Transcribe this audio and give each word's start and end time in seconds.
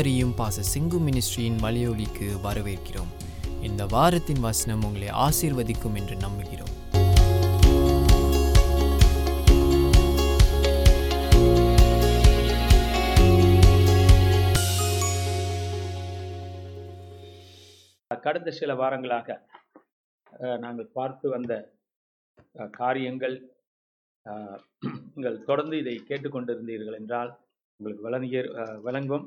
அனைவரையும் 0.00 0.34
பாச 0.36 0.62
சிங்கு 0.64 0.98
மினிஸ்ட்ரியின் 0.98 1.56
மலையொலிக்கு 1.60 2.26
வரவேற்கிறோம். 2.44 3.10
இந்த 3.62 3.82
வாரத்தின் 3.86 4.40
வசனம் 4.40 4.84
உங்களை 4.84 5.08
ஆசீர்வதிக்கும் 5.20 5.96
என்று 5.96 6.16
நம்புகிறோம். 6.16 6.74
கடந்த 18.10 18.50
சில 18.52 18.74
வாரங்களாக 18.74 19.28
அஹ், 20.32 20.58
நாங்கள் 20.58 20.92
பார்த்து 20.92 21.26
வந்த 21.28 21.52
காரியங்கள் 22.72 23.36
நீங்கள் 25.12 25.38
தொடர்ந்து 25.44 25.76
இதை 25.78 25.94
கேட்டுக்கொண்டிருந்தீர்கள் 26.02 26.98
என்றால் 26.98 27.30
உங்களுக்கு 27.80 28.06
விளங்கிய 28.06 28.40
அஹ், 28.60 28.78
விளங்கும் 28.80 29.26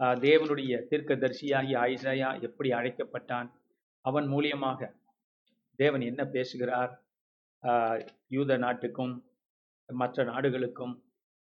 தேவனுடைய 0.00 0.22
தேவனுடைய 0.24 0.72
தீர்க்கதரிசியாகி 0.90 1.74
ஆயிசாயா 1.82 2.28
எப்படி 2.46 2.70
அழைக்கப்பட்டான்? 2.70 3.48
அவன் 4.04 4.26
மூலியமாக 4.28 4.90
தேவன் 5.78 6.00
என்ன 6.00 6.22
பேசுகிறார்? 6.26 6.92
யூத 8.28 8.56
நாட்டுக்கும் 8.56 9.14
மற்ற 9.88 10.24
நாடுகளுக்கும் 10.24 10.94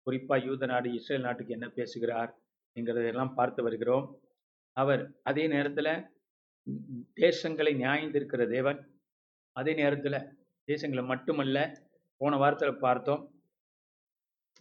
குறிப்பாக 0.07 0.45
யூத 0.45 0.65
நாடு 0.65 0.87
இஸ்ரேல் 0.93 1.21
நாட்டுக்கு 1.21 1.53
என்ன 1.53 1.67
பேசுகிறார்? 1.70 2.31
என்கிறதெல்லாம் 2.75 3.34
பார்த்து 3.34 3.63
வருகிறோம். 3.63 4.05
அவர் 4.77 5.03
அதே 5.23 5.48
நேரத்தில் 5.48 5.93
தேசங்களை 7.15 7.73
நியாயந்திருக்கிற 7.84 8.43
தேவன். 8.48 8.79
அதே 9.55 9.73
நேரத்தில் 9.73 10.27
தேசங்களை 10.67 11.03
மட்டுமல்ல 11.05 11.57
போன 12.17 12.35
வாரத்தில் 12.37 12.84
பார்த்தோம் 12.85 13.23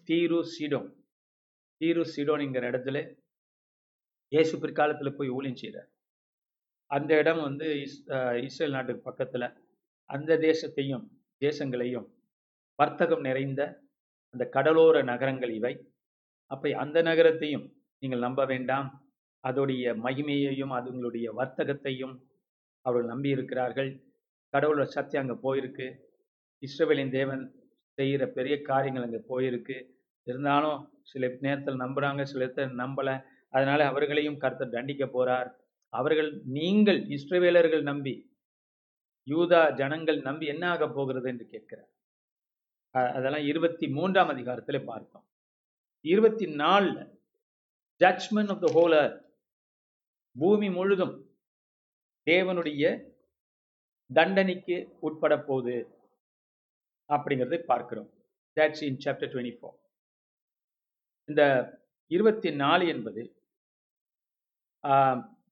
தீரு 0.09 0.39
சீடோன். 0.55 0.89
தீரு 1.81 2.03
சீடோன்ங்கிற 2.15 2.65
இடத்துல 2.73 2.99
இயேசு 4.33 4.55
பிற்காலத்தில் 4.63 5.17
போய் 5.19 5.35
ஊழியம் 5.37 5.61
செய்கிறார் 5.63 5.91
அந்த 6.91 7.11
இடம் 7.23 7.43
வந்து 7.49 7.67
இஸ் 7.85 7.99
இஸ்ரேல் 8.47 8.77
நாட்டுக்கு 8.77 9.03
பக்கத்தில் 9.09 9.47
அந்த 10.11 10.37
தேசத்தையும் 10.49 11.05
தேசங்களையும் 11.43 12.07
வர்த்தகம் 12.79 13.25
நிறைந்த 13.29 13.63
அந்த 14.35 14.45
கடலோர 14.57 14.97
நகரங்கள் 15.11 15.53
இவை. 15.59 15.73
அப்போ 16.51 16.69
அந்த 16.85 16.99
நகரத்தையும் 17.09 17.65
நீங்கள் 18.03 18.25
நம்ப 18.27 18.43
வேண்டாம். 18.53 18.89
அதோடைய 19.45 19.95
மகிமையையும் 20.05 20.73
அதுங்களுடைய 20.79 21.27
வர்த்தகத்தையும் 21.41 22.15
அவர்கள் 22.87 23.11
நம்பி 23.13 23.31
இருக்கிறார்கள். 23.37 23.91
கடவுளோட 24.55 24.87
சக்தி 24.97 25.17
அங்கே 25.23 25.37
போயிருக்கு. 25.45 25.87
இஸ்ரவேலின் 26.63 27.15
தேவன் 27.19 27.43
செய்கிற 27.99 28.23
பெரிய 28.37 28.55
காரியங்கள் 28.71 29.07
அங்கே 29.09 29.23
போயிருக்கு. 29.33 29.77
இருந்தாலும் 30.27 30.81
சில 31.11 31.31
நேரத்தில் 31.47 31.83
நம்புகிறாங்க 31.85 32.23
சில 32.31 32.41
நேரத்தில் 32.43 32.81
நம்பலை. 32.83 33.15
அதனால 33.55 33.81
அவர்களையும் 33.91 34.41
கர்த்தர் 34.43 34.75
தண்டிக்க 34.77 35.05
போறார். 35.17 35.49
அவர்கள் 35.93 36.31
நீங்கள் 36.59 37.01
இஸ்ரவேலர்கள் 37.17 37.83
நம்பி 37.91 38.15
யூதா 39.27 39.61
ஜனங்கள் 39.81 40.19
நம்பி 40.29 40.47
என்ன 40.53 40.65
ஆக 40.75 40.85
போகிறது 40.89 41.29
என்று 41.33 41.45
கேட்கிறார். 41.55 41.91
அதெல்லாம் 43.19 43.47
இருபத்தி 43.51 43.87
மூன்றாம் 43.97 44.31
அதிகாரத்தில் 44.35 44.87
பார்த்தோம். 44.91 45.27
இருபத்தி 46.05 46.47
நாலுல 46.63 46.99
ஜட்ஜ்மெண்ட் 48.01 48.53
ஆஃப் 48.55 48.63
த 48.65 48.71
ஹோல் 48.77 48.97
பூமி 50.37 50.69
முழுதும் 50.79 51.15
தேவனுடைய 52.27 52.85
தண்டனைக்கு 54.11 54.77
உட்பட 55.07 55.35
போகுது 55.49 55.77
அப்படிங்கிறதை 57.11 57.61
பார்க்கிறோம். 57.71 58.11
That's 58.57 58.83
in 58.89 59.01
chapter 59.05 59.33
twenty 59.33 59.55
four 59.59 59.79
இந்த 61.29 61.43
இருபத்தி 62.11 62.51
நாலு 62.63 62.85
என்பது 62.95 63.23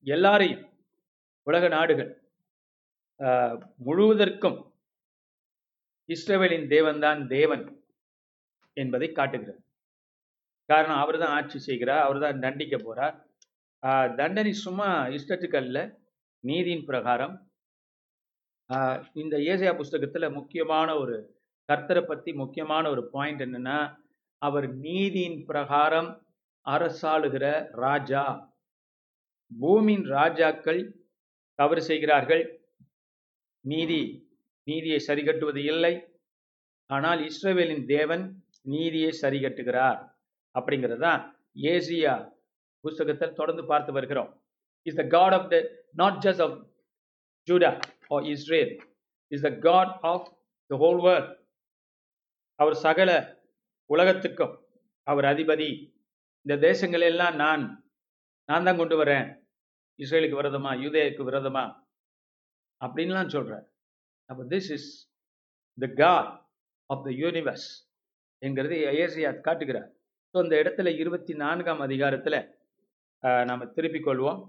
எல்லாரையும் 0.06 0.64
உலக 1.46 1.64
நாடுகள் 1.76 2.10
முழுவதற்கும் 3.86 4.58
இஸ்ரவேலின் 6.08 6.66
தேவன்தான் 6.74 7.20
தேவன் 7.34 7.64
என்பதை 8.76 9.08
காட்டுகிறது. 9.18 9.60
காரணம் 10.68 11.00
அவர் 11.02 11.18
தான் 11.22 11.34
ஆட்சி 11.38 11.58
செய்கிறார் 11.66 12.04
அவர் 12.06 12.22
தான் 12.24 12.42
தண்டிக்க 12.44 12.76
போறார். 12.86 13.16
தண்டனை 14.20 14.52
சும்மா 14.64 14.88
இஷ்டத்துக்கு 15.16 15.58
அல்ல 15.62 15.78
நீதியின் 16.44 16.86
பிரகாரம். 16.90 17.34
இந்த 19.22 19.36
ஏசியா 19.52 19.72
புஸ்தகத்தில் 19.80 20.34
முக்கியமான 20.38 20.88
ஒரு 21.02 21.16
கர்த்தரை 21.68 22.02
பற்றி 22.04 22.30
முக்கியமான 22.42 22.84
ஒரு 22.94 23.02
பாயிண்ட் 23.14 23.42
என்னன்னா 23.46 23.78
அவர் 24.42 24.66
நீதியின் 24.86 25.40
பிரகாரம் 25.50 26.10
அரசாளுகிற 26.66 27.44
ராஜா. 27.84 28.24
பூமியின் 29.50 30.06
ராஜாக்கள் 30.16 30.80
தவறு 31.54 31.82
செய்கிறார்கள். 31.82 32.44
நீதி 33.60 34.00
நீதியை 34.66 35.00
சரிகட்டுவது 35.08 35.60
இல்லை. 35.72 35.94
ஆனால் 36.86 37.20
இஸ்ரவேலின் 37.28 37.84
தேவன் 37.86 38.24
நீதியை 38.74 39.10
சரிகட்டுகிறார். 39.22 39.98
அப்படிங்கிறது 40.54 41.02
தான் 41.08 41.22
ஏசியா 41.72 42.14
புஸ்தகத்தை 42.84 43.26
தொடர்ந்து 43.32 43.64
பார்த்து 43.64 43.90
வருகிறோம். 43.92 44.30
Is 44.86 45.00
the 45.00 45.04
God 45.16 45.34
of 45.38 45.50
the 45.52 45.56
not 46.00 46.20
just 46.26 46.42
of 46.46 46.56
Judah 47.48 47.70
or 48.14 48.24
Israel 48.34 48.72
is 49.32 49.44
the 49.48 49.50
God 49.66 49.92
of 50.12 50.26
the 50.70 50.78
whole 50.84 51.00
world 51.06 51.30
அவர் 52.58 52.76
சகல 52.86 53.10
உலகத்துக்கும் 53.86 54.54
அவர் 55.06 55.24
அதிபதி. 55.24 55.70
இந்த 56.46 56.54
தேசங்களெல்லாம் 56.68 57.36
நான் 57.44 57.62
நான் 58.48 58.66
தான் 58.66 58.80
கொண்டு 58.80 58.96
வரேன். 59.02 59.26
இஸ்ரேலுக்கு 60.04 60.38
விரதமா 60.40 60.72
யூதேயுக்கு 60.84 61.22
விரதமா 61.28 61.64
அப்படின்லாம் 62.80 63.32
சொல்கிறார் 63.34 63.66
அப்போ 64.30 64.42
this 64.52 64.70
is 64.76 64.88
the 65.78 65.88
God 66.02 66.30
of 66.90 67.02
the 67.06 67.10
universe 67.22 67.68
என்கிறது 68.42 68.76
ஏசியா 69.02 69.30
காட்டுகிறார். 69.46 69.88
ஸோ 70.34 70.36
இந்த 70.44 70.54
இடத்துல 70.62 70.88
இருபத்தி 71.02 71.32
நான்காம் 71.42 71.82
அதிகாரத்தில் 71.86 72.38
நாம் 73.48 73.72
திருப்பிக் 73.76 74.06
கொள்வோம். 74.06 74.40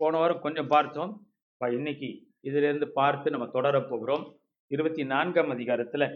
போன 0.00 0.18
வாரம் 0.20 0.44
கொஞ்சம் 0.44 0.70
பார்த்தோம். 0.74 1.12
இப்போ 1.52 1.66
இன்னைக்கு 1.78 2.08
இதிலிருந்து 2.48 2.86
பார்த்து 3.00 3.32
நம்ம 3.34 3.46
தொடரப் 3.56 3.88
போகிறோம். 3.90 4.24
இருபத்தி 4.70 5.02
நான்காம் 5.14 5.50
அதிகாரத்தில் 5.56 6.06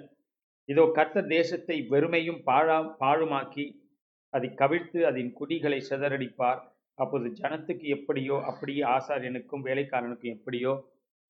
இதோ 0.69 0.85
கர்த்தர் 0.97 1.31
தேசத்தை 1.37 1.77
வெறுமையும் 1.93 2.41
பாழா 2.49 2.79
பாழுமாக்கி 3.03 3.67
அதை 4.35 4.49
கவிழ்த்து 4.61 5.01
அதன் 5.11 5.31
குடிகளை 5.39 5.79
சிதறடிப்பார். 5.91 6.61
அப்போது 6.99 7.27
ஜனத்துக்கு 7.41 7.87
எப்படியோ 7.97 8.37
அப்படியே 8.51 8.83
ஆசாரியனுக்கும் 8.97 9.67
வேலைக்காரனுக்கும் 9.69 10.35
எப்படியோ 10.37 10.73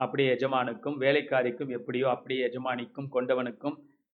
அப்படியே 0.01 0.29
எஜமானுக்கும் 0.35 0.97
வேலைக்காரிக்கும் 1.05 1.71
எப்படியோ 1.79 2.07
அப்படியே 2.17 2.43
எஜமானிக்கும் 2.49 3.09
கொண்டவனுக்கும் 3.17 3.77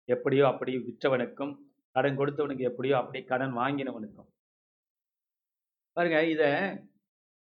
எப்படியோ 0.10 0.46
அப்படியே 0.52 0.78
விற்றவனுக்கும் 0.88 1.54
கடன் 1.96 2.18
கொடுத்தவனுக்கு 2.20 2.64
எப்படியோ 2.70 2.96
அப்படியே 3.02 3.24
கடன் 3.32 3.54
வாங்கினவனுக்கும். 3.58 4.30
பாருங்க 5.98 6.20
இத 6.34 6.44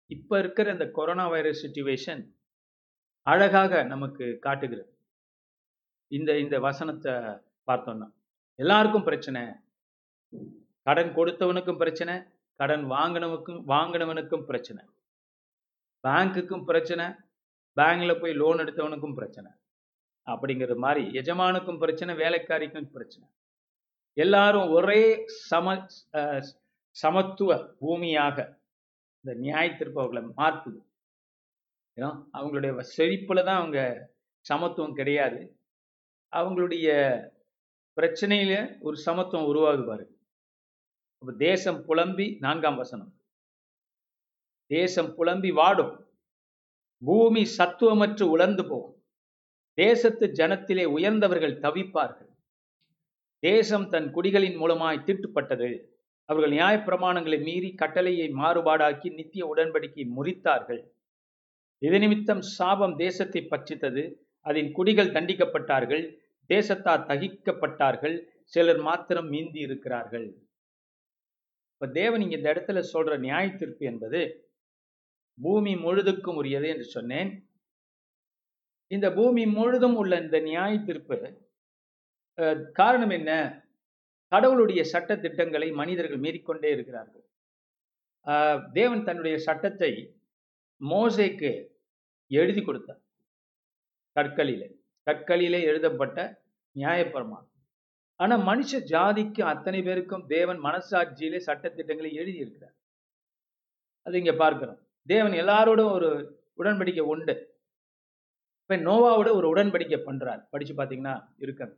இப்ப 0.09 0.39
இருக்கிற 0.39 0.71
இந்த 0.75 0.85
கொரோனா 0.97 1.25
வைரஸ் 1.27 1.61
சுச்சுவேஷன் 1.65 2.21
அழகாக 3.27 3.81
நமக்கு 3.83 4.25
காட்டுகிறது. 4.45 4.91
இந்த 6.11 6.31
இந்த 6.43 6.55
வசனத்தை 6.67 7.13
பார்த்தோம்னா 7.67 8.07
எல்லாருக்கும் 8.59 9.07
பிரச்சனை. 9.09 9.41
கடன் 10.87 11.11
கொடுத்தவனுக்கும் 11.17 11.81
பிரச்சனை 11.83 12.13
கடன் 12.59 12.85
வாங்கினவனுக்கும் 12.93 13.61
வாங்கினவனுக்கும் 13.73 14.45
பிரச்சனை. 14.49 14.81
பேங்க்குக்கும் 16.03 16.65
பிரச்சனை 16.69 17.05
பேங்க்ல 17.77 18.13
போய் 18.21 18.33
லோன் 18.41 18.61
எடுத்தவனுக்கும் 18.63 19.17
பிரச்சனை. 19.19 19.51
அப்படிங்கிற 20.27 20.73
மாதிரி 20.85 21.03
எஜமானுக்கும் 21.19 21.81
பிரச்சனை 21.83 22.11
வேலைக்காரிக்கும் 22.23 22.89
பிரச்சனை. 22.95 23.27
எல்லாரும் 24.17 24.67
ஒரே 24.77 25.01
சம 25.49 25.75
சமத்துவ 26.95 27.51
பூமியாக 27.81 28.37
இந்த 29.21 29.31
நியாய 29.43 29.67
திருப்பவர்களை 29.79 30.23
மாற்றுது. 30.39 30.79
ஏன்னா 31.97 32.11
அவங்களுடைய 32.37 32.83
செழிப்பில் 32.95 33.47
தான் 33.47 33.59
அவங்க 33.61 33.81
சமத்துவம் 34.45 34.97
கிடையாது. 34.99 35.41
அவங்களுடைய 36.33 36.87
பிரச்சனையில 37.97 38.53
ஒரு 38.87 38.97
சமத்துவம் 39.07 39.49
உருவாகுவாரு 39.51 40.05
அப்போ 41.21 41.33
தேசம் 41.37 41.85
புலம்பி 41.87 42.37
நான்காம் 42.39 42.75
வசனம். 42.75 43.13
தேசம் 44.67 45.15
புலம்பி 45.15 45.51
வாடும். 45.51 46.07
பூமி 46.97 47.47
சத்துவமற்று 47.57 48.23
உலர்ந்து 48.23 48.65
போகும். 48.67 48.95
தேசத்து 49.73 50.27
ஜனத்திலே 50.27 50.85
உயர்ந்தவர்கள் 50.85 51.59
தவிப்பார்கள். 51.59 52.29
தேசம் 53.39 53.89
தன் 53.89 54.15
குடிகளின் 54.15 54.57
மூலமாய் 54.57 55.03
தீட்டுப்பட்டது. 55.05 55.69
அவர்கள் 56.25 56.51
நியாயப்பிரமாணங்களை 56.51 57.43
மீறி 57.43 57.75
கட்டளையை 57.75 58.27
மாறுபாடாக்கி 58.31 59.13
நித்திய 59.13 59.53
உடன்படிக்கை 59.55 60.05
முறித்தார்கள். 60.17 60.81
இது 61.77 61.99
நிமித்தம் 61.99 62.41
சாபம் 62.41 62.95
தேசத்தை 62.95 63.47
பற்றித்தது. 63.49 64.03
அதன் 64.41 64.71
குடிகள் 64.71 65.11
தண்டிக்கப்பட்டார்கள். 65.11 66.03
தேசத்தார் 66.49 67.07
தகிக்கப்பட்டார்கள். 67.11 68.17
சிலர் 68.43 68.79
மாத்திரம் 68.79 69.31
மீந்தி 69.31 69.57
இருக்கிறார்கள் 69.57 70.29
இப்போ 71.81 71.87
தேவன் 71.97 72.23
இங்கே 72.23 72.37
இந்த 72.37 72.49
இடத்துல 72.53 72.79
சொல்கிற 72.93 73.13
நியாய 73.25 73.45
தீர்ப்பு 73.59 73.83
என்பது 73.89 74.19
பூமி 75.37 75.73
முழுதுக்கும் 75.83 76.39
உரியது 76.39 76.67
என்று 76.71 76.85
சொன்னேன். 76.95 77.29
இந்த 78.91 79.07
பூமி 79.17 79.43
முழுதும் 79.57 79.95
உள்ள 80.01 80.13
இந்த 80.23 80.37
நியாய 80.47 80.71
தீர்ப்பு 80.87 81.17
காரணம் 82.79 83.13
என்ன? 83.19 83.31
கடவுளுடைய 84.31 84.81
சட்ட 84.91 85.17
திட்டங்களை 85.25 85.69
மனிதர்கள் 85.79 86.23
மீறிக்கொண்டே 86.25 86.71
இருக்கிறார்கள். 86.75 87.25
தேவன் 88.79 89.05
தன்னுடைய 89.07 89.37
சட்டத்தை 89.47 89.91
மோசைக்கு 90.81 91.51
எழுதி 92.31 92.63
கொடுத்தார். 92.63 93.01
கற்களிலே 94.15 94.69
கற்களிலே 95.07 95.61
எழுதப்பட்ட 95.71 96.19
நியாயப்பிரமாணம். 96.75 97.53
ஆனா 98.19 98.35
மனுஷ 98.49 98.79
ஜாதிக்கு 98.93 99.41
அத்தனை 99.41 99.79
பேருக்கும் 99.81 100.25
தேவன் 100.27 100.59
மனசாட்சியிலே 100.63 101.37
சட்ட 101.37 101.69
திட்டங்களை 101.69 102.13
எழுதி 102.13 102.37
இருக்கிறார் 102.37 102.75
அது 104.05 104.17
இங்க 104.17 104.33
பார்க்கிறோம். 104.33 104.79
தேவன் 105.07 105.35
எல்லாரோடும் 105.43 105.91
ஒரு 105.91 106.09
உடன்படிக்கை 106.57 107.03
உண்டு. 107.13 107.33
இப்ப 108.61 108.77
நோவாவோட 108.89 109.29
ஒரு 109.33 109.47
உடன்படிக்கை 109.53 109.99
பண்றார். 110.05 110.41
படிச்சு 110.49 110.73
பாத்தீங்கன்னா 110.75 111.15
இருக்காங்க 111.37 111.75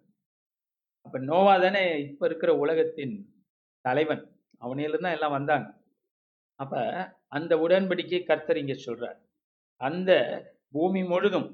அப்ப 1.06 1.20
நோவா 1.20 1.54
தானே 1.62 1.84
இப்ப 2.10 2.26
இருக்கிற 2.26 2.52
உலகத்தின் 2.58 3.14
தலைவன். 3.86 4.24
அவனில 4.62 5.00
தான் 5.00 5.16
எல்லாம் 5.18 5.36
வந்தாங்க. 5.38 5.68
அப்ப 6.60 6.74
அந்த 7.28 7.54
உடன்படிக்கை 7.56 8.24
கர்த்தர் 8.24 8.58
இங்க 8.58 8.76
சொல்றார். 8.86 9.20
அந்த 9.82 10.12
பூமி 10.72 11.02
முழுதும் 11.04 11.48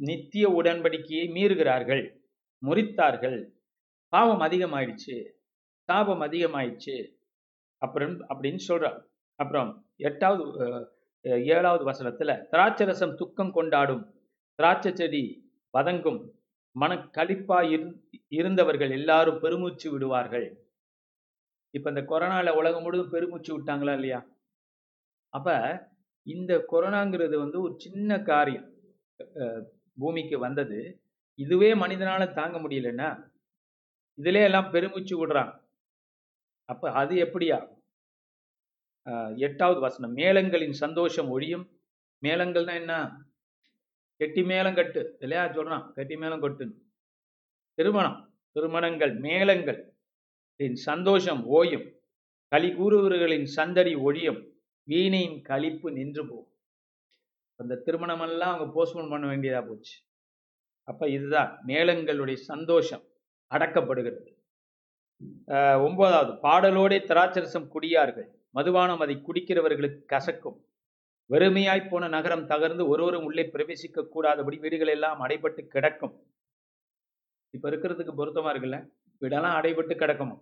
நித்திய 0.00 0.46
உடன்படிக்கையை 0.60 1.26
மீறுகிறார்கள் 1.36 2.04
முறித்தார்கள். 2.62 3.38
பாவம் 4.12 4.40
அதிகமாயிடுச்சு 4.40 5.16
சாபம் 5.88 6.22
அதிகமாயிடுச்சு 6.22 6.96
அப்புறம் 7.82 8.14
அப்படின்னு 8.28 8.60
சொல்றார் 8.68 8.98
அப்புறம் 9.38 9.70
எட்டாவது 10.00 10.44
ஏழாவது 11.48 11.84
வசனத்துல 11.90 12.32
திராட்சரசம் 12.52 13.14
துக்கம் 13.14 13.52
கொண்டாடும் 13.52 14.04
திராட்சை 14.58 14.94
செடி 14.94 15.24
வதங்கும் 15.74 16.20
மனக்களிப்பா 16.76 17.58
இரு- 17.70 17.94
இருந்தவர்கள் 18.28 18.90
எல்லாரும் 18.90 19.40
பெருமூச்சு 19.40 19.90
விடுவார்கள். 19.90 20.46
இப்ப 21.74 21.88
இந்த 21.88 22.02
கொரோனால 22.02 22.50
உலகம் 22.50 22.82
முழுதும் 22.82 23.10
பெருமூச்சு 23.10 23.50
விட்டாங்களா 23.52 23.92
இல்லையா? 23.92 24.20
அப்ப 25.32 25.48
இந்த 26.26 26.64
கொரோனாங்கிறது 26.72 27.36
வந்து 27.38 27.60
ஒரு 27.60 27.74
சின்ன 27.76 28.20
காரியம் 28.22 28.68
பூமிக்கு 29.98 30.38
வந்தது. 30.38 30.78
இதுவே 31.38 31.74
மனிதனால 31.74 32.32
தாங்க 32.32 32.58
முடியலன்னா 32.58 33.08
இதிலே 34.18 34.42
எல்லாம் 34.42 34.72
பெருமிச்சு 34.72 35.14
விடுறாங்க. 35.20 35.54
அப்ப 36.68 36.92
அது 36.92 37.14
எப்படியா? 37.16 37.58
எட்டாவது 39.36 39.80
வசனம். 39.80 40.16
மேளங்களின் 40.16 40.76
சந்தோஷம் 40.84 41.28
ஒழியும். 41.38 41.66
மேளங்கள்னா 42.22 42.74
என்ன? 42.74 42.94
கெட்டி 44.20 44.42
மேளம் 44.42 44.74
கட்டு 44.74 45.16
இல்லையா? 45.20 45.44
சொல்றான். 45.44 45.84
கெட்டி 45.92 46.16
மேளம் 46.16 46.42
கொட்டுன்னு. 46.42 46.76
திருமணம் 47.78 48.18
திருமணங்கள் 48.52 49.14
மேளங்கள். 49.18 49.80
இன் 50.60 50.78
சந்தோஷம் 50.88 51.42
ஓயும். 51.52 51.86
களி 52.52 52.68
கூறுவர்களின் 52.74 53.46
சந்தடி 53.58 53.94
ஒழியும். 53.94 54.40
வீணையின் 54.88 55.38
கழிப்பு 55.48 55.88
நின்று 55.92 56.22
போகும். 56.28 56.52
அந்த 57.60 57.82
திருமணமெல்லாம் 57.86 58.52
அவங்க 58.52 58.66
போஸ்ட்போன் 58.76 59.10
பண்ண 59.10 59.26
வேண்டியதாக 59.26 59.64
போச்சு. 59.68 59.96
அப்போ 60.88 61.04
இதுதான் 61.08 61.50
மேளங்களுடைய 61.66 62.34
சந்தோஷம். 62.50 63.04
அடக்கப்படுகிறது. 63.54 64.34
ஒன்பதாவது 65.84 66.32
பாடலோடே 66.32 66.98
திராட்சரசம் 67.10 67.68
குடியார்கள். 67.68 68.28
மதுபானம் 68.54 69.00
அதை 69.00 69.16
குடிக்கிறவர்களுக்கு 69.16 70.00
கசக்கும். 70.12 70.58
வெறுமையாய் 71.30 71.88
போன 71.90 72.08
நகரம் 72.08 72.48
தகர்ந்து 72.48 72.88
ஒருவரும் 72.88 73.24
உள்ளே 73.24 73.42
பிரவேசிக்க 73.42 74.08
கூடாதபடி 74.08 74.58
வீடுகள் 74.58 74.86
எல்லாம் 74.86 75.20
அடைபட்டு 75.20 75.66
கிடக்கும். 75.66 76.26
இப்ப 77.50 77.70
இருக்கிறதுக்கு 77.70 78.12
பொருத்தமா 78.18 78.50
இருக்குல்ல? 78.52 78.78
வீடெல்லாம் 79.20 79.56
அடைபட்டு 79.58 79.94
கிடக்குமா? 80.02 80.36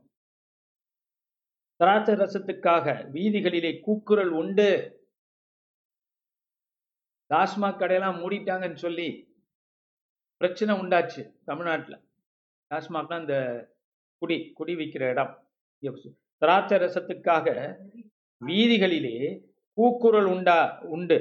திராட்சை 1.77 2.15
ரசத்துக்காக 2.15 2.87
வீதிகளிலே 3.15 3.81
கூக்குரல் 3.81 4.33
உண்டு. 4.41 4.69
டாஸ்மாக் 7.35 7.81
கடையெல்லாம் 7.81 8.19
மூடிட்டாங்கன்னு 8.23 8.75
சொல்லி 8.75 9.09
பிரச்சனை 10.37 10.75
உண்டாச்சு 10.77 11.23
தமிழ்நாட்டுல. 11.45 12.04
டாஸ்மாக்னா 12.75 13.17
இந்த 13.25 13.37
குடி 14.23 14.37
குடி 14.59 14.75
விற்கிற 14.75 15.05
இடம். 15.15 15.33
திராட்சை 16.43 16.77
ரசத்துக்காக 16.83 17.49
வீதிகளிலே 18.43 19.17
கூக்குரல் 19.79 20.29
உண்டா 20.35 20.59
உண்டு. 20.95 21.19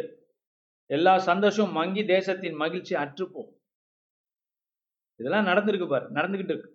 எல்லா 0.89 1.13
சந்தோஷமும் 1.29 1.77
மங்கி 1.79 2.03
தேசத்தின் 2.15 2.57
மகிழ்ச்சி 2.63 2.93
அற்றுப்போம். 3.03 3.51
இதெல்லாம் 5.19 5.49
நடந்திருக்கு 5.49 5.87
பாரு 5.89 6.05
நடந்துகிட்டு 6.17 6.53
இருக்கு. 6.53 6.71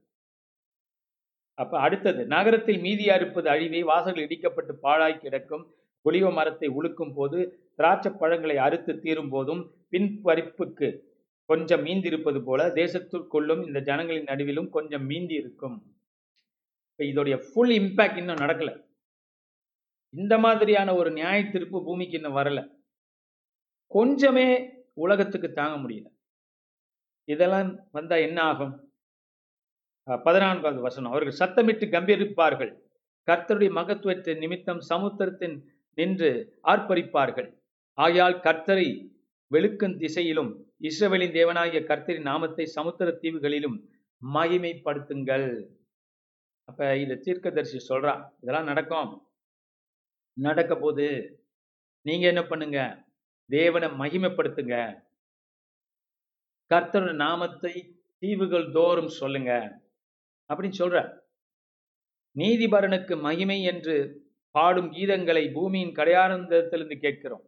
அப்ப 1.59 1.75
அடுத்தது 1.87 2.23
நகரத்தில் 2.35 2.81
மீதியா 2.87 3.15
இருப்பது 3.21 3.49
அழிவை 3.55 3.81
வாசல்கள் 3.83 4.27
இடிக்கப்பட்டு 4.27 4.73
பாழாய் 4.85 5.23
கிடக்கும் 5.25 5.65
ஒளிவ 6.05 6.27
மரத்தை 6.33 6.69
உழுக்கும் 6.79 7.15
போது 7.15 7.39
திராட்சை 7.79 8.11
பழங்களை 8.21 8.57
அறுத்து 8.67 8.93
தீரும் 9.05 9.31
போதும் 9.35 9.63
பின்பறிப்புக்கு 9.93 10.89
கொஞ்சம் 11.49 11.85
மீந்திருப்பது 11.85 12.41
போல 12.45 12.67
தேசத்திற்குள்ளும் 12.69 13.67
இந்த 13.67 13.81
ஜனங்களின் 13.81 14.25
நடுவிலும் 14.25 14.69
கொஞ்சம் 14.69 15.11
மீந்தி 15.11 15.33
இருக்கும் 15.33 15.77
இப்போ 16.91 17.05
இதோடைய 17.05 17.37
ஃபுல் 17.47 17.71
இம்பேக்ட் 17.71 18.17
இன்னும் 18.17 18.37
நடக்கல. 18.37 18.85
இந்த 20.11 20.39
மாதிரியான 20.39 20.95
ஒரு 20.95 21.11
நியாய 21.11 21.43
திருப்பு 21.43 21.85
பூமிக்கு 21.85 22.13
இன்னும் 22.13 22.37
வரல. 22.37 22.61
கொஞ்சமே 23.95 24.47
உலகத்துக்கு 24.95 25.53
தாங்க 25.53 25.89
முடியல. 25.89 26.07
இதெல்லாம் 27.25 27.89
வந்தால் 27.91 28.21
என்ன 28.21 28.43
ஆகும்? 28.43 28.75
பதினான்காவது 30.25 30.81
வசனம். 30.81 31.13
அவர்கள் 31.13 31.41
சத்தமிட்டு 31.41 31.87
கம்பீரிப்பார்கள். 31.95 32.73
கர்த்தருடைய 33.29 33.71
மகத்துவத்தை 33.71 34.35
நிமித்தம் 34.35 34.81
சமுத்திரத்தின் 34.89 35.57
நின்று 35.95 36.31
ஆர்ப்பரிப்பார்கள். 36.65 37.49
ஆகையால் 37.99 38.37
கர்த்தரை 38.39 38.89
வெளுக்கும் 39.51 39.97
திசையிலும் 39.97 40.53
இஸ்ரவேலின் 40.81 41.35
தேவனாகிய 41.35 41.81
கர்த்தரின் 41.85 42.21
நாமத்தை 42.21 42.65
சமுத்திர 42.67 43.19
தீவுகளிலும் 43.23 43.89
மகிமைப்படுத்துங்கள். 44.35 45.69
அப்ப 46.65 46.97
இத 46.97 47.15
தீர்க்கதரிசி 47.15 47.95
சொல்றா 47.95 48.31
இதெல்லாம் 48.41 48.65
நடக்கும். 48.65 49.29
நடக்க 50.33 50.77
போது 50.77 51.07
நீங்க 52.03 52.27
என்ன 52.27 52.43
பண்ணுங்க? 52.43 53.07
தேவனை 53.47 53.89
மகிமைப்படுத்துங்க. 53.89 55.05
கர்த்தரோட 56.71 57.15
நாமத்தை 57.15 58.01
தீவுகள் 58.19 58.71
தோறும் 58.71 59.09
சொல்லுங்க. 59.09 59.53
அப்படின்னு 60.51 60.79
சொல்ற. 60.79 61.21
நீதிபரனுக்கு 62.37 63.21
மகிமை 63.21 63.63
என்று 63.63 64.27
பாடும் 64.51 64.93
கீதங்களை 64.93 65.53
பூமியின் 65.53 65.95
கடையாரந்தத்திலிருந்து 65.95 66.99
கேட்கிறோம். 66.99 67.45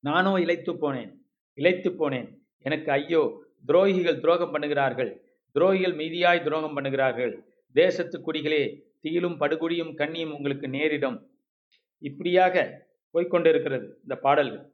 நானோ 0.00 0.32
இழைத்து 0.36 0.72
போனேன். 0.74 1.21
இழைத்து 1.54 1.90
போனேன். 1.90 2.38
எனக்கு 2.58 2.92
ஐயோ 2.92 3.44
துரோகிகள் 3.66 4.20
துரோகம் 4.20 4.54
பண்ணுகிறார்கள். 4.54 5.18
துரோகிகள் 5.54 5.94
மீதியாய் 5.94 6.42
துரோகம் 6.42 6.76
பண்ணுகிறார்கள். 6.76 7.42
தேசத்து 7.72 8.20
குடிகளே 8.20 8.82
தீயிலும் 9.00 9.36
படுகுடியும் 9.36 9.96
கண்ணியும் 9.96 10.32
உங்களுக்கு 10.32 10.68
நேரிடும். 10.68 11.30
இப்படியாக 11.98 12.86
போய்கொண்டிருக்கிறது 13.14 13.94
இந்த 14.02 14.16
பாடல்கள். 14.16 14.72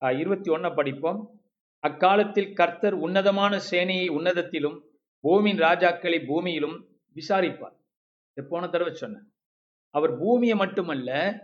ஆஹ் 0.00 0.18
இருபத்தி 0.18 0.50
ஒன்ன 0.50 0.74
படிப்போம். 0.74 1.40
அக்காலத்தில் 1.78 2.52
கர்த்தர் 2.52 2.92
உன்னதமான 2.92 3.60
சேனையை 3.70 4.08
உன்னதத்திலும் 4.08 4.80
பூமியின் 5.20 5.58
ராஜாக்களை 5.58 6.26
பூமியிலும் 6.26 6.84
விசாரிப்பார். 7.14 7.76
போன 8.48 8.68
தடவை 8.68 8.94
சொன்னேன். 8.94 9.32
அவர் 9.90 10.18
பூமியை 10.18 10.56
மட்டுமல்ல 10.56 11.38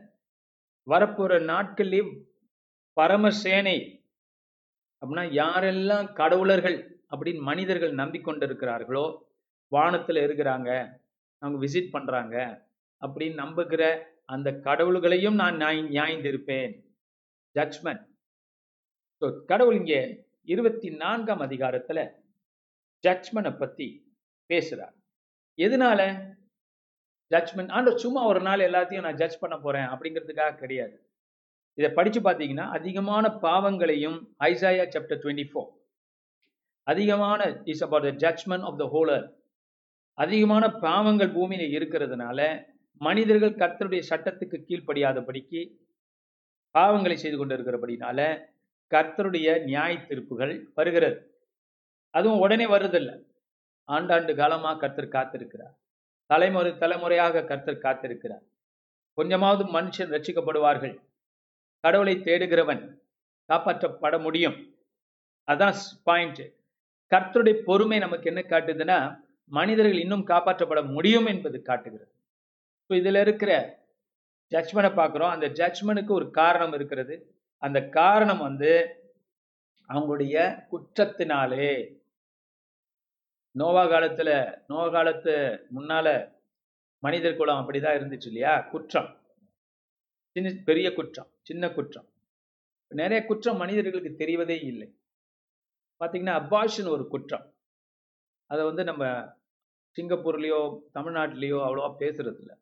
வரப்போற 0.90 1.38
நாட்களிலே 1.44 2.28
பரமசேனை 3.00 4.04
அப்படின்னா 5.06 5.24
யாரெல்லாம் 5.32 6.12
கடவுளர்கள் 6.12 7.00
அப்படின்னு 7.10 7.40
மனிதர்கள் 7.40 7.94
நம்பிக்கொண்டிருக்கிறார்களோ 7.94 9.22
வானத்துல 9.70 10.20
இருக்கிறாங்க 10.26 10.98
அவங்க 11.38 11.66
விசிட் 11.66 11.90
பண்றாங்க 11.90 12.66
அப்படின்னு 13.00 13.36
நம்புகிற 13.36 14.04
அந்த 14.24 14.50
கடவுள்களையும் 14.50 15.34
நான் 15.34 15.56
நியாய- 15.56 15.82
நியாயந்திருப்பேன். 15.82 16.82
ஜட்ஜ்மெண்ட் 17.54 18.08
ஸோ 19.20 19.44
கடவுள் 19.44 19.76
இங்கே 19.76 20.26
இருபத்தி 20.42 20.90
நான்காம் 20.90 21.40
அதிகாரத்துல 21.40 22.12
ஜட்ஜ்மெண்ட்டை 23.02 23.58
பத்தி 23.58 24.16
பேசுகிறார் 24.46 24.94
எதனால? 25.56 26.30
ஜட்ஜ்மெண்ட் 27.30 27.70
ஆண்டு 27.70 27.98
சும்மா 27.98 28.26
ஒரு 28.26 28.40
நாள் 28.40 28.58
எல்லாத்தையும் 28.58 29.00
நான் 29.00 29.14
ஜட்ஜ் 29.14 29.38
பண்ண 29.38 29.58
போறேன் 29.58 29.82
அப்படிங்கிறதுக்காக 29.82 30.54
கிடையாது. 30.54 31.09
இதை 31.80 31.90
படிச்சு 31.90 32.20
பார்த்தீங்கன்னா 32.20 32.64
அதிகமான 32.68 33.28
பாவங்களையும் 33.28 34.16
ஐசாயா 34.38 34.84
சாப்டர் 34.94 35.20
டுவெண்ட்டி 35.22 35.44
ஃபோர் 35.52 35.70
அதிகமான 36.82 37.60
is 37.64 37.82
about 37.82 38.06
the 38.08 38.12
judgment 38.24 38.60
of 38.60 38.78
the 38.78 38.86
whole earth 38.92 39.26
அதிகமான 40.18 40.64
பாவங்கள் 40.70 41.32
பூமியில 41.32 41.64
இருக்கிறதுனால 41.78 42.40
மனிதர்கள் 43.00 43.54
கர்த்தருடைய 43.54 44.02
சட்டத்துக்கு 44.08 44.58
கீழ்ப்படியாதபடிக்கு 44.68 45.60
பாவங்களை 46.78 47.14
செய்து 47.14 47.36
கொண்டிருக்கிறபடினால 47.36 48.20
கர்த்தருடைய 48.92 49.48
நியாய 49.64 49.92
தீர்ப்புகள் 50.08 50.54
வருகிறது. 50.74 51.18
அதுவும் 52.14 52.38
உடனே 52.38 52.66
வருதில்லை. 52.66 53.16
ஆண்டாண்டு 53.88 54.32
காலமா 54.36 54.74
கர்த்தர் 54.74 55.14
காத்திருக்கிறார். 55.16 55.74
தலைமுறை 56.30 56.78
தலைமுறையாக 56.78 57.44
கர்த்தர் 57.44 57.84
காத்திருக்கிறார். 57.86 58.44
கொஞ்சமாவது 59.18 59.64
மனுஷன் 59.76 60.12
ரட்சிக்கப்படுவார்கள். 60.14 60.96
கடவுளை 61.80 62.14
தேடுகிறவன் 62.16 62.98
காப்பாற்றப்பட 63.48 64.22
முடியும். 64.22 64.56
அதான் 65.48 65.76
பாயிண்ட் 66.02 66.42
கர்த்தருடைய 67.12 67.62
பொறுமை 67.64 67.98
நமக்கு 67.98 68.26
என்ன 68.30 68.40
காட்டுதுன்னா 68.48 68.98
மனிதர்கள் 69.46 69.98
இன்னும் 69.98 70.26
காப்பாற்றப்பட 70.26 70.92
முடியும் 70.92 71.26
என்பது 71.26 71.62
காட்டுகிறது. 71.62 72.12
ஸோ 72.90 72.94
இதுல 72.94 73.20
இருக்கிற 73.20 73.52
ஜட்ஜ்மெண்ட்டை 74.52 74.92
பார்க்குறோம். 75.00 75.30
அந்த 75.30 75.46
ஜட்ஜ்மெண்ட்டுக்கு 75.48 76.10
ஒரு 76.10 76.30
காரணம் 76.30 76.72
இருக்கிறது. 76.72 77.14
அந்த 77.58 77.88
காரணம் 77.88 78.38
வந்து 78.38 78.72
அவங்களுடைய 79.88 80.36
குற்றத்தினாலே. 80.70 81.70
நோவா 83.50 83.86
காலத்தில் 83.86 84.34
நோவா 84.66 84.88
காலத்து 84.88 85.66
முன்னால் 85.70 86.14
மனிதர் 87.02 87.36
குலம் 87.36 87.60
அப்படிதான் 87.60 87.96
இருந்துச்சு 87.98 88.26
இல்லையா? 88.26 88.60
குற்றம். 88.72 89.19
சின்ன 90.32 90.62
பெரிய 90.64 90.92
குற்றம் 90.92 91.30
சின்ன 91.42 91.70
குற்றம். 91.70 92.08
நிறைய 92.88 93.26
குற்றம் 93.26 93.56
மனிதர்களுக்கு 93.56 94.24
தெரிவதே 94.24 94.64
இல்லை. 94.64 94.98
பார்த்தீங்கன்னா 96.00 96.38
அபாஷன் 96.42 96.88
ஒரு 96.88 97.08
குற்றம். 97.08 97.54
அதை 98.46 98.64
வந்து 98.64 98.84
நம்ம 98.84 99.04
சிங்கப்பூர்லேயோ 99.96 100.80
தமிழ்நாட்டிலேயோ 100.94 101.58
அவ்வளோவா 101.66 101.94
பேசுறது 101.98 102.38
இல்லை 102.38 102.56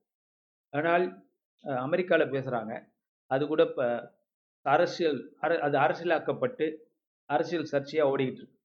ஆனால் 0.71 1.27
அமெரிக்காவில் 1.61 2.31
பேசுகிறாங்க 2.31 2.93
அது 3.27 3.47
கூட 3.47 3.63
இப்போ 3.63 4.17
அரசியல் 4.63 5.37
அர- 5.43 5.59
அது 5.59 5.79
அரசியலாக்கப்பட்டு 5.79 6.77
அரசியல் 7.25 7.69
சர்ச்சையாக 7.73 8.17
ஓடிக்கிட்டு 8.17 8.33
இருக்கு. 8.33 8.59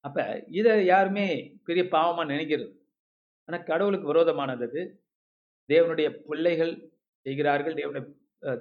அப்போ 0.00 0.44
இதை 0.48 0.84
யாருமே 0.84 1.58
பெரிய 1.64 1.84
பாவமாக 1.84 2.32
நினைக்கிறது. 2.32 2.78
ஆனால் 3.44 3.64
கடவுளுக்கு 3.64 4.06
விரோதமானது 4.06 5.02
தேவனுடைய 5.68 6.10
பிள்ளைகள் 6.20 6.91
செய்கிறார்கள். 7.26 7.74
தேவனை 7.80 8.00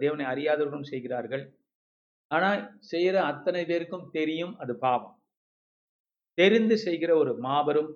தேவனை 0.02 0.26
அறியாதவர்களும் 0.32 0.90
செய்கிறார்கள். 0.92 1.44
ஆனால் 2.32 2.62
செய்கிற 2.92 3.16
அத்தனை 3.32 3.62
பேருக்கும் 3.70 4.10
தெரியும் 4.18 4.54
அது 4.64 4.74
பாவம். 4.86 5.16
தெரிந்து 6.38 6.76
செய்கிற 6.86 7.12
ஒரு 7.22 7.32
மாபெரும் 7.46 7.92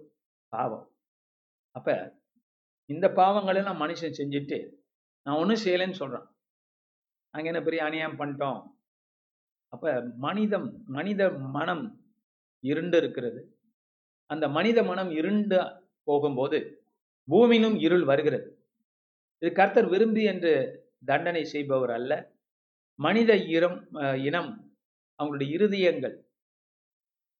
பாவம். 0.54 0.86
அப்ப 1.76 1.90
இந்த 2.90 3.06
பாவங்களை 3.20 3.62
நான் 3.68 3.84
மனுஷன் 3.84 4.18
செஞ்சுட்டு 4.20 4.58
நான் 5.26 5.40
ஒன்றும் 5.42 5.64
செய்யலைன்னு 5.66 6.00
சொல்றான். 6.02 6.28
நாங்கள் 7.34 7.52
என்ன 7.52 7.62
பெரிய 7.68 7.82
அநியாயம் 7.86 8.20
பண்ணிட்டோம்? 8.20 8.60
அப்ப 9.74 9.94
மனிதம் 10.26 10.68
மனித 10.98 11.22
மனம் 11.56 11.86
இருண்டு 12.64 12.98
இருக்கிறது. 13.02 13.42
அந்த 14.30 14.46
மனித 14.58 14.80
மனம் 14.90 15.12
இருண்டு 15.20 15.58
போகும்போது 16.10 16.60
பூமியிலும் 17.28 17.78
இருள் 17.86 18.06
வருகிறது. 18.12 18.48
இது 19.42 19.50
கர்த்தர் 19.60 19.92
விரும்பி 19.94 20.24
என்று 20.34 20.52
தண்டனை 21.10 21.44
செய்பவர் 21.54 21.94
அல்ல. 21.98 22.12
மனித 23.00 23.32
இரம் 23.58 23.80
இனம் 24.28 24.52
அவங்களுடைய 25.20 25.50
இருதயங்கள் 25.58 26.16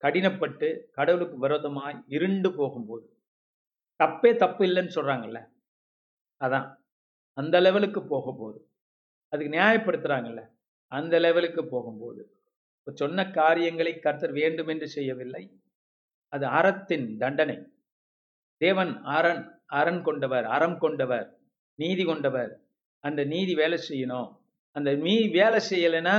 கடினப்பட்டு 0.04 0.68
கடவுளுக்கு 0.98 1.38
விரோதமாய் 1.44 2.00
இருண்டு 2.16 2.50
போகும்போது 2.60 3.06
தப்பே 4.00 4.32
தப்பு 4.44 4.64
இல்லைன்னு 4.68 4.96
சொல்கிறாங்கல்ல 4.98 5.40
அதான். 6.42 6.68
அந்த 7.38 7.56
லெவலுக்கு 7.66 8.02
போகும்போது 8.14 8.60
அதுக்கு 9.34 9.54
நியாயப்படுத்துகிறாங்கல்ல 9.58 10.42
அந்த 10.92 11.16
லெவலுக்கு 11.26 11.62
போகும்போது. 11.74 12.22
இப்போ 12.80 12.92
சொன்ன 13.02 13.20
காரியங்களை 13.38 13.94
கர்த்தர் 14.06 14.34
வேண்டும் 14.42 14.70
என்று 14.74 14.88
செய்யவில்லை. 14.96 15.44
அது 16.34 16.46
அறத்தின் 16.60 17.08
தண்டனை. 17.22 17.58
தேவன் 18.62 18.94
அரண் 19.18 19.42
அரண் 19.80 20.02
கொண்டவர் 20.08 20.46
அறம் 20.56 20.78
கொண்டவர். 20.84 21.28
நீதி 21.80 22.04
கொண்டவர். 22.06 22.52
அந்த 23.04 23.22
நீதி 23.24 23.54
வேலை 23.56 23.78
செய்யணும். 23.90 24.30
அந்த 24.76 24.90
நீ 24.96 25.16
வேலை 25.30 25.60
செய்யலைன்னா 25.70 26.16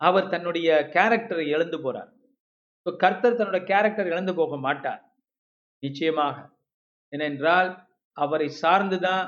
அவர் 0.00 0.28
தன்னுடைய 0.28 0.68
கேரக்டரை 0.94 1.46
இழந்து 1.46 1.78
போறார். 1.78 2.10
ஸோ 2.86 2.90
கர்த்தர் 2.96 3.38
தன்னோட 3.38 3.64
கேரக்டர் 3.64 4.06
இழந்து 4.06 4.32
போக 4.34 4.56
மாட்டார். 4.56 5.02
நிச்சயமாக. 5.82 6.36
ஏனென்றால் 7.08 7.68
அவரை 8.16 8.48
சார்ந்து 8.62 8.98
தான் 9.00 9.24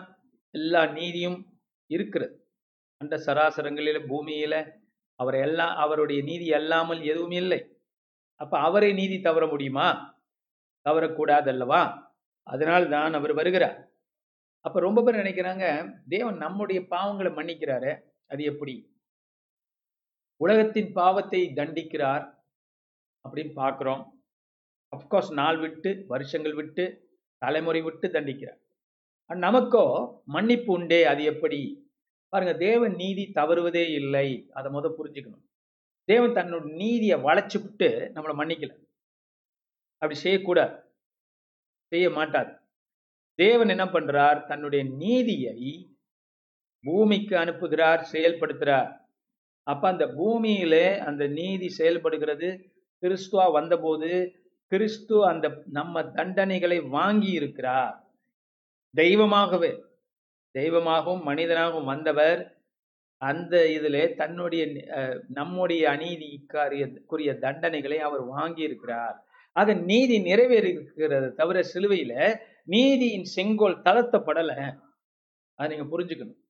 எல்லா 0.55 0.83
நீதியும் 0.87 1.39
இருக்கிறது. 1.91 2.35
அந்த 3.01 3.15
சராசரங்களில 3.27 3.99
பூமியில 4.11 4.55
அவர் 5.21 5.35
எல்லாம் 5.35 5.75
அவருடைய 5.77 6.21
நீதி 6.23 6.47
அல்லாமல் 6.53 7.01
எதுவும் 7.03 7.37
இல்லை. 7.43 7.61
அப்ப 8.41 8.55
அவரை 8.59 8.91
நீதி 8.93 9.17
தவற 9.21 9.45
முடியுமா? 9.47 9.89
தவறக்கூடாது 10.87 11.49
அல்லவா 11.55 11.83
அதனால் 12.47 12.89
தான் 12.89 13.15
அவர் 13.15 13.35
வருகிறார். 13.35 13.77
அப்ப 14.65 14.81
ரொம்ப 14.81 15.03
பேர் 15.03 15.15
நினைக்கிறாங்க 15.15 15.95
தேவன் 16.09 16.37
நம்முடைய 16.37 16.81
பாவங்களை 16.91 17.31
மன்னிக்கிறாரு 17.31 18.03
அது 18.27 18.45
எப்படி? 18.45 18.97
உலகத்தின் 20.37 20.93
பாவத்தை 20.93 21.53
தண்டிக்கிறார் 21.55 22.25
அப்படின்னு 23.25 23.53
பார்க்குறோம். 23.57 24.03
அப்கோர்ஸ் 24.97 25.33
நாள் 25.33 25.59
விட்டு 25.59 26.05
வருஷங்கள் 26.09 26.55
விட்டு 26.55 27.13
தலைமுறை 27.39 27.83
விட்டு 27.83 28.09
தண்டிக்கிறார். 28.09 28.61
நமக்கோ 29.31 29.85
மன்னிப்பு 30.25 30.73
உண்டே 30.73 31.05
அது 31.05 31.25
எப்படி? 31.25 31.89
பாருங்க 32.29 32.59
தேவன் 32.59 32.95
நீதி 32.95 33.33
தவறுவதே 33.35 33.93
இல்லை 33.93 34.51
அதை 34.53 34.73
முத 34.73 34.87
புரிஞ்சுக்கணும். 34.99 35.45
தேவன் 36.05 36.31
தன்னோட 36.31 36.75
நீதியை 36.75 37.19
வளைச்சு 37.19 37.63
விட்டு 37.63 38.11
நம்மளை 38.15 38.35
மன்னிக்கல. 38.41 38.73
அப்படி 39.99 40.15
செய்யக்கூடாது. 40.15 40.75
செய்ய 41.93 42.11
மாட்டார். 42.11 42.64
தேவன் 43.39 43.69
என்ன 43.69 43.87
பண்றார்? 43.87 44.39
தன்னுடைய 44.47 44.83
நீதியை 44.97 45.59
பூமிக்கு 46.85 47.35
அனுப்புகிறார் 47.37 48.03
செயல்படுத்துறார் 48.13 48.91
அப்ப 49.67 49.85
அந்த 49.89 50.05
பூமியில 50.17 50.75
அந்த 51.05 51.25
நீதி 51.35 51.69
செயல்படுகிறது. 51.71 52.49
கிறிஸ்துவா 53.03 53.47
வந்தபோது 53.53 54.11
கிறிஸ்து 54.73 55.17
அந்த 55.27 55.47
நம்ம 55.71 56.03
தண்டனைகளை 56.15 56.79
வாங்கி 56.91 57.31
இருக்கிறார். 57.33 57.95
தெய்வமாகவே 58.95 59.73
தெய்வமாகவும் 60.55 61.25
மனிதனாகவும் 61.25 61.85
வந்தவர் 61.85 62.41
அந்த 63.23 63.55
இதுல 63.77 63.97
தன்னுடைய 64.15 64.63
அஹ், 64.97 65.19
நம்முடைய 65.31 65.83
அநீதிக்காரியக்குரிய 65.91 67.31
தண்டனைகளை 67.41 67.99
அவர் 68.01 68.25
வாங்கி 68.29 68.63
இருக்கிறார். 68.63 69.17
அதன் 69.57 69.83
நீதி 69.85 70.17
நிறைவேறிருக்கிறது 70.23 71.29
தவிர 71.35 71.59
சிலுவையில 71.73 72.13
நீதியின் 72.65 73.25
செங்கோல் 73.25 73.83
தளர்த்தப்படலை. 73.83 74.75
அதை 75.55 75.77
நீங்க 75.77 75.97
புரிஞ்சுக்கணும். 75.97 76.41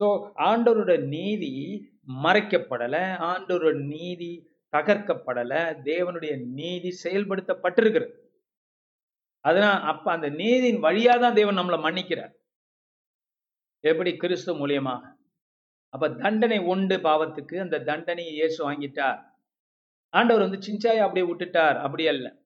ஸோ 0.00 0.30
ஆண்டவரோட 0.34 1.06
நீதி 1.06 1.52
மறைக்கப்படல 2.24 2.96
ஆண்டவரோட 3.18 3.76
நீதி 3.84 4.32
தகர்க்கப்படல 4.76 5.82
தேவனுடைய 5.82 6.44
நீதி 6.44 6.98
செயல்படுத்தப்பட்டிருக்கிறது. 7.04 8.14
அதனால் 9.40 9.82
அப்ப 9.82 10.12
அந்த 10.12 10.28
நீதியின் 10.28 10.80
வழியாக 10.80 11.20
தான் 11.20 11.34
தேவன் 11.34 11.58
நம்மளை 11.58 11.78
மன்னிக்கிறார். 11.86 12.32
எப்படி? 13.80 14.16
கிறிஸ்து 14.16 14.66
மூலியமாக. 14.66 15.16
அப்ப 15.88 16.10
தண்டனை 16.10 16.58
உண்டு 16.58 16.96
பாவத்துக்கு. 16.96 17.60
அந்த 17.60 17.80
தண்டனையை 17.80 18.32
இயேசு 18.34 18.70
வாங்கிட்டார். 18.70 19.18
ஆண்டவர் 20.08 20.50
வந்து 20.50 20.58
சிஞ்சாயை 20.68 20.98
அப்படியே 20.98 21.26
விட்டுட்டார். 21.30 21.76
அப்படி 21.76 22.08
அல்ல. 22.08 22.37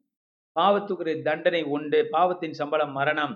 பாவத்துக்கு 0.57 1.15
தண்டனை 1.29 1.63
உண்டு 1.77 1.99
பாவத்தின் 2.15 2.59
சம்பளம் 2.61 2.95
மரணம். 2.99 3.35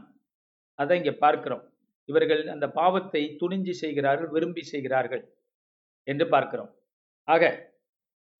அதை 0.78 0.96
இங்கே 1.00 1.14
பார்க்கிறோம். 1.24 1.64
இவர்கள் 2.08 2.42
அந்த 2.54 2.66
பாவத்தை 2.80 3.22
துணிஞ்சு 3.40 3.74
செய்கிறார்கள் 3.82 4.32
விரும்பி 4.34 4.62
செய்கிறார்கள் 4.72 5.22
என்று 6.06 6.26
பார்க்கிறோம். 6.34 6.70
ஆக 7.28 7.44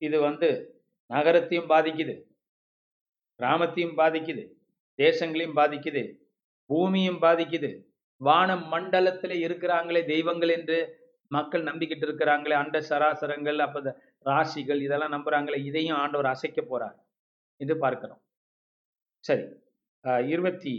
இது 0.03 0.17
வந்து 0.29 0.49
நகரத்தையும் 1.11 1.71
பாதிக்குது 1.73 2.15
கிராமத்தையும் 3.41 3.97
பாதிக்குது 4.01 4.45
தேசங்களையும் 4.99 5.57
பாதிக்குது 5.61 6.03
பூமியும் 6.71 7.21
பாதிக்குது. 7.25 7.71
வான 8.21 8.51
மண்டலத்தில் 8.73 9.37
இருக்கிறாங்களே 9.47 10.03
தெய்வங்கள் 10.13 10.53
என்று 10.59 10.79
மக்கள் 11.31 11.67
நம்பிக்கிட்டு 11.69 12.07
இருக்கிறாங்களே 12.09 12.57
அண்ட 12.61 12.79
சராசரங்கள் 12.91 13.59
அப்போ 13.65 13.81
ராசிகள் 14.27 14.81
இதெல்லாம் 14.87 15.15
நம்புறாங்களே 15.17 15.59
இதையும் 15.71 15.99
ஆண்டவர் 16.03 16.33
அசைக்க 16.35 16.61
போறார் 16.63 16.97
என்று 17.61 17.75
பார்க்கிறோம். 17.85 18.21
சரி 19.27 19.45
இருபத்தி 20.33 20.75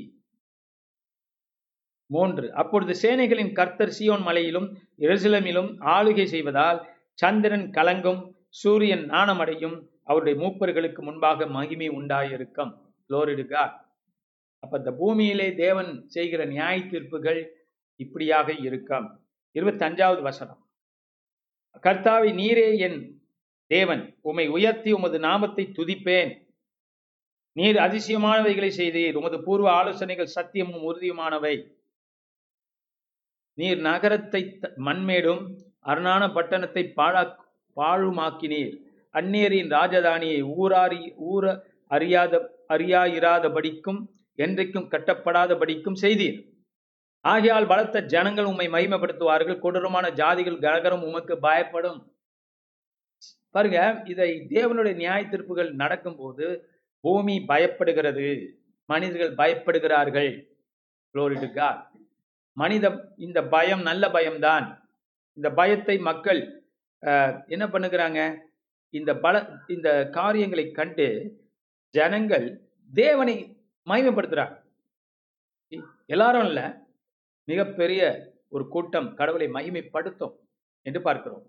மூன்று. 2.09 2.45
அப்பொழுது 2.61 2.93
சேனைகளின் 3.03 3.51
கர்த்தர் 3.59 3.95
சியோன் 3.97 4.23
மலையிலும் 4.27 4.67
எருசலமிலும் 5.05 5.69
ஆளுகை 5.95 6.25
செய்வதால் 6.33 6.79
சந்திரன் 7.21 7.65
கலங்கும் 7.77 8.21
சூரியன் 8.61 9.05
நாணமடையும் 9.13 9.75
அவருடைய 10.09 10.35
மூப்பர்களுக்கு 10.43 11.01
முன்பாக 11.07 11.47
மகிமை 11.57 11.89
உண்டாயிருக்கும். 11.99 12.71
லோரிடுகா 13.13 13.63
அப்ப 14.63 14.77
இந்த 14.77 14.91
பூமியிலே 14.99 15.47
தேவன் 15.63 15.91
செய்கிற 16.15 16.41
நியாய 16.53 16.77
தீர்ப்புகள் 16.91 17.41
இப்படியாக 17.99 18.53
இருக்கும். 18.67 19.07
இருபத்தி 19.57 19.83
அஞ்சாவது 19.85 20.21
வசனம். 20.29 20.61
கர்த்தாவை 21.85 22.29
நீரே 22.41 22.67
என் 22.87 22.99
தேவன். 23.71 24.03
உம்மை 24.29 24.45
உயர்த்தி 24.57 24.91
உமது 24.97 25.19
நாமத்தை 25.27 25.65
துதிப்பேன். 25.77 26.31
நீர் 27.57 27.75
அதிசயமானவைகளை 27.75 28.71
செய்தீர் 28.77 29.13
உமது 29.13 29.43
பூர்வ 29.43 29.71
ஆலோசனைகள் 29.71 30.29
சத்தியமும் 30.35 30.83
உறுதியுமானவை. 30.83 31.71
நீர் 33.53 33.79
நகரத்தை 33.79 34.57
த- 34.57 34.71
மண்மேடும் 34.75 35.55
அரணான 35.79 36.27
பட்டணத்தை 36.27 36.93
பாழா 36.95 37.35
பாழுமாக்கினீர். 37.75 38.77
அந்நியரின் 39.13 39.69
ராஜதானியை 39.69 40.53
ஊராறி 40.59 41.15
ஊர 41.33 41.61
அறியாத 41.87 42.63
அறியாயிராதபடிக்கும் 42.69 44.07
என்றைக்கும் 44.37 44.87
கட்டப்படாதபடிக்கும் 44.87 45.97
செய்தீர். 46.01 46.49
ஆகையால் 47.21 47.67
பலத்த 47.67 48.01
ஜனங்கள் 48.01 48.45
உம்மை 48.45 48.67
மகிமைப்படுத்துவார்கள் 48.67 49.59
கொடூரமான 49.59 50.09
ஜாதிகள் 50.09 50.59
கனகரம் 50.59 51.03
உமக்கு 51.03 51.39
பயப்படும். 51.39 52.15
பாருங்க 53.49 54.01
இதை 54.05 54.45
தேவனுடைய 54.49 54.95
நியாய 54.95 55.23
தீர்ப்புகள் 55.23 55.71
நடக்கும்போது 55.71 56.71
பூமி 56.99 57.35
பயப்படுகிறது. 57.51 58.27
மனிதர்கள் 58.85 59.33
பயப்படுகிறார்கள். 59.41 60.31
Glory 61.13 61.37
மனித 62.53 62.85
இந்த 63.17 63.39
பயம் 63.43 63.81
நல்ல 63.81 64.03
பயம்தான். 64.09 64.67
இந்த 65.33 65.49
பயத்தை 65.59 65.95
மக்கள் 66.09 66.39
என்ன 67.47 67.65
பண்ணுகிறாங்க? 67.73 68.19
இந்த 68.89 69.11
பல 69.25 69.35
இந்த 69.67 69.89
காரியங்களை 70.17 70.71
கண்டு 70.71 71.07
ஜனங்கள் 71.93 72.45
தேவனை 72.93 73.35
மகிமைப்படுத்துறாங்க 73.89 74.55
எல்லாரும் 76.05 76.45
இல்லை 76.45 76.65
மிகப்பெரிய 77.43 78.01
ஒரு 78.49 78.67
கூட்டம் 78.67 79.13
கடவுளை 79.13 79.47
மகிமைப்படுத்தும் 79.47 80.35
என்று 80.81 81.01
பார்க்கிறோம். 81.01 81.45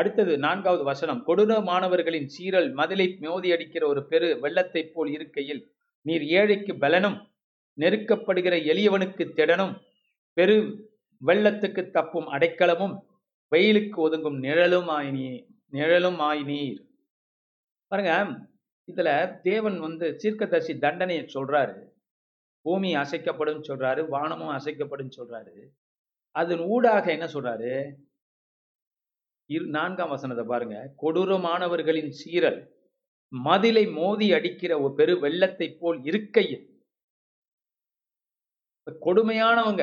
அடுத்தது 0.00 0.32
நான்காவது 0.38 0.84
வசனம். 0.84 1.20
கொடூரமானவர்களின் 1.26 2.28
சீரல் 2.36 2.68
மதிலை 2.72 3.06
மோதி 3.20 3.48
அடிக்கிற 3.52 3.86
ஒரு 3.86 4.02
பெரு 4.06 4.28
வெள்ளத்தைப் 4.42 4.92
போல் 4.94 5.10
இருக்கையில் 5.10 5.62
நீர் 6.06 6.24
ஏழைக்கு 6.38 6.72
பலனும் 6.78 7.18
நெருக்கப்படுகிற 7.78 8.54
எளியவனுக்கு 8.72 9.24
திடனும் 9.32 9.74
பெரு 10.36 10.56
வெள்ளத்துக்கு 11.26 11.82
தப்பும் 11.90 12.28
அடைக்கலமும் 12.32 12.94
வெயிலுக்கு 13.52 13.98
ஒதுங்கும் 14.06 14.38
நிழலும் 14.38 14.88
ஆயினீ 14.88 15.28
நிழலும் 15.70 16.20
ஆயினீர் 16.20 16.78
பாருங்க 17.90 18.12
இதுல 18.88 19.10
தேவன் 19.40 19.76
வந்து 19.80 20.06
சீர்க்கதர்சி 20.18 20.72
தண்டனையை 20.78 21.24
சொல்றாரு. 21.34 21.76
பூமி 22.64 22.90
அசைக்கப்படும் 22.96 23.62
சொல்றாரு 23.68 24.02
வானமும் 24.08 24.54
அசைக்கப்படும் 24.56 25.12
சொல்றாரு. 25.18 25.54
அதன் 26.36 26.62
ஊடாக 26.74 27.06
என்ன 27.10 27.26
சொல்றாரு? 27.34 27.72
இரு 29.50 29.66
நான்காம் 29.66 30.08
வசனத்தை 30.08 30.44
பாருங்க. 30.46 30.94
கொடூரமானவர்களின் 31.02 32.10
சீரல் 32.20 32.60
மதிலை 33.32 33.84
மோதி 33.92 34.32
அடிக்கிற 34.32 34.80
ஒரு 34.80 34.94
பெரு 34.94 35.20
வெள்ளத்தை 35.20 35.68
போல் 35.80 36.04
இருக்கையில். 36.04 36.66
கொடுமையானவங்க 38.86 39.82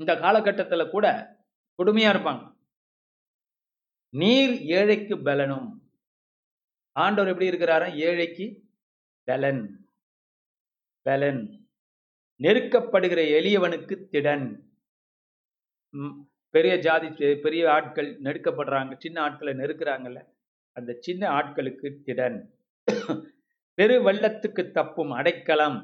இந்த 0.00 0.12
காலகட்டத்துல 0.14 0.90
கூட 0.90 1.06
கொடுமையா 1.78 2.10
இருப்பாங்க. 2.14 2.44
நீர் 4.14 4.54
ஏழைக்கு 4.78 5.18
பலனும். 5.18 5.68
ஆண்டவர் 6.96 7.30
எப்படி 7.32 7.50
இருக்கிறாரா? 7.50 7.88
ஏழைக்கு 7.96 8.46
பலன். 9.28 9.62
பலன். 11.06 11.42
நெருக்கப்படுகிற 12.40 13.20
எளியவனுக்கு 13.38 13.94
திடன். 14.12 14.46
பெரிய 16.50 16.78
ஜாதி 16.78 17.36
பெரிய 17.36 17.72
ஆட்கள் 17.72 18.20
நெருக்கப்படுறாங்க 18.20 18.94
சின்ன 18.98 19.20
ஆட்களை 19.20 19.52
நெருக்கிறாங்கல்ல 19.54 20.20
அந்த 20.72 20.96
சின்ன 21.00 21.28
ஆட்களுக்கு 21.30 21.88
திடன். 22.06 22.38
பெரு 23.74 23.96
வெள்ளத்துக்கு 24.02 24.70
தப்பும் 24.70 25.10
அடைக்கலம். 25.10 25.78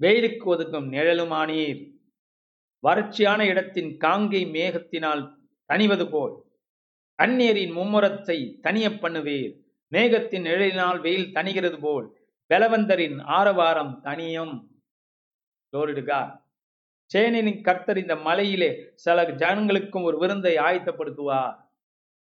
வெயிலுக்கு 0.00 0.56
ஒதுக்கும் 0.56 0.88
நிழலுமானீர் 0.92 1.82
வறட்சியான 2.86 3.46
இடத்தின் 3.46 3.96
காங்கை 3.96 4.44
மேகத்தினால் 4.44 5.22
தணிவது 5.72 6.10
போல். 6.10 6.34
அந்நீரின் 7.22 7.72
மும்முரத்தை 7.72 8.60
தனிய 8.60 8.88
பண்ணுவீர். 8.88 9.54
மேகத்தின் 9.92 10.46
நிழலினால் 10.50 11.00
வெயில் 11.00 11.32
தணிகிறது 11.32 11.78
போல். 11.80 12.08
பெலவந்தரின் 12.50 13.18
ஆரவாரம் 13.22 14.00
தனியும் 14.00 14.74
Glory 15.72 15.94
சேனனின் 17.14 17.60
கர்த்தர் 17.60 17.98
இந்த 17.98 18.16
மலையிலே 18.16 18.70
சில 18.94 19.22
ஜனங்களுக்கும் 19.22 20.02
ஒரு 20.02 20.18
விருந்தை 20.18 20.56
ஆயத்தப்படுத்துவா 20.56 21.40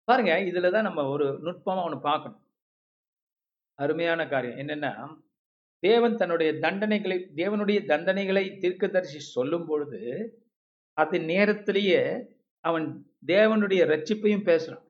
பாருங்க 0.04 0.32
இதுல 0.50 0.70
தான் 0.70 0.82
நம்ம 0.82 1.08
ஒரு 1.08 1.26
நுட்பமா 1.44 1.82
ஒன்று 1.84 1.98
பார்க்கணும். 2.00 2.42
அருமையான 3.78 4.28
காரியம். 4.28 4.58
என்னன்னா 4.58 4.92
தேவன் 5.82 6.16
தன்னுடைய 6.16 6.52
தண்டனைகளை 6.52 7.18
தேவனுடைய 7.40 7.78
தண்டனைகளை 7.92 8.44
தீர்க்கதரிசி 8.58 9.18
சொல்லும் 9.18 9.66
பொழுது 9.66 10.00
அது 10.92 11.20
நேரத்திலேயே 11.20 12.02
அவன் 12.64 12.86
தேவனுடைய 13.26 13.82
ரட்சிப்பையும் 13.92 14.46
பேசுறான். 14.50 14.84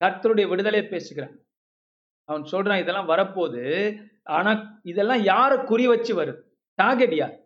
கர்த்தருடைய 0.00 0.48
விடுதலையை 0.48 0.90
பேசுகிறான். 0.90 1.34
அவன் 2.28 2.42
சொல்றான் 2.42 2.80
இதெல்லாம் 2.80 3.08
வரப்போகுது. 3.08 3.64
ஆனா 4.24 4.80
இதெல்லாம் 4.82 5.22
யாரை 5.22 5.56
குறி 5.64 5.86
வச்சு 5.86 6.12
வருது 6.22 6.40
டார்கெட் 6.74 7.14
யார்? 7.14 7.36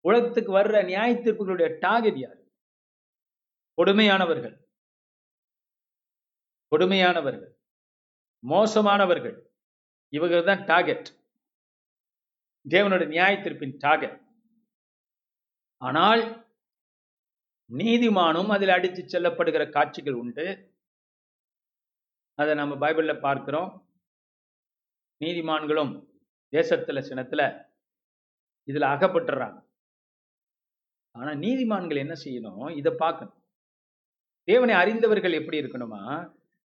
உலகத்துக்கு 0.00 0.58
வர்ற 0.58 0.84
நியாய 0.84 1.14
தீர்ப்புகளுடைய 1.14 1.78
டார்கெட் 1.78 2.16
யார்? 2.16 2.36
கொடுமையானவர்கள். 3.78 4.56
கொடுமையானவர்கள். 6.70 7.52
மோசமானவர்கள். 8.48 9.46
இவர்கள் 10.08 10.44
தான் 10.44 10.64
டார்கெட் 10.64 11.16
தேவனுடைய 12.68 13.06
நியாய 13.06 13.36
தீர்ப்பின் 13.36 13.74
டார்கெட் 13.78 14.20
ஆனால் 15.76 16.46
நீதிமானும் 17.70 18.46
அதில் 18.46 18.68
அடித்து 18.68 19.02
செல்லப்படுகிற 19.02 19.70
காட்சிகள் 19.70 20.12
உண்டு. 20.12 20.74
அதை 22.34 22.54
நம்ம 22.54 22.88
பைபிள்ல 22.88 23.20
பார்க்கிறோம். 23.20 23.70
நீதிமான்களும் 25.20 25.92
தேசத்துல 26.50 27.00
சினத்துல 27.10 27.42
இதுல 28.66 28.86
அகப்பட்டுறாங்க. 28.94 29.67
ஆனா 31.18 31.30
நீதிமான்கள் 31.30 31.96
என்ன 31.96 32.14
செய்யணும்? 32.24 32.76
இதை 32.76 32.92
பார்க்கணும். 32.96 33.36
தேவனை 34.44 34.74
அறிந்தவர்கள் 34.74 35.32
எப்படி 35.32 35.60
இருக்கணுமா? 35.60 36.02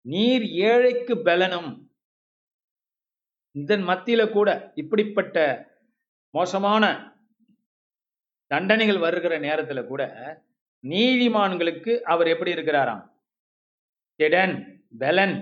நீர் 0.06 0.44
ஏழைக்கு 0.44 1.22
பலனும் 1.22 1.70
இதன் 3.54 3.84
மத்தியில 3.88 4.22
கூட 4.30 4.72
இப்படிப்பட்ட 4.74 5.36
மோசமான 6.34 6.84
தண்டனைகள் 8.46 8.98
வருகிற 8.98 9.34
நேரத்துல 9.38 9.86
கூட 9.86 10.02
நீதிமான்களுக்கு 10.84 11.92
அவர் 12.00 12.26
எப்படி 12.26 12.52
இருக்கிறாராம்? 12.52 13.04
திடன் 14.18 14.54
பலன் 14.98 15.36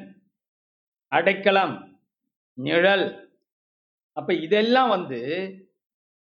அடைக்கலம் 1.12 1.74
நிழல். 2.58 3.06
அப்ப 4.16 4.34
இதெல்லாம் 4.34 4.88
வந்து 4.88 5.20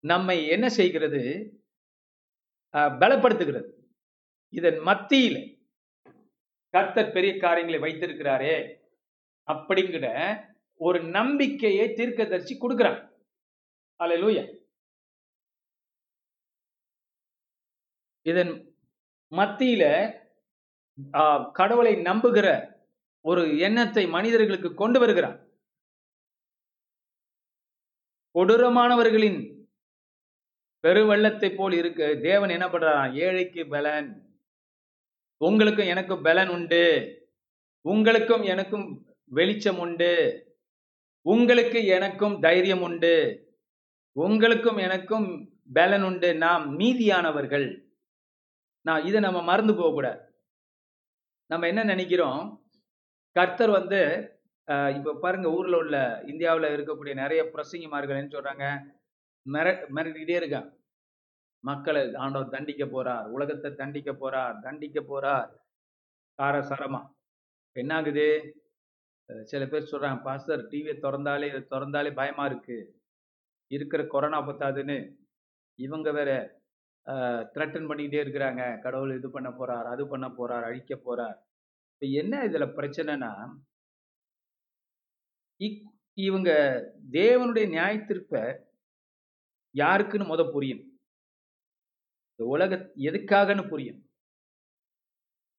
நம்மை 0.04 0.48
என்ன 0.48 0.70
செய்கிறது? 0.70 1.22
பலப்படுத்துகிறது. 3.02 3.70
இதன் 4.54 4.80
மத்தியில் 4.90 5.40
கர்த்தர் 6.74 7.14
பெரிய 7.16 7.34
காரியங்களை 7.44 7.80
வைத்திருக்கிறாரே 7.86 8.56
அப்படிங்கிற 9.48 10.06
ஒரு 10.80 11.00
நம்பிக்கையை 11.18 11.86
தீர்க்கதரிசி 12.00 12.56
கொடுக்கிறார். 12.62 13.00
அல்லேலூயா 14.04 14.46
இதன் 18.26 18.54
மத்தியில 19.32 19.84
கடவுளை 21.60 21.94
நம்புகிற 22.08 22.48
ஒரு 23.26 23.44
எண்ணத்தை 23.68 24.04
மனிதர்களுக்கு 24.16 24.70
கொண்டு 24.82 25.00
வருகிறார். 25.00 25.38
கொடூரமானவர்களின் 28.36 29.40
பெருவெள்ளத்தை 30.84 31.50
போல் 31.56 31.76
இருக்கு. 31.82 32.08
தேவன் 32.28 32.54
என்ன 32.56 32.66
பண்றாராம்? 32.68 33.14
ஏழைக்கு 33.26 33.62
பலன். 33.76 34.10
உங்களுக்கும் 35.48 35.92
எனக்கும் 35.94 36.26
பலன் 36.28 36.52
உண்டு. 36.56 36.84
உங்களுக்கும் 37.86 38.44
எனக்கும் 38.54 38.86
வெளிச்சம் 39.38 39.80
உண்டு. 39.86 40.14
உங்களுக்கு 41.34 41.80
எனக்கும் 41.98 42.36
தைரியம் 42.46 42.84
உண்டு. 42.88 43.16
உங்களுக்கும் 44.26 44.80
எனக்கும் 44.88 45.28
பலன் 45.78 46.06
உண்டு. 46.10 46.30
நாம் 46.46 46.64
மீதியானவர்கள். 46.80 47.68
நான் 48.88 49.06
இதை 49.10 49.20
நம்ம 49.22 49.40
மறந்து 49.50 49.74
போகக்கூடாது 49.76 50.22
நம்ம 51.52 51.68
என்ன 51.72 51.82
நினைக்கிறோம்? 51.84 52.42
கர்த்தர் 53.36 53.72
வந்து 53.78 54.00
இப்போ 54.98 55.12
பாருங்க 55.24 55.48
ஊரில் 55.58 55.78
உள்ள 55.82 55.98
இந்தியாவில் 56.28 56.74
இருக்கக்கூடிய 56.76 57.14
நிறைய 57.22 57.42
பிரசங்கிமார்கள் 57.54 58.20
என்ன 58.20 58.32
சொல்றாங்க? 58.36 58.66
மிர 59.54 59.68
மிரட்டிக்கிட்டே 59.96 60.38
இருக்கான் 60.42 60.70
மக்களை 61.64 62.02
ஆண்டவர் 62.24 62.54
தண்டிக்க 62.56 62.84
போறார் 62.86 63.26
உலகத்தை 63.36 63.70
தண்டிக்க 63.82 64.12
போறார் 64.22 64.56
தண்டிக்க 64.66 65.00
போறார். 65.12 65.50
காரசாரமா. 66.40 67.02
என்ன 67.76 67.92
ஆகுது 68.00 68.26
சில 69.52 69.64
பேர் 69.72 69.90
சொல்றாங்க 69.92 70.20
பாஸ்டர் 70.28 70.62
டிவியை 70.72 70.96
திறந்தாலே 71.06 71.48
இதை 71.52 71.62
திறந்தாலே 71.74 72.12
பயமா 72.20 72.44
இருக்கு. 72.50 72.78
இருக்கிற 73.72 74.02
கொரோனா 74.14 74.40
பத்தாதுன்னு. 74.48 74.98
இவங்க 75.80 76.12
வேற 76.20 76.32
த்ரெட்டன் 77.54 77.88
பண்ணிக்கிட்டே 77.90 78.22
இருக்கிறாங்க. 78.26 78.64
கடவுள் 78.86 79.18
இது 79.18 79.30
பண்ண 79.36 79.50
போறார் 79.60 79.88
அது 79.94 80.04
பண்ண 80.14 80.28
போறார் 80.38 80.68
அழிக்க 80.70 80.96
போறார். 81.08 81.38
இப்போ 81.94 82.08
என்ன 82.22 82.34
இதுல 82.48 82.66
பிரச்சனைனா 82.78 83.32
இவங்க 86.18 86.52
தேவனுடைய 87.12 87.66
நியாயத்திற்ப 87.76 88.34
யாருக்குன்னு 89.78 90.30
முத 90.30 90.52
புரியும். 90.52 90.84
இந்த 92.30 92.52
உலக 92.52 92.76
எதுக்காகன்னு 92.96 93.70
புரியும். 93.70 94.02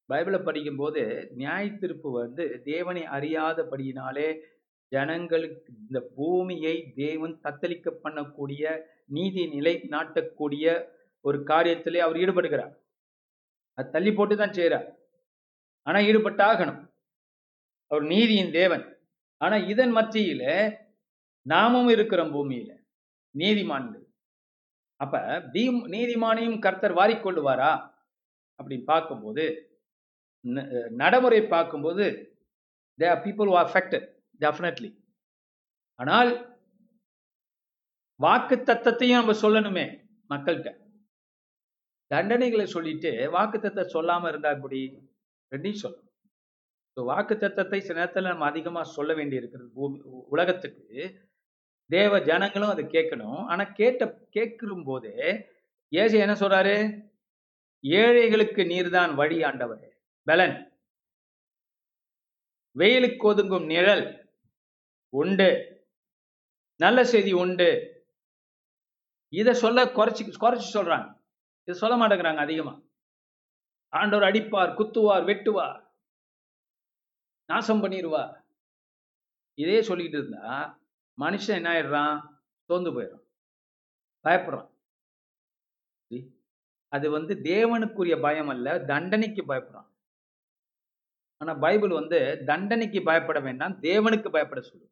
பைபிளை 0.09 0.45
படிக்கும்போது 0.45 1.33
நியாயத்தீர்ப்பு 1.37 2.13
வந்து 2.13 2.63
தேவனை 2.65 3.03
அறியாதபடியினாலே 3.03 4.41
ஜனங்களுக்கு 4.89 5.73
இந்த 5.81 6.13
பூமியை 6.17 6.93
தேவன் 6.95 7.41
தத்தளிக்க 7.43 7.97
பண்ணக்கூடிய 8.05 8.83
நீதி 9.07 9.47
நிலை 9.47 9.75
நாட்டக்கூடிய 9.91 10.89
ஒரு 11.21 11.39
காரியத்திலே 11.39 11.97
அவர் 11.97 12.17
ஈடுபடுகிறார். 12.17 12.75
அது 13.75 13.91
தள்ளி 13.91 14.13
போட்டு 14.13 14.37
தான் 14.37 14.53
செய்கிறார். 14.53 14.99
ஆனால் 15.83 16.03
ஈடுபட்டாகணும். 16.03 16.91
அவர் 17.87 18.03
நீதியின் 18.03 18.53
தேவன். 18.53 18.85
ஆனா 19.37 19.57
இதன் 19.57 19.95
மத்தியில 19.95 20.43
நாமும் 21.43 21.89
இருக்கிறோம் 21.89 22.35
பூமியில. 22.35 22.71
நீதிமான்கள். 23.39 24.08
அப்ப 25.01 25.19
பீம் 25.53 25.81
நீதிமானையும் 25.95 26.59
கர்த்தர் 26.59 26.95
வாரிக்கொள்ளுவாரா? 26.95 27.73
அப்படின்னு 28.59 28.85
பார்க்கும்போது 28.85 29.45
ந- 30.45 30.89
நடைமுறை 30.91 31.41
பார்க்கும்போது 31.47 32.05
they 32.99 33.07
are 33.11 33.23
people 33.25 33.53
affected 33.65 34.07
definitely 34.41 34.91
ஆனால் 35.99 36.31
வாக்கு 38.21 38.57
தத்தத்தையும் 38.57 39.19
நம்ம 39.19 39.33
சொல்லணுமே 39.33 39.87
மக்கள்கிட்ட. 40.31 40.71
தண்டனைகளை 42.15 42.65
சொல்லிட்டு 42.65 43.31
வாக்கு 43.31 43.59
தத்தை 43.59 43.85
சொல்லாம 43.95 44.29
இருந்தா 44.29 44.51
இப்படி 44.51 44.81
ரெண்டையும் 45.53 45.83
சொல்லணும். 45.83 46.07
ஸோ 46.95 47.05
வாக்கு 47.11 47.35
தத்தத்தை 47.35 47.79
சில 47.79 47.99
நேரத்தில் 47.99 48.31
நம்ம 48.33 48.45
அதிகமாக 48.45 48.91
சொல்ல 48.91 49.15
வேண்டி 49.15 49.37
இருக்கிறது 49.37 49.71
பூமி 49.75 49.99
உ- 50.01 50.27
உலகத்துக்கு. 50.29 51.28
தேவ 51.89 52.21
ஜனங்களும் 52.21 52.69
அதை 52.69 52.85
கேட்கணும். 52.85 53.47
ஆனா 53.47 53.65
கேட்ட 53.65 54.27
கேட்கும் 54.31 54.85
போதே 54.85 55.47
ஏசு 55.89 56.19
என்ன 56.19 56.33
சொல்றாரு? 56.33 57.07
ஏழைகளுக்கு 57.81 58.63
நீர்தான் 58.63 59.15
வழி 59.15 59.43
ஆண்டவர். 59.43 59.99
பலன். 60.23 60.57
வெயிலுக்கு 62.79 63.33
ஒதுங்கும் 63.33 63.67
நிழல் 63.67 64.31
உண்டு. 65.09 65.51
நல்ல 66.77 67.05
செய்தி 67.05 67.33
உண்டு. 67.33 67.71
இதை 69.29 69.55
சொல்ல 69.55 69.85
குறைச்சி 69.85 70.33
குறைச்சி 70.41 70.69
சொல்றாங்க. 70.73 71.09
இதை 71.61 71.75
சொல்ல 71.75 71.97
மாட்டேங்கிறாங்க 71.97 72.37
அதிகமா. 72.37 72.75
ஆண்டவர் 73.93 74.33
அடிப்பார் 74.33 74.75
குத்துவார் 74.79 75.25
வெட்டுவார் 75.25 75.87
நாசம் 77.49 77.83
பண்ணிடுவார் 77.83 78.35
இதே 79.55 79.83
சொல்லிட்டு 79.83 80.19
இருந்தா 80.19 80.47
மனுஷன் 81.19 81.57
என்ன 81.59 81.71
ஆயிடுறான்? 81.73 82.17
சோர்ந்து 82.69 82.91
போயிடுறான். 82.93 83.27
பயப்படுறான். 84.25 84.71
அது 86.93 87.11
வந்து 87.11 87.35
தேவனுக்குரிய 87.35 88.21
பயம் 88.21 88.49
அல்ல 88.49 88.85
தண்டனைக்கு 88.85 89.43
பயப்படுறான். 89.43 89.89
ஆனா 91.41 91.55
பைபிள் 91.55 91.91
வந்து 91.91 92.43
தண்டனைக்கு 92.47 93.03
பயப்பட 93.03 93.41
வேண்டாம் 93.41 93.75
தேவனுக்கு 93.83 94.29
பயப்பட 94.31 94.61
சொல்லு 94.61 94.87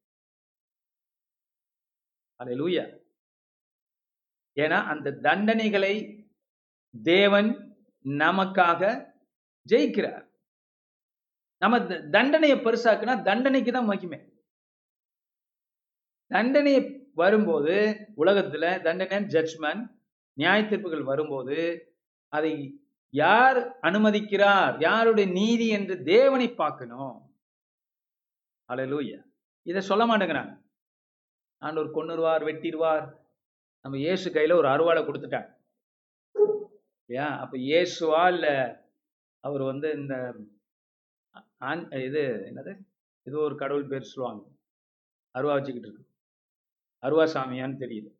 அல்லேலூயா 2.41 2.85
ஏன்னா 4.61 4.79
அந்த 4.93 5.11
தண்டனைகளை 5.27 5.95
தேவன் 7.03 7.49
நமக்காக 8.05 8.83
ஜெயிக்கிறார். 9.69 10.25
நம்ம 11.63 11.75
தண்டனையை 12.11 12.59
பெருசாக்குனா 12.59 13.15
தண்டனைக்கு 13.23 13.73
தான் 13.73 13.85
மகிமை. 13.85 14.19
தண்டனை 16.31 16.75
வரும்போது 17.23 17.75
உலகத்துல 18.23 18.65
தண்டனை 18.87 19.19
ஜட்ஜ்மெண்ட் 19.35 19.85
நியாய 20.37 20.61
தீர்ப்புகள் 20.71 21.11
வரும்போது 21.11 21.59
அதை 22.33 22.53
யார் 23.15 23.59
அனுமதிக்கிறார்? 23.89 24.75
யாருடைய 24.87 25.27
நீதி 25.39 25.67
என்று 25.77 25.95
தேவனை 26.13 26.49
பார்க்கணும்? 26.63 27.15
அலலூய 28.69 29.13
இதை 29.71 29.81
சொல்ல 29.91 30.05
மாட்டேங்கிறாங்க. 30.09 30.55
ஆண்டவர் 31.63 31.95
கொன்னுருவார் 31.97 32.47
வெட்டிடுவார் 32.49 33.07
நம்ம 33.85 33.99
இயேசு 34.07 34.27
கையில 34.31 34.59
ஒரு 34.61 34.69
அருவாளை 34.75 35.03
கொடுத்துட்டாங்க. 35.05 35.51
இல்லையா? 37.09 37.29
அப்ப 37.43 37.55
இயேசுவா 37.69 38.23
இல்ல 38.35 38.47
அவர் 39.45 39.63
வந்து 39.71 39.89
இந்த 40.01 40.15
இது 42.07 42.23
என்னது? 42.49 42.73
ஏதோ 43.27 43.39
ஒரு 43.49 43.57
கடவுள் 43.63 43.91
பேர் 43.93 44.11
சொல்லுவாங்க. 44.13 44.43
அருவா 45.35 45.55
வச்சுக்கிட்டு 45.57 45.89
இருக்கு. 45.89 46.06
அருவா 47.03 47.25
சாமியான்னு 47.25 47.77
தெரியுது. 47.79 48.15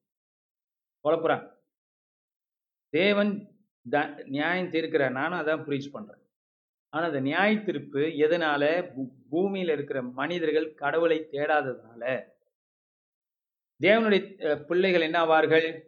குழப்புறாங்க 1.05 1.55
தேவன் 2.89 3.57
த- 3.91 4.23
நியாயம் 4.25 4.71
தீர்க்கிறார். 4.71 5.11
நானும் 5.11 5.39
அதான் 5.39 5.69
ப்ரீச் 5.69 5.91
பண்றேன். 5.91 6.21
ஆனா 6.89 7.07
அந்த 7.07 7.21
நியாய 7.21 7.57
தீர்ப்பு 7.57 7.99
எதனால? 7.99 8.93
பூ- 8.97 9.13
பூமியில 9.31 9.73
இருக்கிற 9.73 10.03
மனிதர்கள் 10.03 10.75
கடவுளை 10.75 11.29
தேடாததுனால. 11.31 12.25
தேவனுடைய 13.83 14.65
பிள்ளைகள் 14.65 15.01
என்ன 15.01 15.25
ஆவார்கள்? 15.25 15.81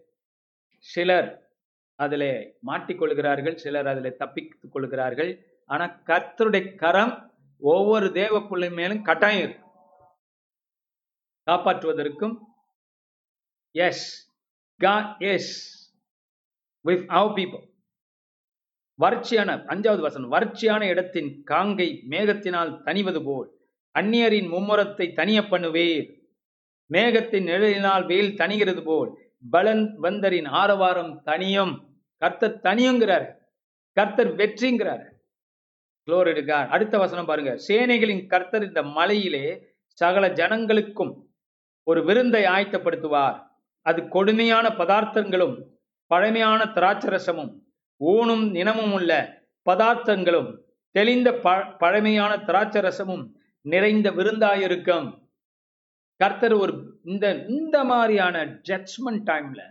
சிலர் 0.78 1.52
அதில் 1.94 2.58
மாட்டிக்கொள்கிறார்கள். 2.66 3.54
சிலர் 3.54 3.86
அதில் 3.86 4.16
தப்பித்துக் 4.16 4.72
கொள்கிறார்கள். 4.72 5.60
ஆனா 5.66 6.00
கர்த்தருடைய 6.04 6.74
கரம் 6.74 7.32
ஒவ்வொரு 7.58 8.12
தேவ 8.12 8.48
பிள்ளை 8.48 8.70
மேலும் 8.70 9.02
கட்டாயம் 9.02 9.48
இருக்கும். 9.48 9.66
காப்பாற்றுவதற்கும் 11.46 12.46
as 13.70 14.34
God 14.78 15.16
is 15.18 15.76
with 16.80 17.10
our 17.10 17.34
people. 17.34 17.66
வறட்சியான 19.00 19.64
அஞ்சாவது 19.66 20.00
வசனம் 20.00 20.32
வறட்சியான 20.32 20.88
இடத்தின் 20.88 21.42
காங்கை 21.42 22.04
மேகத்தினால் 22.10 22.82
தணிவது 22.82 23.24
போல் 23.24 23.56
அந்நியரின் 23.98 24.48
மும்முரத்தை 24.50 25.12
தனிய 25.12 25.40
பண்ணுவேர். 25.40 26.20
மேகத்தின் 26.90 27.44
நிழலினால் 27.44 28.06
வெயில் 28.06 28.34
தணிகிறது 28.34 28.84
போல் 28.84 29.18
பலன் 29.50 30.00
வந்தரின் 30.00 30.48
ஆரவாரம் 30.48 31.22
தனியும். 31.22 32.00
கர்த்தர் 32.16 32.60
தனியுங்கிறார். 32.60 33.34
கர்த்தர் 33.92 34.34
வெற்றிங்கிறார். 34.34 35.10
குளோரிடுகார் 36.06 36.68
அடுத்த 36.68 36.98
வசனம் 36.98 37.26
பாருங்க. 37.26 37.58
சேனைகளின் 37.68 38.26
கர்த்தர் 38.26 38.62
இந்த 38.62 38.82
மலையிலே 38.82 39.74
சகல 39.84 40.28
ஜனங்களுக்கும் 40.28 41.22
ஒரு 41.82 42.04
விருந்தை 42.04 42.44
ஆயத்தப்படுத்துவார். 42.44 43.47
அது 43.88 44.08
கொடுமையான 44.08 44.68
பதார்த்தங்களும் 44.68 45.56
பழமையான 46.06 46.64
திராட்சரசமும் 46.64 47.52
ஊனும் 47.96 48.50
நினமும் 48.50 48.92
உள்ள 48.92 49.42
பதார்த்தங்களும் 49.70 50.58
தெளிந்த 50.90 51.32
ப- 51.32 51.64
பழமையான 51.64 52.36
திராட்சரசமும் 52.36 53.24
நிறைந்த 53.60 54.10
விருந்தாயிருக்கும். 54.10 55.28
கர்த்தர் 56.16 56.52
ஒரு 56.52 57.00
இந்த 57.04 57.44
இந்த 57.48 57.84
மாதிரியான 57.84 58.44
ஜட்ஜ்மெண்ட் 58.44 59.24
டைம்ல 59.24 59.62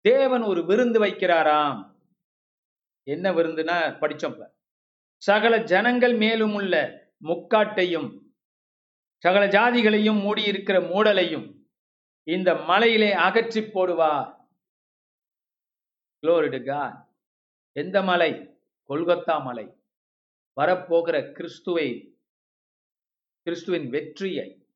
தேவன் 0.00 0.42
ஒரு 0.42 0.66
விருந்து 0.66 1.04
வைக்கிறாராம். 1.04 1.80
என்ன 3.02 3.32
விருந்துனா 3.32 3.78
படிச்சோம் 4.00 4.46
சகல 5.16 5.56
ஜனங்கள் 5.56 6.14
மேலும் 6.14 6.54
உள்ள 6.54 6.74
முக்காட்டையும் 7.24 8.08
சகல 9.16 9.46
ஜாதிகளையும் 9.46 10.20
மூடி 10.20 10.42
இருக்கிற 10.42 10.80
மூடலையும் 10.80 11.59
இந்த 12.30 12.54
மலையிலே 12.54 13.12
அகற்றி 13.12 13.60
போடுவார் 13.60 14.38
Glory 16.26 16.88
எந்த 17.72 18.02
மலை? 18.02 18.58
கொல்கத்தா 18.88 19.42
மலை. 19.42 19.76
வரப்போகிற 20.60 21.32
கிறிஸ்துவை 21.32 22.18
கிறிஸ்துவின் 23.42 23.88
வெற்றியை. 23.88 24.66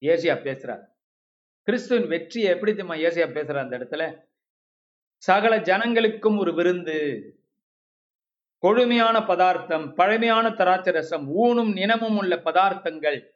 ஏசியா 0.00 0.34
பேசுறார். 0.42 0.86
கிறிஸ்துவின் 1.62 2.08
வெற்றியை 2.08 2.50
எப்படி 2.50 2.74
தெரியுமா 2.74 3.08
ஏசியா 3.08 3.28
பேசுறார் 3.30 3.58
அந்த 3.58 3.78
இடத்துல? 3.78 4.30
சகல 5.16 5.58
ஜனங்களுக்கும் 5.58 6.38
ஒரு 6.38 6.54
விருந்து. 6.54 7.30
கொழுமையான 8.58 9.18
பதார்த்தம் 9.18 9.94
பழமையான 9.94 10.48
தராட்சரசம் 10.48 11.26
ஊனும் 11.26 11.72
நினமும் 11.72 12.16
உள்ள 12.16 12.36
பதார்த்தங்கள். 12.36 13.31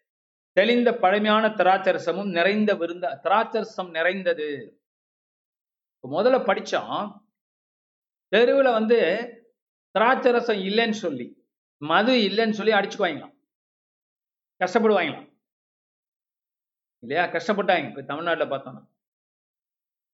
தெளிந்த 0.57 0.93
பழமையான 0.95 1.49
திராட்சரசமும் 1.57 2.31
நிறைந்த 2.31 2.75
விருந்த 2.75 3.21
திராட்சரசம் 3.25 3.91
நிறைந்தது. 3.91 4.49
முதல்ல 6.05 6.39
படிச்சோம். 6.45 7.07
தெருவுல 8.33 8.73
வந்து 8.73 8.99
திராட்சை 9.95 10.33
ரசம் 10.33 10.61
இல்லைன்னு 10.61 10.99
சொல்லி 10.99 11.27
மது 11.83 12.13
இல்லைன்னு 12.29 12.51
சொல்லி 12.51 12.73
அடிச்சுக்குவாங்களாம். 12.73 13.35
கஷ்டப்படுவாங்களாம். 14.61 15.27
இல்லையா? 17.03 17.25
கஷ்டப்பட்டாங்க 17.27 17.89
இப்போ 17.89 18.03
தமிழ்நாட்டுல 18.03 18.47
பார்த்தோம்னா. 18.47 18.83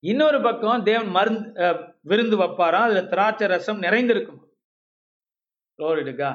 இன்னொரு 0.05 0.43
பக்கம் 0.43 0.83
தேவன் 0.83 1.11
மருந்து 1.11 1.49
அஹ், 1.61 1.79
விருந்து 2.03 2.37
வைப்பாராம் 2.37 2.87
அதுல 2.87 3.03
திராட்சை 3.07 3.47
ரசம் 3.47 3.79
நிறைந்திருக்கும் 3.79 4.41
இருக்கா 6.03 6.31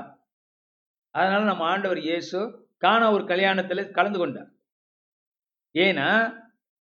அதனால 1.15 1.43
நம்ம 1.43 1.63
ஆண்டவர் 1.65 1.99
இயேசு 2.01 2.39
காண 2.83 3.01
ஒரு 3.15 3.23
கல்யாணத்தில் 3.31 3.91
கலந்து 3.97 4.19
கொண்டார். 4.19 4.49
ஏன்னா 5.75 6.09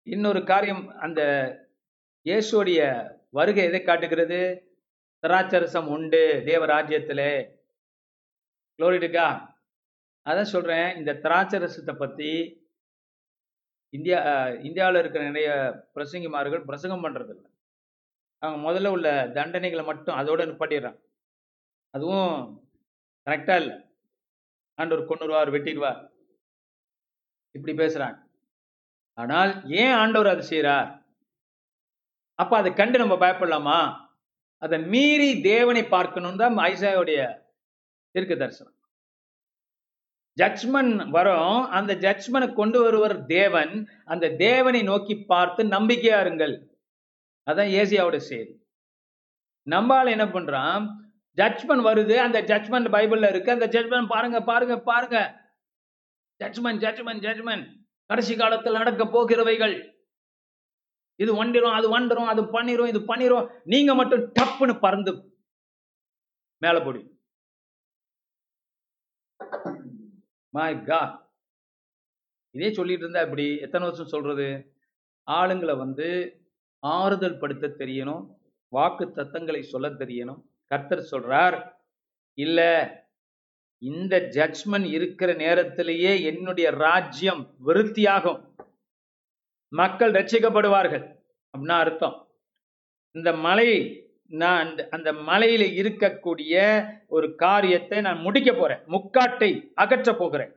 இன்னொரு 0.08 0.42
காரியம் 0.52 0.84
அந்த 1.06 1.22
இயேசுடைய 2.26 2.80
வருகை 3.38 3.64
எதை 3.70 3.82
காட்டுகிறது? 3.84 4.40
திராட்சரசம் 5.24 5.88
உண்டு 5.96 6.22
தேவ 6.50 6.62
ராஜ்யத்திலே. 6.74 7.32
குளோரிடுக்கா 8.80 9.28
அதான் 10.26 10.54
சொல்கிறேன் 10.56 10.90
இந்த 11.00 11.12
திராட்சரசத்தை 11.26 11.94
பற்றி 11.96 12.32
இந்தியா 13.94 14.20
இந்தியாவில் 14.68 15.00
இருக்கிற 15.02 15.24
நிறைய 15.30 15.50
பிரசங்கிமார்கள் 15.96 16.68
பிரசங்கம் 16.70 17.04
பண்ணுறதில்ல 17.06 17.46
அவங்க 18.42 18.60
முதல்ல 18.68 18.92
உள்ள 18.96 19.10
தண்டனைகளை 19.38 19.84
மட்டும் 19.92 20.20
அதோட 20.22 20.42
நிப்பாட்டிடுறான் 20.50 21.00
அதுவும் 21.94 22.34
கரெக்டாக 23.28 23.62
இல்லை. 23.64 23.78
ஆண்டவர் 24.80 25.10
கொண்டுருவார் 25.10 25.54
வெட்டிடுவார். 25.56 26.00
இப்படி 27.56 27.74
பேசுறாங்க. 27.82 28.20
ஆனால் 29.18 29.52
ஏன் 29.84 29.96
ஆண்டவர் 30.02 30.34
அது 30.34 30.44
செய்றார்? 30.50 30.90
அப்ப 32.40 32.54
அதை 32.58 32.70
கண்டு 32.74 32.98
நம்ம 33.02 33.16
பயப்படலாமா? 33.16 33.80
அதை 34.64 34.78
மீறி 34.94 35.30
தேவனை 35.52 35.84
பார்க்கணும் 35.96 36.42
தான் 36.42 36.58
ஐசாவுடைய 36.72 37.20
தீர்க்க 38.16 38.36
தரிசனம் 38.36 38.76
ஜட்ஜ்மெண்ட் 40.38 41.10
வரும். 41.10 41.58
அந்த 41.78 41.92
ஜட்ஜ்மெண்ட் 42.06 42.54
கொண்டு 42.54 42.80
வருவர் 42.84 43.16
தேவன். 43.26 43.74
அந்த 44.06 44.26
தேவனை 44.46 44.82
நோக்கி 44.84 45.16
பார்த்து 45.32 45.62
நம்பிக்கையா 45.76 46.18
இருங்கள். 46.26 46.56
அதான் 47.48 47.72
ஏசியாவோட 47.80 48.18
செய்தி. 48.30 48.54
நம்மால 49.68 50.14
என்ன 50.16 50.26
பண்றான்? 50.36 50.84
ஜட்ஜ்மெண்ட் 51.40 51.88
வருது 51.90 52.16
அந்த 52.26 52.38
ஜட்ஜ்மெண்ட் 52.50 52.90
பைபிள்ல 52.96 53.30
இருக்கு. 53.34 53.56
அந்த 53.56 53.68
ஜட்ஜ்மெண்ட் 53.76 54.12
பாருங்க 54.14 54.40
பாருங்க 54.50 54.76
பாருங்க. 54.90 55.18
ஜட்ஜ்மெண்ட் 56.42 56.82
ஜட்ஜ்மெண்ட் 56.86 57.24
ஜட்ஜ்மெண்ட் 57.28 57.66
கடைசி 58.10 58.34
காலத்தில் 58.36 58.80
நடக்க 58.80 59.04
போகிறவைகள். 59.16 59.76
இது 61.24 61.32
வண்டிரும் 61.40 61.78
அது 61.78 61.88
வண்டுரும் 61.96 62.30
அது 62.34 62.42
பண்ணிரும் 62.56 62.92
இது 62.92 63.00
பண்ணிரும் 63.12 63.48
நீங்க 63.74 63.92
மட்டும் 64.00 64.24
டப்புன்னு 64.40 64.76
பறந்து 64.86 65.12
மேல 66.64 66.78
போடி. 66.86 67.02
மை 70.56 70.72
கா 70.90 71.02
இதே 72.56 72.70
சொல்லிட்டு 72.78 73.04
இருந்தா 73.06 73.22
இப்படி 73.28 73.46
எத்தனை 73.66 73.84
வருஷம் 73.88 74.14
சொல்றது? 74.14 74.48
ஆளுங்களை 75.28 75.76
வந்து 75.84 76.08
ஆறுதல் 76.84 77.42
படுத்த 77.42 77.74
தெரியணும் 77.82 78.24
வாக்கு 78.76 79.06
தத்தங்களை 79.18 79.62
சொல்ல 79.74 79.90
தெரியணும். 80.02 80.42
கர்த்தர் 80.70 81.08
சொல்றார் 81.12 81.76
இல்ல 82.34 82.90
இந்த 83.78 84.20
ஜட்ஜ்மெண்ட் 84.20 84.90
இருக்கிற 84.90 85.34
நேரத்திலேயே 85.34 86.22
என்னுடைய 86.22 86.70
ராஜ்யம் 86.70 87.56
விருத்தியாகும். 87.66 88.56
மக்கள் 89.68 90.12
ரட்சிக்கப்படுவார்கள். 90.12 91.24
அப்படின்னா 91.58 91.72
அர்த்தம். 91.72 92.32
இந்த 93.12 93.34
மலை 93.34 94.04
நான் 94.28 94.70
அந்த- 94.70 94.88
அந்த 94.92 95.14
மலையில 95.14 95.62
இருக்கக்கூடிய 95.62 96.86
ஒரு 97.08 97.36
காரியத்தை 97.36 98.02
நான் 98.02 98.20
முடிக்க 98.20 98.54
போறேன். 98.54 98.86
முக்காட்டை 98.88 99.72
அகற்ற 99.74 100.14
போகிறேன். 100.14 100.54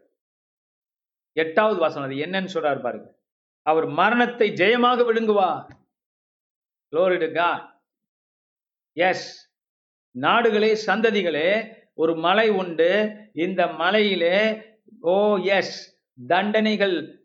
எட்டாவது 1.32 1.78
வாசனம் 1.78 2.10
அது 2.10 2.18
என்னன்னு 2.18 2.48
சொல்றாரு 2.54 2.80
பாருங்க. 2.80 3.18
அவர் 3.62 3.86
மரணத்தை 3.86 4.50
ஜெயமாக 4.50 5.04
விழுங்குவார். 5.04 5.68
எஸ் 8.92 9.51
நாடுகளே 10.14 10.78
சந்ததிகளே 10.86 11.74
ஒரு 11.94 12.16
மலை 12.16 12.48
உண்டு. 12.50 13.12
இந்த 13.32 13.66
மலையிலே 13.66 14.62
ஓ 15.00 15.36
எஸ் 15.38 16.00
தண்டனைகள் 16.26 17.20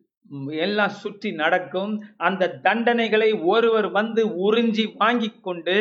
எல்லாம் 0.47 0.89
சுற்றி 0.89 1.32
நடக்கும். 1.32 2.04
அந்த 2.17 2.60
தண்டனைகளை 2.63 3.43
ஒருவர் 3.43 3.91
வந்து 3.91 4.54
உறிஞ்சி 4.54 4.95
வாங்கி 4.97 5.39
கொண்டு 5.39 5.78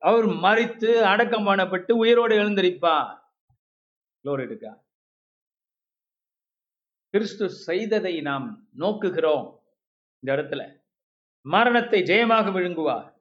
அவர் 0.00 0.26
மறித்து 0.26 0.90
அடக்கம் 1.02 1.46
பண்ணப்பட்டு 1.46 1.92
உயிரோடு 1.92 2.38
எழுந்திருப்பார். 2.38 3.14
கிறிஸ்து 7.10 7.50
செய்ததை 7.50 8.20
நாம் 8.20 8.68
நோக்குகிறோம். 8.78 9.46
இந்த 10.22 10.36
இடத்துல. 10.36 10.62
மரணத்தை 11.40 12.02
ஜெயமாக 12.02 12.52
விழுங்குவார். 12.52 13.16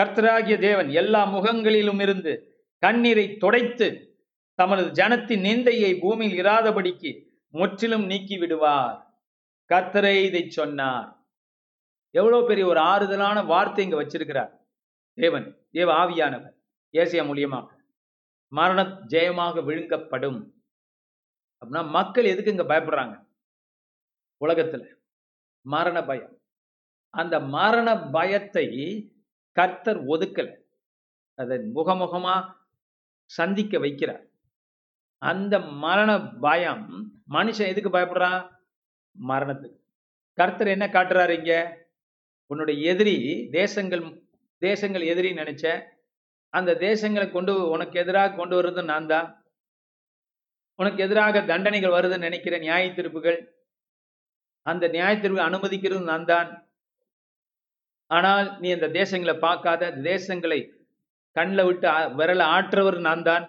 கர்த்தராகிய 0.00 0.58
தேவன் 0.58 0.88
எல்லா 0.88 1.24
முகங்களிலும் 1.24 2.00
இருந்து 2.00 2.49
கண்ணீரை 2.82 3.36
துடைத்து 3.36 4.18
தமது 4.54 4.82
ஜனத்தின் 4.82 5.44
நிந்தையை 5.48 6.00
பூமியில் 6.00 6.44
இராதபடிக்கு 6.44 7.26
முற்றிலும் 7.48 8.04
நீக்கி 8.04 8.38
விடுவார் 8.38 8.98
கர்த்தரே 9.68 10.24
இதை 10.24 10.50
சொன்னார். 10.50 11.26
எவ்வளவு 12.10 12.46
பெரிய 12.46 12.66
ஒரு 12.66 12.80
ஆறுதலான 12.80 13.46
வார்த்தை 13.46 13.84
இங்க 13.84 14.02
வச்சிருக்கிறார். 14.02 14.52
தேவன் 15.14 15.68
தேவ 15.70 15.92
ஆவியானவர் 16.04 16.56
ஏசியா 16.92 17.24
மூலியமாக. 17.30 17.66
மரண 18.48 18.82
ஜெயமாக 18.82 19.62
விழுங்கப்படும். 19.64 20.40
அப்படின்னா 21.60 21.88
மக்கள் 21.88 22.24
எதுக்கு 22.24 22.50
இங்க 22.50 22.62
பயப்படுறாங்க? 22.62 23.16
உலகத்துல 24.40 24.84
மரண 25.60 26.04
பயம். 26.04 26.40
அந்த 27.10 27.40
மரண 27.40 27.96
பயத்தை 28.10 28.66
கர்த்தர் 29.52 30.04
ஒதுக்கல. 30.04 30.48
அதை 31.34 31.58
முகமுகமா 31.74 32.58
சந்திக்க 33.30 33.74
வைக்கிறார். 33.78 34.22
அந்த 35.22 35.54
மரண 35.84 36.10
பயம் 36.40 36.84
மனுஷன் 37.32 37.70
எதுக்கு 37.72 37.90
பயப்படுறான் 37.90 38.40
மரணத்துக்கு. 39.16 39.78
கர்த்தர் 40.38 40.68
என்ன 40.68 40.86
காட்டுறாரு 40.88 41.34
இங்க? 41.38 41.54
உன்னுடைய 42.50 42.76
எதிரி 42.92 43.16
தேசங்கள் 43.50 44.02
தேசங்கள் 44.62 45.04
எதிரி 45.04 45.30
நினைச்ச 45.32 45.64
அந்த 46.54 46.70
தேசங்களை 46.80 47.26
கொண்டு 47.30 47.52
உனக்கு 47.68 47.96
எதிராக 47.98 48.34
கொண்டு 48.36 48.54
வர்றது 48.58 48.82
நான் 48.84 49.06
தான் 49.06 49.28
உனக்கு 50.78 51.00
எதிராக 51.02 51.42
தண்டனைகள் 51.42 51.94
வருதுன்னு 51.96 52.26
நினைக்கிற 52.26 52.54
நியாய 52.58 52.84
தீர்ப்புகள் 52.92 53.38
அந்த 54.66 54.84
நியாய 54.88 55.12
தீர்ப்பு 55.20 55.42
அனுமதிக்கிறது 55.48 56.02
நான் 56.02 56.24
தான் 56.24 56.50
ஆனால் 58.10 58.48
நீ 58.60 58.68
அந்த 58.72 58.88
தேசங்களை 58.92 59.34
பார்க்காத 59.38 59.90
தேசங்களை 60.02 60.60
கண்ணில் 61.36 61.66
விட்டு 61.68 61.88
விரலை 62.18 62.46
ஆற்றவர் 62.56 62.98
நான் 63.08 63.26
தான் 63.30 63.44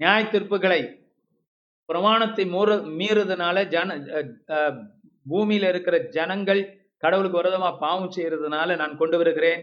நியாய 0.00 0.22
தீர்ப்புகளை 0.34 0.80
பிரமாணத்தை 1.88 2.44
மூற 2.54 2.68
மீறதுனால 2.98 3.56
ஜன 3.74 3.96
பூமியில் 3.96 4.90
பூமியில 5.30 5.68
இருக்கிற 5.72 5.96
ஜனங்கள் 6.16 6.60
கடவுளுக்கு 7.02 7.38
விரோதமா 7.40 7.70
பாவம் 7.84 8.14
செய்யறதுனால 8.16 8.76
நான் 8.80 8.98
கொண்டு 9.00 9.16
வருகிறேன். 9.20 9.60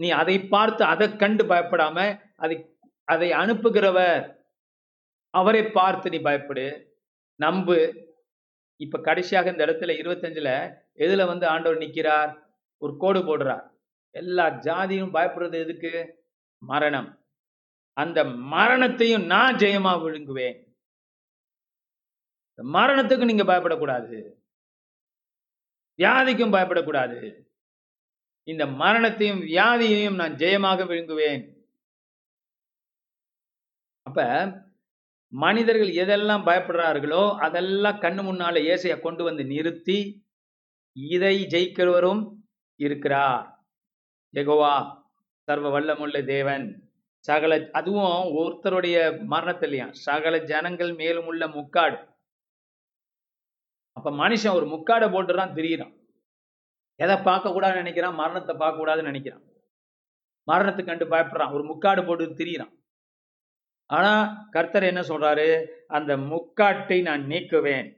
நீ 0.00 0.08
அதை 0.20 0.36
பார்த்து 0.54 0.82
அதை 0.92 1.08
கண்டு 1.22 1.44
பயப்படாம 1.44 1.98
அதை 2.44 2.56
அதை 3.08 3.28
அனுப்புகிறவர் 3.42 4.24
அவரை 5.34 5.62
பார்த்து 5.78 6.12
நீ 6.14 6.18
பயப்படு. 6.28 6.66
நம்பு. 7.40 7.78
இப்ப 8.80 9.00
கடைசியாக 9.08 9.52
இந்த 9.52 9.62
இடத்துல 9.66 9.94
இருபத்தஞ்சுல 10.00 10.50
எதுல 11.04 11.26
வந்து 11.32 11.46
ஆண்டவர் 11.54 11.82
நிற்கிறார் 11.84 12.32
ஒரு 12.82 12.92
கோடு 13.02 13.20
போடுறார். 13.20 13.64
எல்லா 14.14 14.46
ஜாதியும் 14.66 15.14
பயப்படுறது 15.16 15.58
எதுக்கு? 15.64 15.92
மரணம். 16.62 17.26
அந்த 17.92 18.24
மரணத்தையும் 18.24 19.24
நான் 19.24 19.54
ஜெயமா 19.54 19.92
விழுங்குவேன். 20.04 20.58
மரணத்துக்கு 22.62 23.24
நீங்க 23.24 23.44
பயப்படக்கூடாது. 23.44 24.18
வியாதிக்கும் 25.98 26.54
பயப்படக்கூடாது. 26.54 27.44
இந்த 28.44 28.66
மரணத்தையும் 28.66 29.40
வியாதியையும் 29.40 30.14
நான் 30.14 30.32
ஜெயமாக 30.32 30.84
விழுங்குவேன். 30.84 31.42
அப்ப 34.02 34.20
மனிதர்கள் 35.28 35.88
எதெல்லாம் 35.88 36.46
பயப்படுறார்களோ 36.48 37.36
அதெல்லாம் 37.36 38.00
கண்ணு 38.00 38.22
முன்னால 38.28 38.56
இயேசைய 38.62 39.00
கொண்டு 39.00 39.24
வந்து 39.24 39.44
நிறுத்தி 39.44 40.26
இதை 40.92 41.46
ஜெயிக்கிறவரும் 41.46 42.22
இருக்கிறார். 42.76 43.66
எகோவா 44.34 45.01
சர்வ 45.48 45.80
வல்லமுள்ள 45.80 46.24
தேவன். 46.24 46.90
சகல 47.18 47.68
அதுவும் 47.72 48.22
ஒருத்தருடைய 48.38 48.96
மரணத்திலையா 49.30 49.90
சகல 49.90 50.38
ஜனங்கள் 50.38 50.94
மேலும் 50.94 51.26
உள்ள 51.26 51.48
முக்காடு. 51.48 51.98
அப்ப 53.92 54.10
மனுஷன் 54.10 54.54
ஒரு 54.54 54.66
முக்காடை 54.66 55.06
போட்டுறான் 55.10 55.54
திரியிறான். 55.54 55.94
எதை 56.96 57.16
பார்க்க 57.16 57.50
கூடாதுன்னு 57.50 57.82
நினைக்கிறான் 57.82 58.14
மரணத்தை 58.14 58.56
பார்க்க 58.56 58.86
கூடாதுன்னு 58.86 59.10
நினைக்கிறான். 59.10 59.44
மரணத்தை 60.42 60.84
கண்டு 60.84 61.04
பயப்படுறான் 61.04 61.52
ஒரு 61.52 61.64
முக்காடு 61.64 62.06
போட்டு 62.06 62.24
திரியிறான். 62.24 62.72
ஆனா 63.86 64.12
கர்த்தர் 64.50 64.82
என்ன 64.82 65.00
சொல்றாரு? 65.00 65.66
அந்த 65.86 66.16
முக்காட்டை 66.16 67.02
நான் 67.02 67.22
நீக்குவேன். 67.22 67.88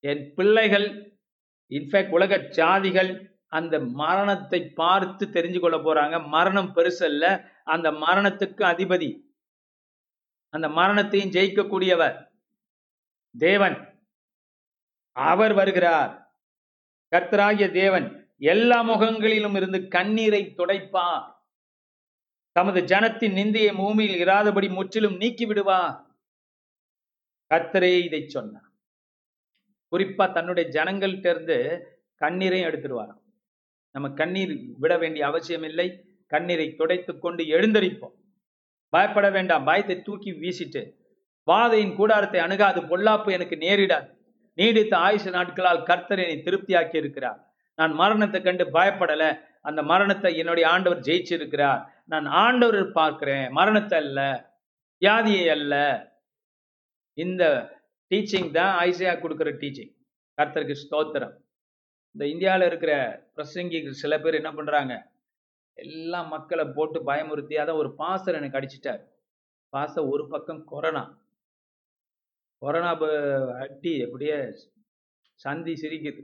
என் 0.00 0.34
பிள்ளைகள் 0.34 1.18
இன்ஃபேக்ட் 1.70 2.10
உலக 2.10 2.38
ஜாதிகள் 2.38 3.29
அந்த 3.56 3.74
மரணத்தை 4.00 4.60
பார்த்து 4.80 5.24
தெரிஞ்சு 5.26 5.60
கொள்ள 5.60 5.76
போறாங்க. 5.76 6.16
மரணம் 6.28 6.72
பெருசல்ல 6.76 7.24
அந்த 7.64 7.88
மரணத்துக்கு 8.04 8.62
அதிபதி. 8.72 9.10
அந்த 10.54 10.68
மரணத்தையும் 10.68 11.30
ஜெயிக்கக்கூடியவர் 11.30 12.16
தேவன். 13.34 13.76
அவர் 15.16 15.52
வருகிறார். 15.52 16.12
கர்த்தராகிய 17.12 17.66
தேவன் 17.72 18.06
எல்லா 18.52 18.78
முகங்களிலும் 18.82 19.56
இருந்து 19.56 19.88
கண்ணீரை 19.88 20.42
துடைப்பார். 20.56 21.26
தமது 22.56 22.80
ஜனத்தின் 22.82 23.36
நிந்தையை 23.40 23.72
பூமியில் 23.76 24.18
இராதபடி 24.26 24.68
முற்றிலும் 24.70 25.16
நீக்கி 25.16 25.46
விடுவார். 25.46 25.96
கர்த்தரே 27.50 27.92
இதை 28.04 28.22
சொன்னார். 28.28 28.68
குறிப்பா 29.92 30.26
தன்னுடைய 30.32 30.66
ஜனங்கள்ட்ட 30.76 31.28
இருந்து 31.34 31.58
கண்ணீரையும் 32.20 32.68
எடுத்துடுவாராம் 32.68 33.19
நம்ம 33.92 34.08
கண்ணீர் 34.10 34.58
விட 34.78 34.98
வேண்டிய 34.98 35.26
அவசியம் 35.26 35.62
இல்லை. 35.62 36.04
கண்ணீரை 36.26 36.74
துடைத்து 36.74 37.18
கொண்டு 37.18 37.44
எழுந்தரிப்போம். 37.44 38.14
பயப்பட 38.88 39.30
வேண்டாம். 39.30 39.64
பயத்தை 39.64 40.02
தூக்கி 40.02 40.32
வீசிட்டு. 40.32 40.90
வாதையின் 41.46 41.94
கூடாரத்தை 41.94 42.40
அணுகாது. 42.40 42.80
பொல்லாப்பு 42.80 43.30
எனக்கு 43.30 43.56
நேரிடாது. 43.56 44.08
நீடித்த 44.54 44.96
ஆயுசு 44.96 45.30
நாட்களால் 45.30 45.82
கர்த்தர் 45.82 46.18
என்னை 46.18 46.42
திருப்தியாக்கி 46.44 46.96
இருக்கிறார். 46.96 47.54
நான் 47.74 47.92
மரணத்தை 47.92 48.42
கண்டு 48.42 48.64
பயப்படல. 48.64 49.40
அந்த 49.62 49.82
மரணத்தை 49.82 50.36
என்னுடைய 50.36 50.68
ஆண்டவர் 50.68 51.00
ஜெயிச்சிருக்கிறார். 51.00 51.86
நான் 52.06 52.26
ஆண்டவர் 52.26 52.92
பார்க்கிறேன். 52.92 53.50
மரணத்தை 53.50 53.98
அல்ல. 53.98 54.50
வியாதியை 55.00 55.50
அல்ல. 55.50 55.74
இந்த 57.14 57.70
டீச்சிங் 58.10 58.50
தான் 58.50 58.86
ஐசியா 58.86 59.12
கொடுக்குற 59.18 59.52
டீச்சிங் 59.60 59.92
கர்த்தருக்கு 60.42 60.74
ஸ்தோத்திரம். 60.90 61.32
இந்த 62.14 62.26
இந்தியாவில் 62.26 62.66
இருக்கிற 62.66 62.92
பிரசங்கிகள் 63.34 64.00
சில 64.02 64.20
பேர் 64.20 64.34
என்ன 64.34 64.50
பண்ணுறாங்க 64.52 64.94
எல்லா 65.72 66.22
மக்களை 66.22 66.64
போட்டு 66.64 66.98
பயமுறுத்தி 67.04 67.54
அதான் 67.62 67.80
ஒரு 67.82 67.94
பாசர் 67.98 68.34
எனக்கு 68.34 68.58
அடிச்சிட்டார். 68.58 69.02
பாச 69.72 70.08
ஒரு 70.10 70.28
பக்கம் 70.28 70.64
கொரோனா. 70.64 71.02
கொரோனா 72.62 72.90
அட்டி 73.60 74.04
அப்படியே 74.04 74.36
சந்தி 75.40 75.72
சிரிக்குது. 75.72 76.22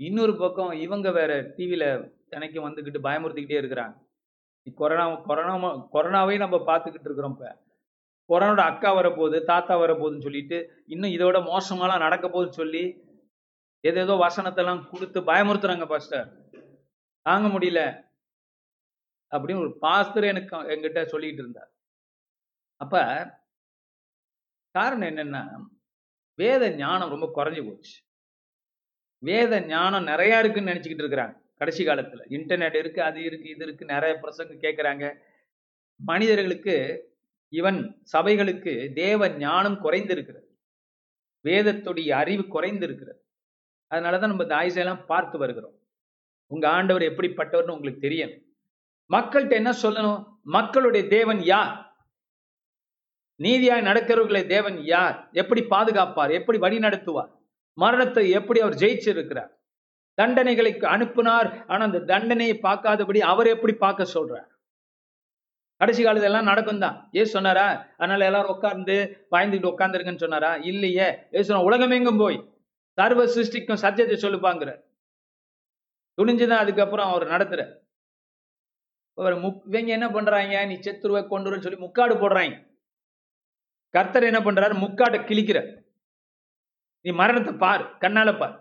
இன்னொரு 0.00 0.36
பக்கம் 0.36 0.72
இவங்க 0.72 1.08
வேற 1.12 1.32
டிவியில் 1.56 1.88
தினைக்கும் 2.30 2.66
வந்துக்கிட்டு 2.68 3.00
பயமுறுத்திக்கிட்டே 3.02 3.60
இருக்கிறாங்க. 3.62 3.94
கொரோனா 4.76 5.04
கொரோனா 5.28 5.54
கொரோனாவே 5.92 6.36
நம்ம 6.36 6.56
பார்த்துக்கிட்டு 6.56 7.08
இருக்கிறோம் 7.08 7.32
இப்போ. 7.32 7.50
கொரோனாவோட 8.30 8.62
அக்கா 8.70 8.90
வரப்போகுது 8.94 9.38
தாத்தா 9.42 9.74
வரப்போகுதுன்னு 9.78 10.20
சொல்லிட்டு 10.20 10.58
இன்னும் 10.86 11.10
இதோட 11.10 11.38
மோசமாலாம் 11.50 12.04
நடக்க 12.06 12.26
போகுதுன்னு 12.28 12.60
சொல்லி 12.62 12.82
ஏதேதோ 13.80 14.14
வசனத்தெல்லாம் 14.14 14.88
கொடுத்து 14.90 15.20
பயமுறுத்துறாங்க 15.20 15.86
பாஸ்டர் 15.86 16.28
தாங்க 17.22 17.58
முடியல. 17.58 18.06
அப்படின்னு 19.30 19.60
ஒரு 19.60 19.78
பாஸ்டர் 19.78 20.24
எனக்கு 20.24 20.56
என்கிட்ட 20.56 21.04
சொல்லிட்டு 21.04 21.42
இருந்தார். 21.42 21.70
அப்ப 22.76 22.94
காரணம் 24.70 25.08
என்னன்னா 25.08 25.42
வேத 26.34 26.70
ஞானம் 26.70 27.08
ரொம்ப 27.08 27.26
குறைஞ்சு 27.34 27.68
போச்சு. 27.68 28.02
வேத 29.22 29.60
ஞானம் 29.60 30.04
நிறைய 30.04 30.38
இருக்குன்னு 30.38 30.72
நினைச்சுக்கிட்டு 30.72 31.04
இருக்கிறாங்க. 31.04 31.36
கடைசி 31.54 31.86
காலத்துல. 31.86 32.20
இன்டர்நெட் 32.28 32.78
இருக்கு 32.78 33.02
அது 33.02 33.22
இருக்கு 33.22 33.48
இது 33.48 33.64
இருக்கு 33.66 33.84
நிறைய 33.84 34.20
பிரசங்க 34.22 34.52
கேட்கறாங்க 34.64 35.20
மனிதர்களுக்கு 36.00 36.76
இவன் 37.52 38.02
சபைகளுக்கு 38.12 38.92
தேவ 38.92 39.28
ஞானம் 39.28 39.80
குறைந்திருக்கிறது. 39.84 40.46
வேதத்துடைய 41.44 42.10
அறிவு 42.10 42.42
குறைந்திருக்கிறது. 42.42 43.20
அதனாலதான் 43.94 44.32
நம்ம 44.32 44.42
இந்த 44.42 44.56
ஆயுசையெல்லாம் 44.56 45.04
பார்த்து 45.04 45.38
வருகிறோம். 45.38 45.76
உங்க 46.46 46.68
ஆண்டவர் 46.68 47.02
எப்படிப்பட்டவர்னு 47.02 47.70
உங்களுக்கு 47.70 48.08
தெரியணும் 48.08 48.46
மக்கள்கிட்ட 49.10 49.50
என்ன 49.50 49.70
சொல்லணும்? 49.82 50.24
மக்களுடைய 50.42 51.08
தேவன் 51.08 51.40
யார்? 51.42 51.96
நீதியாய் 53.40 53.88
நடக்கிறவர்களை 53.88 54.46
தேவன் 54.46 54.82
யார்? 54.82 55.28
எப்படி 55.32 55.62
பாதுகாப்பார்? 55.62 56.30
எப்படி 56.30 56.58
வழி 56.58 56.78
நடத்துவார்? 56.78 57.30
மரணத்தை 57.72 58.30
எப்படி 58.30 58.60
அவர் 58.60 58.74
ஜெயிச்சிருக்கிறார்? 58.74 59.50
தண்டனைகளை 60.22 60.72
அனுப்புனார் 60.94 61.64
ஆனா 61.66 61.84
அந்த 61.84 61.98
தண்டனையை 61.98 62.58
பார்க்காதபடி 62.62 63.18
அவர் 63.18 63.46
எப்படி 63.46 63.72
பார்க்க 63.72 64.06
சொல்றார்? 64.14 64.46
கடைசி 65.76 66.04
காலத்துல 66.04 66.22
எல்லாம் 66.22 66.44
நடக்கும் 66.44 66.78
தான் 66.78 67.08
ஏசு 67.12 67.30
சொன்னாரா? 67.30 67.86
அதனால 67.96 68.24
எல்லாரும் 68.24 68.50
உட்கார்ந்து 68.50 69.26
பயந்துக்கிட்டு 69.30 69.72
உட்காந்துருக்குன்னு 69.74 70.16
சொன்னாரா? 70.16 70.56
இல்லையே. 70.56 71.18
ஏசு 71.30 71.44
சொன்னா 71.44 71.62
உலகமெங்கும் 71.62 72.18
போய். 72.18 72.57
சர்வ 72.98 73.24
சிருஷ்டிக்கும் 73.24 73.82
சத்தியத்தை 73.82 74.16
சொல்லுப்பாங்கிற 74.16 74.82
துணிஞ்சுதான் 76.16 76.62
அதுக்கப்புறம் 76.62 77.10
அவர் 77.10 77.26
நடத்துற 77.26 77.86
அவர் 79.14 79.34
முக் 79.34 79.62
இவங்க 79.66 79.92
என்ன 79.92 80.10
பண்றாங்க? 80.10 80.64
நீ 80.64 80.74
செத்துருவ 80.74 81.20
கொண்டுருன்னு 81.30 81.60
சொல்லி 81.60 81.78
முக்காடு 81.78 82.14
போடுறாங்க. 82.14 82.76
கர்த்தர் 83.88 84.22
என்ன 84.22 84.38
பண்றாரு? 84.38 84.74
முக்காட்டை 84.84 85.20
கிழிக்கிற 85.28 85.86
நீ 87.00 87.10
மரணத்தை 87.12 87.54
பாரு 87.54 87.84
கண்ணால 87.84 88.38
பாரு. 88.38 88.56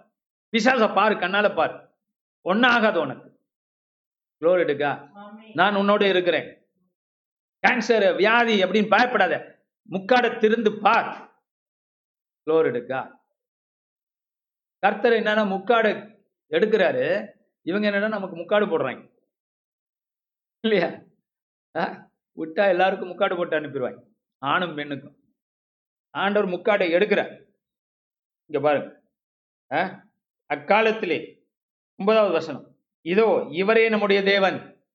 பிசாச 0.53 0.93
பாரு 0.93 1.15
கண்ணால 1.15 1.55
பாரு. 1.55 1.75
ஒன்னும் 2.41 2.71
ஆகாது 2.71 2.99
உனக்கு 2.99 3.29
குளோரிடுக்கா 4.41 4.91
நான் 5.53 5.75
உன்னோட 5.75 6.09
இருக்கிறேன். 6.09 6.47
கேன்சர் 7.63 8.15
வியாதி 8.15 8.63
அப்படின்னு 8.63 8.89
பயப்படாத. 8.89 9.35
முக்காடை 9.89 10.29
திருந்து 10.41 10.79
பார். 10.81 11.39
குளோரிடுக்கா 12.45 13.16
கர்த்தர் 14.79 15.13
என்னன்னா 15.13 15.47
முக்காடு 15.47 16.21
எடுக்கிறாரு. 16.49 17.31
இவங்க 17.61 17.89
என்னன்னா 17.89 18.07
நமக்கு 18.07 18.35
முக்காடு 18.35 18.65
போடுறாங்க. 18.65 19.15
இல்லையா? 20.61 20.99
ஆ? 21.75 22.11
விட்டா 22.37 22.67
எல்லாருக்கும் 22.67 23.07
முக்காடு 23.09 23.37
போட்டு 23.37 23.59
அனுப்பிடுவாங்க. 23.59 23.99
ஆணும் 24.37 24.75
பெண்ணுக்கும். 24.75 25.35
ஆண்டவர் 26.09 26.49
முக்காடை 26.49 26.83
எடுக்கிறார். 26.83 27.43
இங்க 28.45 28.59
பாருங்க. 28.61 29.01
ஆ? 29.71 30.07
அக்காலத்திலே 30.53 31.43
ஒன்பதாவது 31.97 32.33
வசனம். 32.33 32.77
இதோ 33.01 33.47
இவரே 33.51 33.89
நம்முடைய 33.89 34.23
தேவன். 34.23 34.85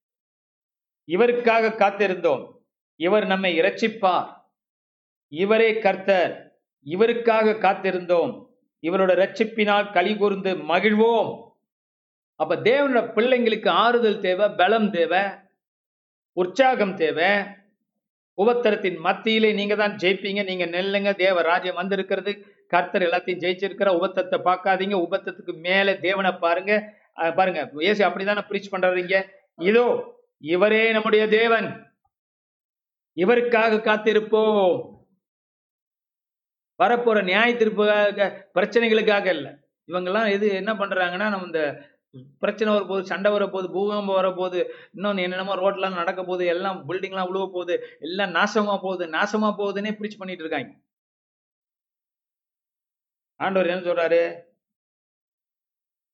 இவருக்காக 1.06 1.68
காத்திருந்தோம். 1.68 2.56
இவர் 2.96 3.26
நம்மை 3.26 3.58
இரட்சிப்பார். 3.58 4.40
இவரே 5.28 5.78
கர்த்தர். 5.78 6.60
இவருக்காக 6.84 7.52
காத்திருந்தோம். 7.52 8.51
இவரோட 8.86 9.12
ரட்சிப்பினால் 9.22 9.92
களி 9.96 10.12
கூர்ந்து 10.16 10.52
மகிழ்வோம். 10.70 11.30
அப்ப 12.40 12.56
தேவனோட 12.68 13.00
பிள்ளைங்களுக்கு 13.16 13.68
ஆறுதல் 13.84 14.22
தேவை 14.26 14.46
பலம் 14.60 14.90
தேவை 14.96 15.22
உற்சாகம் 16.36 16.94
தேவை. 17.02 17.30
உபத்திரத்தின் 18.38 18.98
மத்தியிலே 19.06 19.50
நீங்க 19.58 19.74
தான் 19.80 19.96
ஜெயிப்பீங்க. 20.02 20.42
நீங்க 20.50 20.66
நெல்லுங்க 20.74 21.10
தேவ 21.24 21.42
ராஜ்யம் 21.48 21.80
வந்திருக்கிறது. 21.80 22.32
கர்த்தர் 22.72 23.06
எல்லாத்தையும் 23.06 23.42
ஜெயிச்சிருக்கிற 23.44 23.88
உபத்தத்தை 23.98 24.38
பார்க்காதீங்க. 24.48 24.96
உபத்தத்துக்கு 25.06 25.54
மேலே 25.68 25.94
தேவனை 26.06 26.32
பாருங்க. 26.44 26.72
பாருங்க 27.38 27.62
இயேசு 27.86 28.02
அப்படிதானே 28.08 28.42
பிரீச் 28.50 28.72
பண்றீங்க 28.74 29.16
இதோ 29.70 29.86
இவரே 30.54 30.84
நம்முடைய 30.96 31.24
தேவன். 31.38 31.68
இவருக்காக 33.16 33.80
காத்திருப்போம். 33.88 34.72
வரப்போற 36.82 37.18
நியாய 37.30 37.54
தீர்ப்புக்காக 37.54 38.28
பிரச்சனைகளுக்காக 38.56 39.26
இல்லை. 39.36 39.52
இவங்கெல்லாம் 39.88 40.28
எது 40.34 40.46
என்ன 40.60 40.72
பண்றாங்கன்னா 40.72 41.28
நம்ம 41.32 41.48
இந்த 41.50 41.90
பிரச்சனை 42.38 42.74
வரப்போகுது 42.74 43.10
சண்டை 43.10 43.32
வரப்போகுது 43.32 43.68
பூகம்பம் 43.76 44.18
வரப்போகுது 44.18 44.60
இன்னொன்று 44.94 45.22
என்னென்னமோ 45.22 45.54
ரோட்லாம் 45.54 46.00
நடக்க 46.00 46.24
போகுது 46.24 46.46
எல்லாம் 46.46 46.78
பில்டிங்லாம் 46.88 47.28
விழுவ 47.28 47.44
போகுது 47.52 47.74
எல்லாம் 47.98 48.34
நாசமா 48.38 48.74
போகுது 48.86 49.04
நாசமா 49.06 49.50
போகுதுன்னே 49.60 49.92
பிரிச்சு 49.98 50.18
பண்ணிட்டு 50.18 50.44
இருக்காங்க. 50.44 50.72
ஆண்டவர் 53.36 53.70
என்ன 53.70 53.84
சொல்றாரு? 53.86 54.20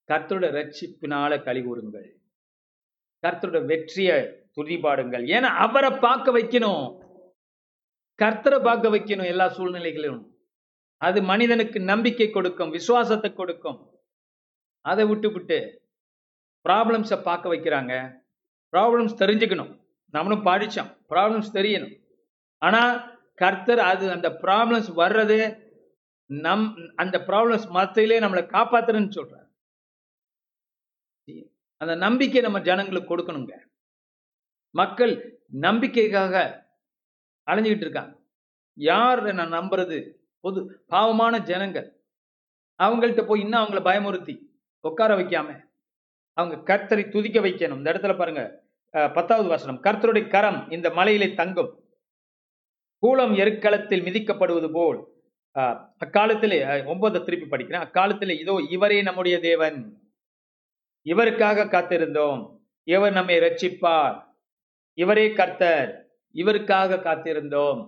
கர்த்தருடைய 0.09 0.51
ரட்சிப்பினால 0.59 1.43
களி 1.43 1.61
கூறுங்கள். 1.63 2.07
கர்த்தருடைய 3.23 3.65
வெற்றியை 3.65 4.15
துதிபாடுங்கள். 4.57 5.25
ஏன்னா 5.35 5.49
அவரை 5.65 5.91
பார்க்க 6.05 6.37
வைக்கணும். 6.37 6.85
கர்த்தரை 8.19 8.63
பார்க்க 8.63 8.95
வைக்கணும் 8.95 9.31
எல்லா 9.33 9.47
சூழ்நிலைகளிலும். 9.57 10.23
அது 11.01 11.21
மனிதனுக்கு 11.31 11.79
நம்பிக்கை 11.79 12.29
கொடுக்கும் 12.29 12.69
விசுவாசத்தை 12.69 13.33
கொடுக்கும். 13.33 13.79
அதை 14.81 15.05
விட்டு 15.05 15.31
விட்டு 15.31 15.59
ப்ராப்ளம்ஸை 16.65 17.17
பார்க்க 17.21 17.53
வைக்கிறாங்க. 17.53 17.93
ப்ராப்ளம்ஸ் 18.73 19.19
தெரிஞ்சுக்கணும். 19.21 19.71
நம்மளும் 20.13 20.43
படித்தோம் 20.43 20.91
ப்ராப்ளம்ஸ் 21.11 21.49
தெரியணும். 21.53 21.95
ஆனால் 22.57 22.93
கர்த்தர் 23.35 23.79
அது 23.79 24.05
அந்த 24.11 24.29
ப்ராப்ளம்ஸ் 24.43 24.89
வர்றது 25.01 25.37
நம் 26.25 26.65
அந்த 26.95 27.17
ப்ராப்ளம்ஸ் 27.27 27.67
மத்தியிலே 27.77 28.17
நம்மளை 28.19 28.43
காப்பாத்துறேன்னு 28.55 29.15
சொல்றார். 29.17 29.47
அந்த 31.81 31.93
நம்பிக்கை 31.95 32.41
நம்ம 32.41 32.59
ஜனங்களுக்கு 32.69 33.09
கொடுக்கணுங்க. 33.11 33.53
மக்கள் 34.75 35.13
நம்பிக்கைக்காக 35.61 36.35
அலைஞ்சுக்கிட்டு 37.47 37.87
இருக்காங்க. 37.87 38.13
யார் 38.73 39.21
நான் 39.33 39.55
நம்புறது? 39.59 39.97
பொது 40.43 40.59
பாவமான 40.93 41.33
ஜனங்கள். 41.49 41.87
அவங்கள்ட்ட 42.79 43.21
போய் 43.29 43.43
இன்னும் 43.45 43.61
அவங்கள 43.61 43.81
பயமுறுத்தி 43.89 44.35
உட்கார 44.83 45.11
வைக்காம 45.19 45.49
அவங்க 46.37 46.57
கர்த்தரை 46.69 47.03
துதிக்க 47.13 47.37
வைக்கணும். 47.45 47.79
இந்த 47.81 47.91
இடத்துல 47.93 48.13
பாருங்க 48.17 48.43
பத்தாவது 49.15 49.47
வசனம். 49.53 49.79
கர்த்தருடைய 49.85 50.25
கரம் 50.35 50.59
இந்த 50.75 50.87
மலையிலே 50.97 51.27
தங்கும். 51.39 51.71
கூலம் 53.03 53.33
எருக்களத்தில் 53.41 54.05
மிதிக்கப்படுவது 54.07 54.69
போல். 54.77 54.99
அக்காலத்திலே 56.03 56.57
ஒன்பதை 56.91 57.19
திருப்பி 57.25 57.47
படிக்கிறேன். 57.51 57.85
அக்காலத்திலே 57.85 58.33
இதோ 58.43 58.55
இவரே 58.75 58.99
நம்முடைய 59.07 59.35
தேவன். 59.49 59.77
இவருக்காக 61.05 61.67
காத்திருந்தோம். 61.75 62.41
இவர் 62.87 63.13
நம்மை 63.17 63.35
ரட்சிப்பார் 63.45 64.17
இவரே 64.97 65.25
கர்த்தர். 65.39 65.91
இவருக்காக 66.35 66.99
காத்திருந்தோம். 67.07 67.81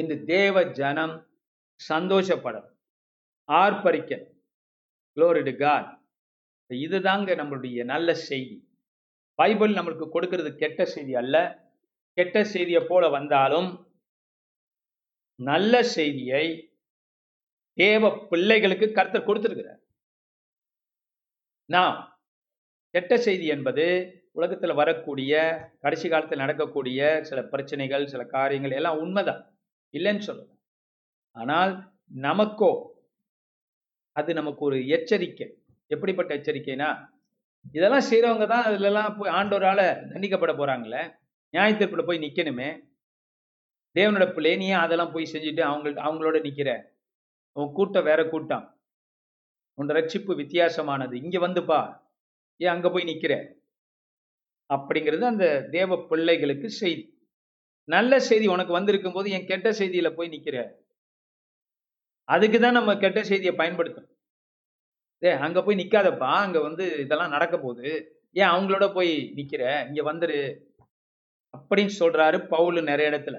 இந்த 0.00 0.14
தேவ 0.32 0.56
ஜனம் 0.78 1.14
சந்தோஷப்படும். 1.88 2.68
ஆர்ப்பரிக்க 3.48 4.12
குளோரிடு 5.16 5.52
காட் 5.56 5.88
இதுதாங்க 6.70 7.30
நம்மளுடைய 7.40 7.84
நல்ல 7.84 8.14
செய்தி. 8.14 8.56
பைபிள் 9.34 9.72
நம்மளுக்கு 9.74 10.06
கொடுக்கறது 10.14 10.50
கெட்ட 10.56 10.84
செய்தி 10.84 11.14
அல்ல. 11.14 11.36
கெட்ட 12.12 12.44
செய்தியை 12.44 12.82
போல 12.88 13.08
வந்தாலும் 13.08 13.68
நல்ல 15.34 15.82
செய்தியை 15.96 16.44
தேவ 17.72 18.10
பிள்ளைகளுக்கு 18.30 18.86
கர்த்தர் 18.92 19.26
கொடுத்திருக்கிறார். 19.26 19.82
நாம் 21.64 21.98
கெட்ட 22.94 23.16
செய்தி 23.26 23.46
என்பது 23.46 23.86
உலகத்துல 24.34 24.74
வரக்கூடிய 24.74 25.32
கடைசி 25.80 26.08
காலத்தில் 26.08 26.38
நடக்கக்கூடிய 26.38 27.00
சில 27.22 27.42
பிரச்சனைகள் 27.52 28.06
சில 28.06 28.24
காரியங்கள் 28.36 28.70
எல்லாம் 28.70 28.98
உண்மைதான். 28.98 29.42
இல்லைன்னு 29.92 30.26
சொல்லல. 30.26 30.50
ஆனால் 31.32 31.72
நமக்கோ 32.22 32.72
அது 34.12 34.34
நமக்கு 34.34 34.64
ஒரு 34.64 34.86
எச்சரிக்கை. 34.86 35.56
எப்படிப்பட்ட 35.86 36.36
எச்சரிக்கைனா 36.36 37.08
இதெல்லாம் 37.72 38.06
செய்கிறவங்க 38.10 38.46
தான் 38.46 38.64
அதுலலாம் 38.64 39.16
போய் 39.18 39.30
ஆண்டோரால 39.30 39.80
தண்டிக்கப்பட 40.10 40.52
போறாங்களே 40.56 41.14
நியாயத்திற்குள்ள 41.52 42.06
போய் 42.06 42.18
நிக்கணுமே. 42.18 42.86
தேவனோட 43.94 44.34
பிள்ளை 44.34 44.56
நீ 44.56 44.66
ஏன் 44.66 44.78
அதெல்லாம் 44.78 45.12
போய் 45.12 45.30
செஞ்சுட்டு 45.32 45.60
அவங்க 45.60 45.88
அவங்களோட 45.90 46.36
நிக்கிற? 46.40 46.70
உன் 47.52 47.72
கூட்டம் 47.72 48.04
வேற 48.04 48.28
கூட்டம். 48.28 48.78
உன் 49.74 49.88
ரட்சிப்பு 49.88 50.32
வித்தியாசமானது. 50.34 51.12
இங்க 51.12 51.38
வந்துப்பா 51.38 52.00
ஏன் 52.56 52.68
அங்க 52.68 52.90
போய் 52.90 53.04
நிக்கிற? 53.04 53.56
அப்படிங்கிறது 54.70 55.20
அந்த 55.20 55.68
தேவ 55.70 56.06
பிள்ளைகளுக்கு 56.08 56.70
செய்தி. 56.70 57.17
நல்ல 57.88 58.18
செய்தி 58.18 58.46
உனக்கு 58.46 58.72
வந்திருக்கும் 58.72 59.12
போது 59.12 59.30
என் 59.30 59.46
கெட்ட 59.46 59.70
செய்தியில 59.70 60.14
போய் 60.14 60.28
நிக்கிற. 60.28 60.56
அதுக்கு 62.24 62.60
தான் 62.60 62.72
நம்ம 62.72 62.96
கெட்ட 62.96 63.22
செய்தியை 63.22 63.54
பயன்படுத்தணும் 63.56 64.14
ஏ 65.22 65.30
அங்க 65.30 65.62
போய் 65.62 65.76
நிக்காதப்பா. 65.76 66.30
அங்க 66.44 66.60
வந்து 66.60 66.98
இதெல்லாம் 66.98 67.30
நடக்க 67.30 67.58
போகுது 67.58 67.90
ஏன் 68.32 68.48
அவங்களோட 68.48 68.94
போய் 68.94 69.32
நிக்கிற? 69.36 69.62
இங்க 69.86 70.12
வந்துரு. 70.12 70.40
அப்படின்னு 71.58 71.90
சொல்றாரு 71.98 72.48
பவுல் 72.48 72.82
நிறைய 72.82 73.10
இடத்துல. 73.10 73.38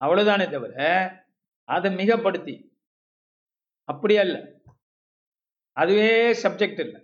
அவ்வளவுதானே 0.00 0.50
தவிர 0.50 0.74
அதை 1.68 1.94
மிகப்படுத்தி. 1.94 2.56
அப்படியா 3.88 4.22
இல்ல? 4.22 4.38
அதுவே 5.76 6.32
சப்ஜெக்ட் 6.42 6.80
இல்லை. 6.80 7.00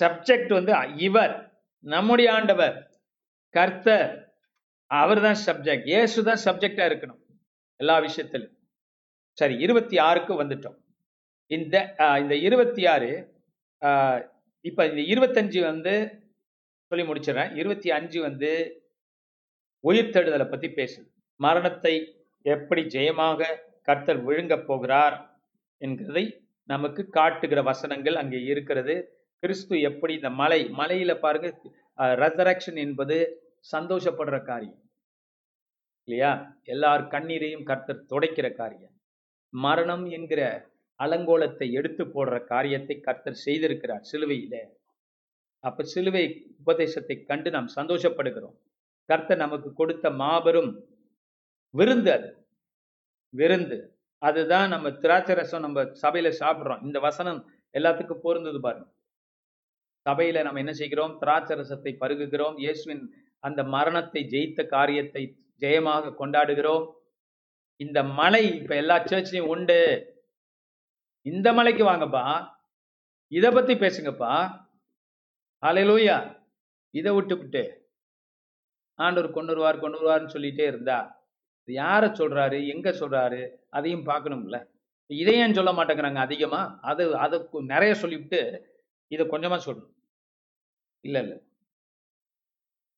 சப்ஜெக்ட் 0.00 0.52
வந்து 0.52 0.72
இவர் 0.96 1.34
நம்முடைய 1.84 2.34
ஆண்டவர் 2.34 2.76
கர்த்தர் 3.54 4.31
அவர் 5.00 5.20
தான் 5.26 5.38
சப்ஜெக்ட் 5.46 5.86
இயேசு 5.90 6.24
தான் 6.28 6.40
சப்ஜெக்டா 6.46 6.84
இருக்கணும். 6.90 7.20
எல்லா 7.80 7.96
விஷயத்திலும். 8.06 8.52
சரி 9.38 9.54
இருபத்தி 9.64 9.96
ஆறுக்கு 10.08 10.32
வந்துட்டோம். 10.42 10.76
இந்த 11.50 11.76
இந்த 12.22 12.34
இருபத்தி 12.46 12.82
ஆறு 12.94 13.10
இப்போ 14.64 14.82
இந்த 14.90 15.02
இருபத்தஞ்சு 15.12 15.60
வந்து 15.70 15.94
சொல்லி 16.90 17.04
முடிச்சிடறேன். 17.08 17.52
இருபத்தி 17.60 17.88
அஞ்சு 17.98 18.18
வந்து 18.28 18.50
உயிர்த்தெழுதலை 19.84 20.46
பற்றி 20.50 20.68
பேசுது. 20.78 21.06
மரணத்தை 21.40 21.94
எப்படி 22.44 22.82
ஜெயமாக 22.94 23.48
கர்த்தர் 23.88 24.20
விழுங்கப் 24.26 24.66
போகிறார் 24.68 25.16
என்கிறதை 25.80 26.24
நமக்கு 26.68 27.02
காட்டுகிற 27.16 27.60
வசனங்கள் 27.70 28.16
அங்கே 28.22 28.40
இருக்கிறது. 28.52 28.94
கிறிஸ்து 29.42 29.74
எப்படி 29.88 30.12
இந்த 30.18 30.30
மலை 30.40 30.60
மலையில 30.80 31.12
பாருங்க 31.24 31.48
ரெசரக்ஷன் 32.22 32.78
என்பது 32.84 33.16
சந்தோஷப்படுற 33.72 34.44
காரியம். 34.44 34.80
இல்லையா? 36.04 36.58
எல்லார் 36.62 37.06
கண்ணீரையும் 37.06 37.62
கர்த்தர் 37.62 38.06
துடைக்கிற 38.08 38.54
காரியம். 38.54 39.00
மரணம் 39.48 40.04
என்கிற 40.06 40.70
அலங்கோலத்தை 40.98 41.70
எடுத்து 41.70 42.04
போடுற 42.04 42.44
காரியத்தை 42.44 43.00
கர்த்தர் 43.00 43.42
செய்திருக்கிறார் 43.44 44.04
சிலுவையில. 44.12 44.56
அப்ப 45.60 45.82
சிலுவை 45.82 46.54
உபதேசத்தை 46.58 47.22
கண்டு 47.22 47.50
நாம் 47.50 47.68
சந்தோஷப்படுகிறோம். 47.76 48.56
கர்த்தர் 49.04 49.36
நமக்கு 49.36 49.72
கொடுத்த 49.72 50.10
மாபெரும் 50.10 50.88
விருந்து 51.70 52.12
அது. 52.12 52.46
விருந்து. 53.28 53.96
அதுதான் 54.18 54.68
நம்ம 54.68 54.90
திராட்சை 54.90 55.34
ரசம் 55.34 55.60
நம்ம 55.60 55.82
சபையில 55.82 56.32
சாப்பிடுறோம். 56.40 56.84
இந்த 56.84 56.98
வசனம் 56.98 57.50
எல்லாத்துக்கும் 57.72 58.22
பொருந்தது 58.22 58.60
பாருங்க. 58.60 58.92
சபையில 60.08 60.42
நம்ம 60.42 60.58
என்ன 60.58 60.72
செய்கிறோம்? 60.72 61.18
திராட்சை 61.18 61.56
ரசத்தை 61.56 61.96
பருகுகிறோம். 62.00 62.58
இயேசுவின் 62.58 63.21
அந்த 63.42 63.60
மரணத்தை 63.64 64.20
ஜெயித்த 64.30 64.66
காரியத்தை 64.66 65.22
ஜெயமாக 65.60 66.14
கொண்டாடுகிறோம். 66.18 66.84
இந்த 67.80 67.98
மலை 68.02 68.42
இப்ப 68.60 68.76
எல்லா 68.76 68.96
சர்ச்லயும் 69.04 69.50
உண்டு. 69.54 69.78
இந்த 71.26 71.48
மலைக்கு 71.52 71.84
வாங்கப்பா. 71.84 72.24
இதை 73.32 73.50
பத்தி 73.50 73.74
பேசுங்கப்பா. 73.74 74.34
அலையிலூயா 75.62 76.16
இதை 76.90 77.10
விட்டுவிட்டு 77.14 77.62
ஆண்டவர் 78.98 79.30
கொண்டு 79.30 79.52
வருவார் 79.52 79.84
கொண்டு 79.84 79.98
வருவார்னு 79.98 80.34
சொல்லிட்டே 80.34 80.66
இருந்தா 80.66 80.98
இது 81.64 81.72
யாரை 81.74 82.08
சொல்றாரு 82.08 82.58
எங்க 82.74 82.90
சொல்றாரு 82.90 83.40
அதையும் 83.70 84.06
பார்க்கணும்ல. 84.06 84.56
இதை 85.10 85.34
ஏன் 85.34 85.54
சொல்ல 85.54 85.70
மாட்டேங்கிறாங்க? 85.72 86.20
அதிகமா? 86.26 86.60
அது 86.82 87.04
அதை 87.16 87.36
நிறைய 87.52 87.94
சொல்லிவிட்டு 87.94 88.40
இதை 89.08 89.24
கொஞ்சமா 89.26 89.58
சொல்லணும். 89.66 89.94
இல்லை 91.04 91.20
இல்லை. 91.22 91.38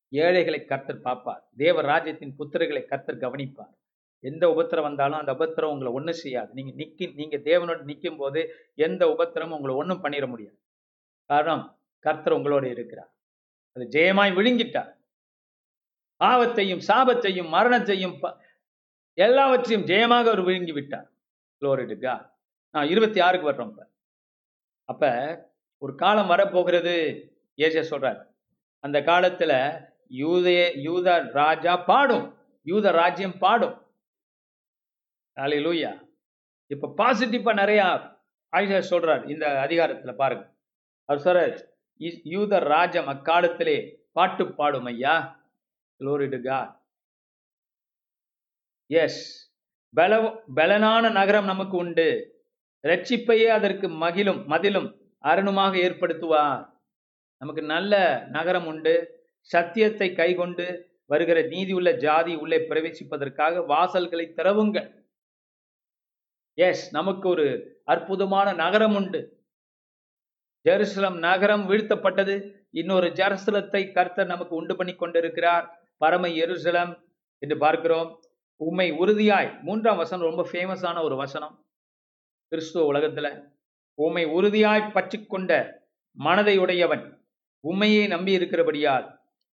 ஏழைகளை 0.09 0.65
கர்த்தர் 0.65 1.01
பார்ப்பார். 1.01 1.49
தேவ 1.57 1.81
ராஜ்யத்தின் 1.81 2.35
புத்திரர்களை 2.39 2.85
கர்த்தர் 2.85 3.17
கவனிப்பார். 3.17 3.73
எந்த 4.19 4.47
உபத்திரம் 4.47 4.81
வந்தாலும் 4.81 5.19
அந்த 5.19 5.33
உபத்திரம் 5.33 5.71
உங்களை 5.71 5.93
ஒண்ணும் 5.93 6.13
செய்யாது. 6.13 6.53
நீங்க 6.53 6.83
நிக்கி 6.83 7.13
நீங்க 7.13 7.37
தேவனோடு 7.37 7.83
நிற்கும் 7.83 8.17
போது 8.17 8.53
எந்த 8.75 9.05
உபத்திரமும் 9.07 9.55
உங்களை 9.57 9.75
ஒன்றும் 9.75 10.03
பண்ணிட 10.03 10.27
முடியாது. 10.27 10.57
காரணம் 11.25 11.79
கர்த்தர் 11.99 12.33
உங்களோட 12.33 12.65
இருக்கிறார். 12.69 13.13
அது 13.71 13.87
ஜெயமாய் 13.91 14.35
விழுங்கிட்டார். 14.37 14.91
பாவத்தையும் 16.19 16.81
சாபத்தையும் 16.87 17.49
மரணத்தையும் 17.49 18.19
எல்லாவற்றையும் 19.13 19.85
ஜெயமாக 19.85 20.25
அவர் 20.25 20.41
விழுங்கி 20.41 20.71
விட்டார் 20.71 21.11
குளோரிடுக்கா 21.61 22.31
நான் 22.71 22.87
இருபத்தி 22.87 23.19
ஆறுக்கு 23.19 23.51
வர்றோம் 23.51 23.69
இப்போ. 23.69 23.89
அப்ப 24.83 25.03
ஒரு 25.77 25.95
காலம் 25.95 26.27
வரப்போகிறது. 26.27 26.95
ஏசியா 27.57 27.81
சொல்கிறார் 27.81 28.33
அந்த 28.79 29.01
காலத்துல 29.01 29.53
யூதே 30.09 30.81
யூத 30.81 31.29
ராஜா 31.33 31.77
பாடும். 31.77 32.37
யூத 32.63 32.91
ராஜ்யம் 32.91 33.37
பாடும். 33.37 33.81
லூயா 35.37 36.09
இப்ப 36.67 36.93
பாசிட்டிவா 36.97 37.53
நிறைய 37.53 37.83
ஆயிஷா 38.51 38.83
சொல்றார் 38.89 39.29
இந்த 39.29 39.67
அதிகாரத்துல 39.67 40.15
பாருங்க. 40.15 40.53
அவர் 41.05 41.23
சொல்றார் 41.25 41.67
யூத 42.23 42.59
ராஜம் 42.59 43.07
அக்காலத்திலே 43.07 43.95
பாட்டு 44.11 44.53
பாடும் 44.53 44.85
ஐயா. 44.85 45.43
லோரிடுகா 45.99 46.79
எஸ் 48.87 49.53
பல 49.93 50.17
பலனான 50.55 51.11
நகரம் 51.11 51.45
நமக்கு 51.45 51.77
உண்டு. 51.77 52.07
ரட்சிப்பையே 52.83 53.47
அதற்கு 53.47 53.89
மகிழும் 53.89 54.45
மதிலும் 54.45 54.95
அருணுமாக 55.23 55.73
ஏற்படுத்துவார். 55.87 56.69
நமக்கு 57.37 57.61
நல்ல 57.61 58.23
நகரம் 58.29 58.65
உண்டு. 58.65 59.14
சத்தியத்தை 59.49 60.13
கைகொண்டு 60.13 60.65
வருகிற 61.05 61.41
நீதி 61.41 61.73
உள்ள 61.73 61.91
ஜாதி 61.91 62.35
உள்ளே 62.35 62.57
பிரவேசிப்பதற்காக 62.57 63.65
வாசல்களை 63.65 64.25
திறவுங்கள். 64.35 65.05
எஸ் 66.53 66.91
நமக்கு 66.91 67.29
ஒரு 67.29 67.79
அற்புதமான 67.83 68.53
நகரம் 68.53 68.95
உண்டு. 68.95 69.43
ஜெருசலம் 70.65 71.17
நகரம் 71.17 71.69
வீழ்த்தப்பட்டது. 71.69 72.35
இன்னொரு 72.71 73.07
ஜெருசலத்தை 73.07 73.91
கர்த்தர் 73.91 74.25
நமக்கு 74.25 74.55
உண்டு 74.55 74.75
பண்ணி 74.75 74.95
கொண்டிருக்கிறார். 74.95 75.65
பரம 75.97 76.27
எருசலம் 76.27 76.93
என்று 77.37 77.57
பார்க்கிறோம். 77.57 78.09
உண்மை 78.61 78.91
உறுதியாய். 78.91 79.61
மூன்றாம் 79.61 79.97
வசனம் 79.97 80.27
ரொம்ப 80.27 80.43
ஃபேமஸான 80.51 81.03
ஒரு 81.03 81.15
வசனம். 81.15 81.65
கிறிஸ்துவ 82.51 82.85
உலகத்துல. 82.93 83.27
உம்மை 83.93 84.25
உறுதியாய் 84.25 84.91
பற்றி 84.91 85.25
கொண்ட 85.25 85.51
மனதை 86.17 86.57
உடையவன் 86.57 87.03
உண்மையை 87.59 88.07
நம்பி 88.07 88.31
இருக்கிறபடியால் 88.31 89.05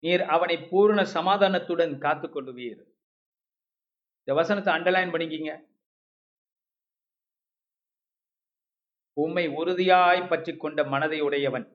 நீர் 0.05 0.23
அவனை 0.35 0.57
பூர்ண 0.71 1.01
சமாதானத்துடன் 1.17 1.93
காத்து 2.05 2.27
கொள்ளுவீர். 2.29 2.81
இந்த 4.21 4.33
வசனத்தை 4.41 4.71
அண்டர்லைன் 4.75 5.13
பண்ணிக்கிங்க. 5.15 5.53
உம்மை 9.17 9.45
உறுதியாய் 9.61 10.21
பற்றி 10.33 10.53
கொண்ட 10.57 10.81
மனதை 10.93 11.19
உடையவன். 11.29 11.67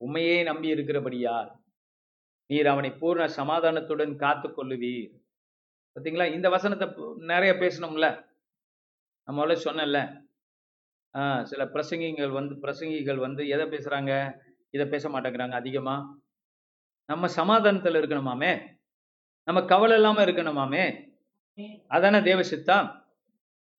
உண்மையே 0.00 0.36
நம்பி 0.48 0.68
இருக்கிறபடியால் 0.74 1.50
நீர் 2.50 2.68
அவனை 2.72 2.90
பூர்ண 3.00 3.24
சமாதானத்துடன் 3.38 4.12
காத்து 4.24 4.48
கொள்ளுவீர். 4.48 5.12
பார்த்தீங்களா 5.92 6.26
இந்த 6.36 6.48
வசனத்தை 6.56 6.86
நிறைய 7.32 7.52
பேசணும்ல? 7.62 8.08
நம்ம 9.28 9.36
முதல்ல 9.38 9.64
சொன்னேன்ல. 9.66 10.00
சில 11.50 11.62
பிரசங்கிகள் 11.74 12.32
வந்து 12.38 12.54
பிரசங்கிகள் 12.64 13.20
வந்து 13.26 13.42
எதை 13.54 13.66
பேசுறாங்க? 13.74 14.12
இதை 14.74 14.84
பேச 14.94 15.08
மாட்டேங்கிறாங்க 15.08 15.56
அதிகமா. 15.62 15.96
நம்ம 17.08 17.26
சமாதானத்துல 17.36 17.98
இருக்கணுமாமே? 18.00 18.52
நம்ம 19.48 19.64
கவலை 19.64 19.96
இல்லாம 19.96 20.24
இருக்கணுமாமே? 20.24 20.84
அதானே 21.88 22.22
தேவ 22.22 22.42
சித்தம்? 22.42 22.86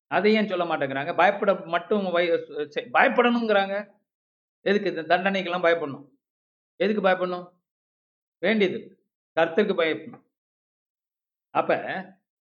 அதை 0.06 0.34
ஏன் 0.34 0.46
சொல்ல 0.46 0.64
மாட்டேங்கிறாங்க? 0.64 1.16
பயப்பட 1.16 1.54
மட்டும் 1.54 2.06
பயப்படணுங்கிறாங்க. 2.96 3.74
எதுக்கு 4.64 4.94
இந்த 4.94 5.02
தண்டனைக்கெல்லாம் 5.02 5.66
பயப்படணும்? 5.66 6.06
எதுக்கு 6.76 7.02
பயப்படணும்? 7.08 7.46
வேண்டியது. 8.42 8.78
கர்த்தருக்கு 9.40 9.74
பயப்படணும். 9.80 10.24
அப்ப 11.54 11.72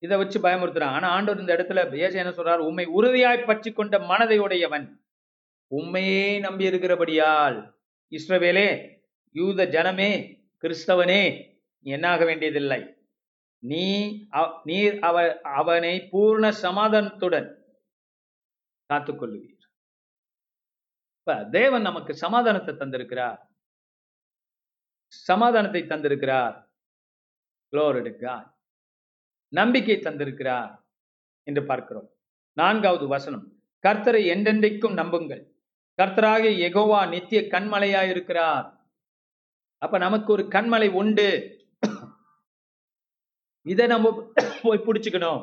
இதை 0.03 0.17
வச்சு 0.17 0.37
பயமுறுத்துறாங்க 0.41 0.95
ஆனா 0.97 1.07
ஆண்டவர் 1.09 1.41
இந்த 1.41 1.53
இடத்துல 1.55 1.97
ஏசு 1.97 2.17
என்ன 2.17 2.31
சொல்றாரு? 2.31 2.57
உண்மை 2.57 2.85
உறுதியாய் 2.85 3.45
பற்றி 3.45 3.71
கொண்ட 3.71 3.99
மனதை 3.99 4.37
உடையவன் 4.39 4.87
உண்மையே 5.71 6.39
நம்பி 6.39 6.63
இருக்கிறபடியால் 6.65 7.57
இஸ்ரவேலே 8.11 8.67
யூத 9.31 9.65
ஜனமே 9.65 10.11
கிறிஸ்தவனே 10.63 11.51
நீ 11.79 11.93
என்னாக 11.93 12.25
வேண்டியதில்லை. 12.25 12.97
நீ 13.59 14.11
நீ 14.29 14.45
நீர் 14.63 14.99
அவ 14.99 15.41
அவனை 15.41 16.09
பூர்ண 16.11 16.53
சமாதானத்துடன் 16.61 17.63
காத்துக்கொள்ளுவீர். 18.93 19.61
இப்ப 21.17 21.45
தேவன் 21.45 21.81
நமக்கு 21.81 22.15
சமாதானத்தை 22.15 22.75
தந்திருக்கிறார். 22.75 23.39
சமாதானத்தை 25.05 25.81
தந்திருக்கிறார். 25.81 26.67
Glory 27.71 28.45
நம்பிக்கை 29.47 29.97
தந்திருக்கிறார் 29.97 30.83
என்று 31.43 31.65
பார்க்கிறோம். 31.65 32.11
நான்காவது 32.53 33.07
வசனம். 33.07 33.61
கர்த்தரை 33.83 34.25
என்றென்றைக்கும் 34.29 34.93
நம்புங்கள். 34.93 35.55
கர்த்தராக 35.97 36.49
எகோவா 36.49 37.09
நித்திய 37.09 37.41
கண்மலையாயிருக்கிறார். 37.41 38.82
அப்ப 39.83 39.95
நமக்கு 40.05 40.29
ஒரு 40.33 40.43
கண்மலை 40.55 40.89
உண்டு 41.01 41.27
இதை 43.65 43.85
நம்ம 43.87 44.07
போய் 44.63 44.85
பிடிச்சுக்கணும் 44.87 45.41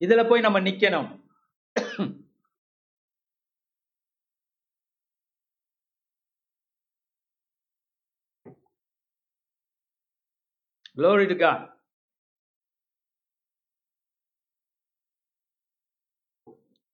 இதுல 0.00 0.22
போய் 0.30 0.46
நம்ம 0.46 0.60
நிக்கணும் 0.70 1.10
Glory 10.96 11.26
to 11.28 11.36
God. 11.36 11.60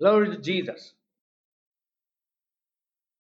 Glory 0.01 0.27
to 0.33 0.39
Jesus. 0.41 0.83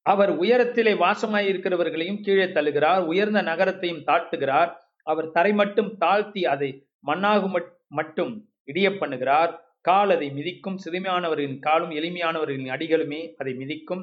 அவர் 0.03 0.31
உயரத்திலே 0.41 0.93
வாசமாயிருக்கிறவர்களையும் 1.05 2.21
கீழே 2.21 2.45
தள்ளுகிறார் 2.45 3.03
உயர்ந்த 3.05 3.43
நகரத்தையும் 3.43 4.05
தாழ்த்துகிறார். 4.07 4.71
அவர் 5.03 5.31
தரை 5.31 5.53
மட்டும் 5.53 5.91
தாழ்த்தி 5.97 6.45
அதை 6.45 6.71
மண்ணாகு 7.07 7.63
மட்டும் 7.99 8.33
இடிய 8.73 8.89
பண்ணுகிறார். 9.01 9.53
கால் 9.81 10.11
அதை 10.11 10.31
மிதிக்கும் 10.31 10.79
சிறுமையானவர்களின் 10.85 11.59
காலும் 11.59 11.91
எளிமையானவர்களின் 11.91 12.73
அடிகளுமே 12.77 13.21
அதை 13.35 13.55
மிதிக்கும். 13.55 14.03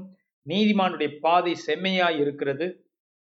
நீதிமானுடைய 0.50 1.10
பாதை 1.26 1.54
செம்மையாய் 1.68 2.20
இருக்கிறது 2.20 2.68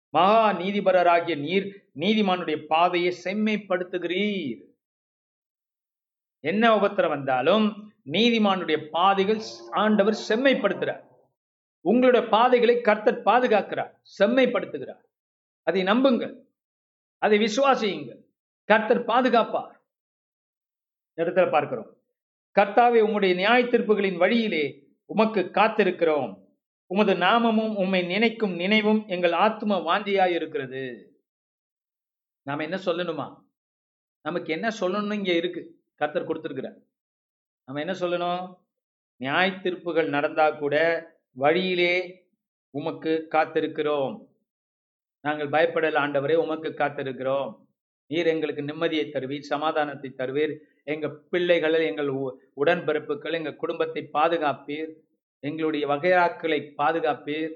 மகா 0.09 0.53
நீதிபரராகிய 0.59 1.35
நீர் 1.37 1.65
நீதிமானுடைய 1.99 2.57
பாதையை 2.71 3.11
செம்மைப்படுத்துகிறீர். 3.23 4.61
என்ன 6.43 6.63
உபத்திரம் 6.75 7.13
வந்தாலும் 7.15 7.65
நீதிமானுடைய 8.11 8.77
பாதைகள் 8.91 9.41
ஆண்டவர் 9.71 10.17
செம்மைப்படுத்துகிறார். 10.29 11.03
உங்களுடைய 11.81 12.27
பாதைகளை 12.27 12.81
கர்த்தர் 12.81 13.23
பாதுகாக்கிறார் 13.23 14.01
செம்மைப்படுத்துகிறார். 14.19 15.01
அதை 15.63 15.83
நம்புங்கள். 15.83 16.47
அதை 17.17 17.39
விசுவாசியுங்கள். 17.39 18.23
கர்த்தர் 18.63 19.05
பாதுகாப்பார். 19.05 19.81
இடத்துல 21.15 21.51
பார்க்கிறோம். 21.51 21.97
கர்த்தாவே 22.59 23.01
உம்முடைய 23.01 23.35
நியாய 23.35 23.63
தீர்ப்புகளின் 23.63 24.17
வழியிலே 24.17 24.87
உமக்கு 25.05 25.41
காத்திருக்கிறோம். 25.41 26.47
உமது 26.85 27.13
நாமமும் 27.13 27.75
உம்மை 27.75 28.01
நினைக்கும் 28.01 28.55
நினைவும் 28.55 29.07
எங்கள் 29.07 29.31
ஆத்ம 29.31 29.77
வாந்தியாய் 29.77 30.33
இருக்கிறது. 30.33 31.13
நாம 32.41 32.63
என்ன 32.63 32.75
சொல்லணுமா? 32.75 33.43
நமக்கு 34.21 34.53
என்ன 34.53 34.67
சொல்லணும்னு 34.79 35.13
இங்க 35.13 35.31
இருக்கு. 35.33 35.81
கர்த்தர் 35.95 36.27
கொடுத்துருக்கிறார். 36.27 36.81
நம்ம 37.65 37.81
என்ன 37.81 37.93
சொல்லணும்? 37.93 38.55
நியாய 39.15 39.51
தீர்ப்புகள் 39.51 40.09
நடந்தா 40.09 40.51
கூட 40.51 41.05
வழியிலே 41.31 42.27
உமக்கு 42.69 43.27
காத்திருக்கிறோம். 43.31 44.27
நாங்கள் 45.21 45.49
பயப்படல 45.49 45.95
ஆண்டவரே 45.95 46.33
உமக்கு 46.33 46.69
காத்திருக்கிறோம். 46.69 47.67
நீர் 48.07 48.25
எங்களுக்கு 48.25 48.61
நிம்மதியை 48.61 49.11
தருவீர் 49.11 49.39
சமாதானத்தை 49.39 50.13
தருவீர். 50.17 50.57
எங்கள் 50.83 51.17
பிள்ளைகளை 51.29 51.85
எங்கள் 51.85 52.07
உ- 52.07 52.39
உடன்பிறப்புகள் 52.55 53.33
எங்கள் 53.33 53.55
குடும்பத்தை 53.55 54.09
பாதுகாப்பீர். 54.13 54.93
எங்களுடைய 55.39 55.87
வகைராக்களை 55.87 56.73
பாதுகாப்பீர். 56.77 57.53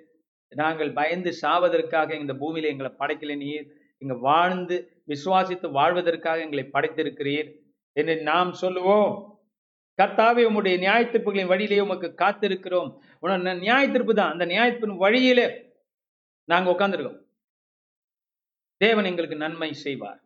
நாங்கள் 0.56 0.94
பயந்து 0.94 1.34
சாவதற்காக 1.42 2.12
இந்த 2.12 2.34
பூமியில 2.34 2.64
எங்களை 2.64 2.92
படைக்கல 3.00 3.38
நீர். 3.38 3.74
இங்க 3.98 4.14
வாழ்ந்து 4.14 5.02
விசுவாசித்து 5.08 5.72
வாழ்வதற்காக 5.72 6.42
எங்களை 6.42 6.70
படைத்திருக்கிறீர். 6.74 7.60
என்று 7.92 8.22
நாம் 8.22 8.54
சொல்லுவோம். 8.54 9.33
கர்த்தாவே 10.02 10.42
உம்முடைய 10.50 10.76
நியாயத்தீர்ப்புகளின் 10.86 11.52
வழியிலே 11.52 11.80
உமக்கு 11.80 12.14
காத்திருக்கிறோம். 12.18 13.00
உன 13.20 13.54
நியாயத்தீர்ப்பு 13.54 14.14
தான். 14.14 14.32
அந்த 14.32 14.46
நியாயத்தின் 14.46 14.98
வழியிலே 14.98 15.46
நாங்க 16.44 16.72
உட்காந்துருக்கோம் 16.72 17.22
தேவன் 18.78 19.06
எங்களுக்கு 19.06 19.36
நன்மை 19.36 19.74
செய்வார். 19.74 20.22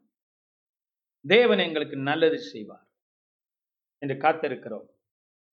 தேவன் 1.28 1.58
எங்களுக்கு 1.58 1.98
நல்லது 1.98 2.40
செய்வார் 2.40 2.86
என்று 3.98 4.16
காத்திருக்கிறோம். 4.16 4.88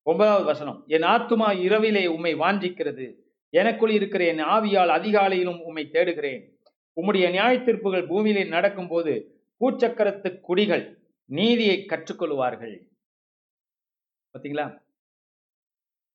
ஒன்பதாவது 0.03 0.45
வசனம் 0.45 0.83
என் 0.87 1.01
ஆத்துமா 1.01 1.59
இரவிலே 1.59 2.07
உம்மை 2.07 2.35
வாஞ்சிக்கிறது. 2.35 3.05
எனக்குள் 3.49 3.89
இருக்கிற 3.89 4.25
என் 4.25 4.43
ஆவியால் 4.55 4.93
அதிகாலையிலும் 4.97 5.61
உம்மை 5.61 5.89
தேடுகிறேன். 5.91 6.43
உம்முடைய 7.01 7.25
நியாயத்தீர்ப்புகள் 7.37 8.07
பூமியிலே 8.07 8.43
நடக்கும்போது 8.43 9.13
பூச்சக்கரத்து 9.59 10.39
குடிகள் 10.39 10.85
நீதியை 11.25 11.85
கற்றுக்கொள்வார்கள். 11.85 12.75
பார்த்தீங்களா 14.35 14.83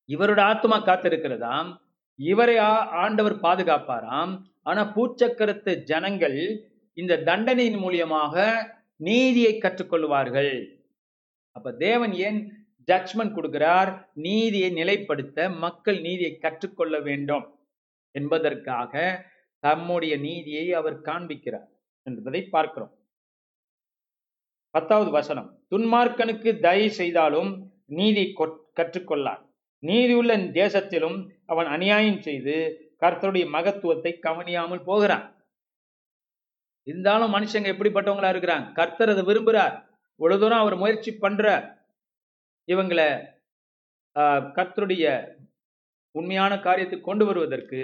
இவரோட 0.09 0.39
ஆத்மா 0.41 0.77
காத்திருக்கிறதாம். 0.85 1.77
இவரை 2.15 2.57
ஆண்டவர் 3.03 3.35
பாதுகாப்பாராம். 3.35 4.41
ஆனா 4.63 4.81
பூச்சக்கரத்து 4.95 5.75
ஜனங்கள் 5.83 6.69
இந்த 6.93 7.17
தண்டனையின் 7.17 7.79
மூலியமாக 7.83 8.45
நீதியை 8.95 9.57
கற்றுக்கொள்வார்கள். 9.57 10.81
அப்ப 11.51 11.71
தேவன் 11.71 12.13
ஏன் 12.13 12.67
ஜட்ஜ்மெண்ட் 12.87 13.35
கொடுக்கிறார்? 13.37 14.05
நீதியை 14.13 14.69
நிலைப்படுத்த 14.71 15.57
மக்கள் 15.57 16.01
நீதியை 16.01 16.37
கற்றுக்கொள்ள 16.37 16.99
வேண்டும் 16.99 17.59
என்பதற்காக 18.11 19.25
தம்முடைய 19.59 20.17
நீதியை 20.17 20.73
அவர் 20.73 21.01
காண்பிக்கிறார் 21.01 21.67
என்பதை 22.03 22.43
பார்க்கிறோம். 22.43 22.93
பத்தாவது 24.69 25.11
வசனம் 25.11 25.49
துன்மார்க்கனுக்கு 25.71 26.59
தயவு 26.59 26.91
செய்தாலும் 26.91 27.70
நீதி 27.91 28.33
கொட்- 28.39 28.59
கற்றுக்கொள்ளான். 28.75 29.41
நீதியுள்ள 29.83 30.37
தேசத்திலும் 30.37 31.17
அவன் 31.45 31.65
அநியாயம் 31.65 32.21
செய்து 32.21 32.55
கர்த்தருடைய 33.01 33.49
மகத்துவத்தை 33.49 34.19
கவனியாமல் 34.19 34.83
போகிறான். 34.83 35.25
இருந்தாலும் 36.87 37.33
மனுஷங்க 37.33 37.69
எப்படிப்பட்டவங்களா 37.73 38.29
இருக்கிறாங்க? 38.33 38.73
கர்த்தர் 38.73 39.09
அதை 39.09 39.23
விரும்புகிறார் 39.23 39.75
இவ்வளவு 40.19 40.41
தூரம் 40.41 40.59
அவர் 40.59 40.75
முயற்சி 40.75 41.11
பண்றார் 41.21 41.65
இவங்களை 42.67 43.09
ஆஹ், 44.15 44.43
கர்த்தருடைய 44.55 45.05
உண்மையான 46.15 46.59
காரியத்தை 46.59 47.01
கொண்டு 47.01 47.25
வருவதற்கு 47.25 47.79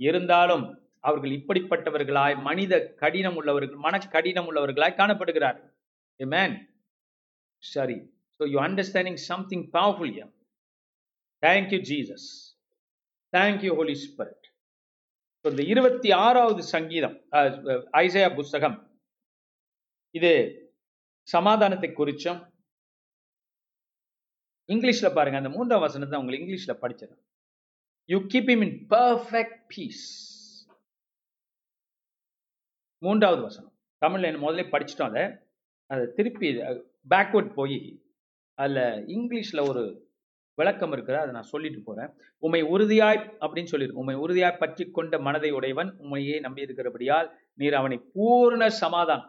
இருந்தாலும் 0.00 0.64
அவர்கள் 1.04 1.30
இப்படிப்பட்டவர்களாய் 1.30 2.40
மனித 2.40 2.92
கடினம் 2.94 3.36
உள்ளவர்கள் 3.36 3.76
மன 3.76 3.98
கடினம் 4.10 4.48
உள்ளவர்களாய் 4.48 4.98
காணப்படுகிறார் 4.98 5.58
Amen. 6.20 6.50
சரி. 7.62 7.96
So 8.40 8.46
you 8.46 8.58
understanding 8.60 9.16
something 9.18 9.70
powerful 9.70 10.06
here. 10.08 10.28
Thank 11.42 11.72
you, 11.72 11.80
Jesus. 11.82 12.22
Thank 13.32 13.62
you, 13.62 13.72
Holy 13.74 13.96
Spirit. 14.04 14.36
இந்த 15.44 15.62
இருபத்தி 15.72 16.08
ஆறாவது 16.24 16.62
சங்கீதம் 16.72 17.14
ஐசையா 18.00 18.28
புஸ்தகம் 18.38 18.74
இது 20.14 20.32
சமாதானத்தை 21.28 21.88
குறிச்சும் 21.90 22.40
இங்கிலீஷ்ல 24.68 25.08
பாருங்க 25.14 25.40
அந்த 25.42 25.52
மூன்றாம் 25.56 25.84
வசனத்தை 25.86 26.18
உங்களுக்கு 26.20 26.44
இங்கிலீஷ்ல 26.44 26.74
படிச்சிடறேன் 26.82 27.22
you 28.08 28.18
keep 28.34 28.50
him 28.54 28.64
in 28.66 28.76
perfect 28.96 29.58
peace 29.74 30.04
மூன்றாவது 33.02 33.42
வசனம் 33.48 33.74
தமிழ்ல 34.02 34.30
என்ன 34.30 34.44
முதல்ல 34.44 34.70
படிச்சிட்டோம் 34.74 35.10
அதை 35.12 35.24
அதை 35.90 36.04
திருப்பி 36.18 36.50
பேக்வர்ட் 37.14 37.52
போய் 37.60 37.78
அதில் 38.62 38.84
இங்கிலீஷில் 39.16 39.68
ஒரு 39.70 39.82
விளக்கம் 40.58 40.92
இருக்கிற 40.92 41.16
அதை 41.20 41.32
நான் 41.32 41.52
சொல்லிட்டு 41.52 41.80
போகிறேன் 41.82 42.10
உம்மை 42.38 42.60
உறுதியாய் 42.74 43.20
அப்படின்னு 43.44 43.70
சொல்லியிருக்கோம் 43.72 44.04
உம்மை 44.04 44.16
உறுதியாய் 44.24 44.60
பற்றி 44.62 44.84
கொண்ட 44.90 45.18
மனதை 45.18 45.50
உடையவன் 45.50 45.90
உம்மையே 46.04 46.40
நம்பி 46.40 46.66
இருக்கிறபடியால் 46.66 47.28
நீர் 47.54 47.74
அவனை 47.74 47.98
பூர்ண 48.14 48.66
சமாதானம். 48.66 49.28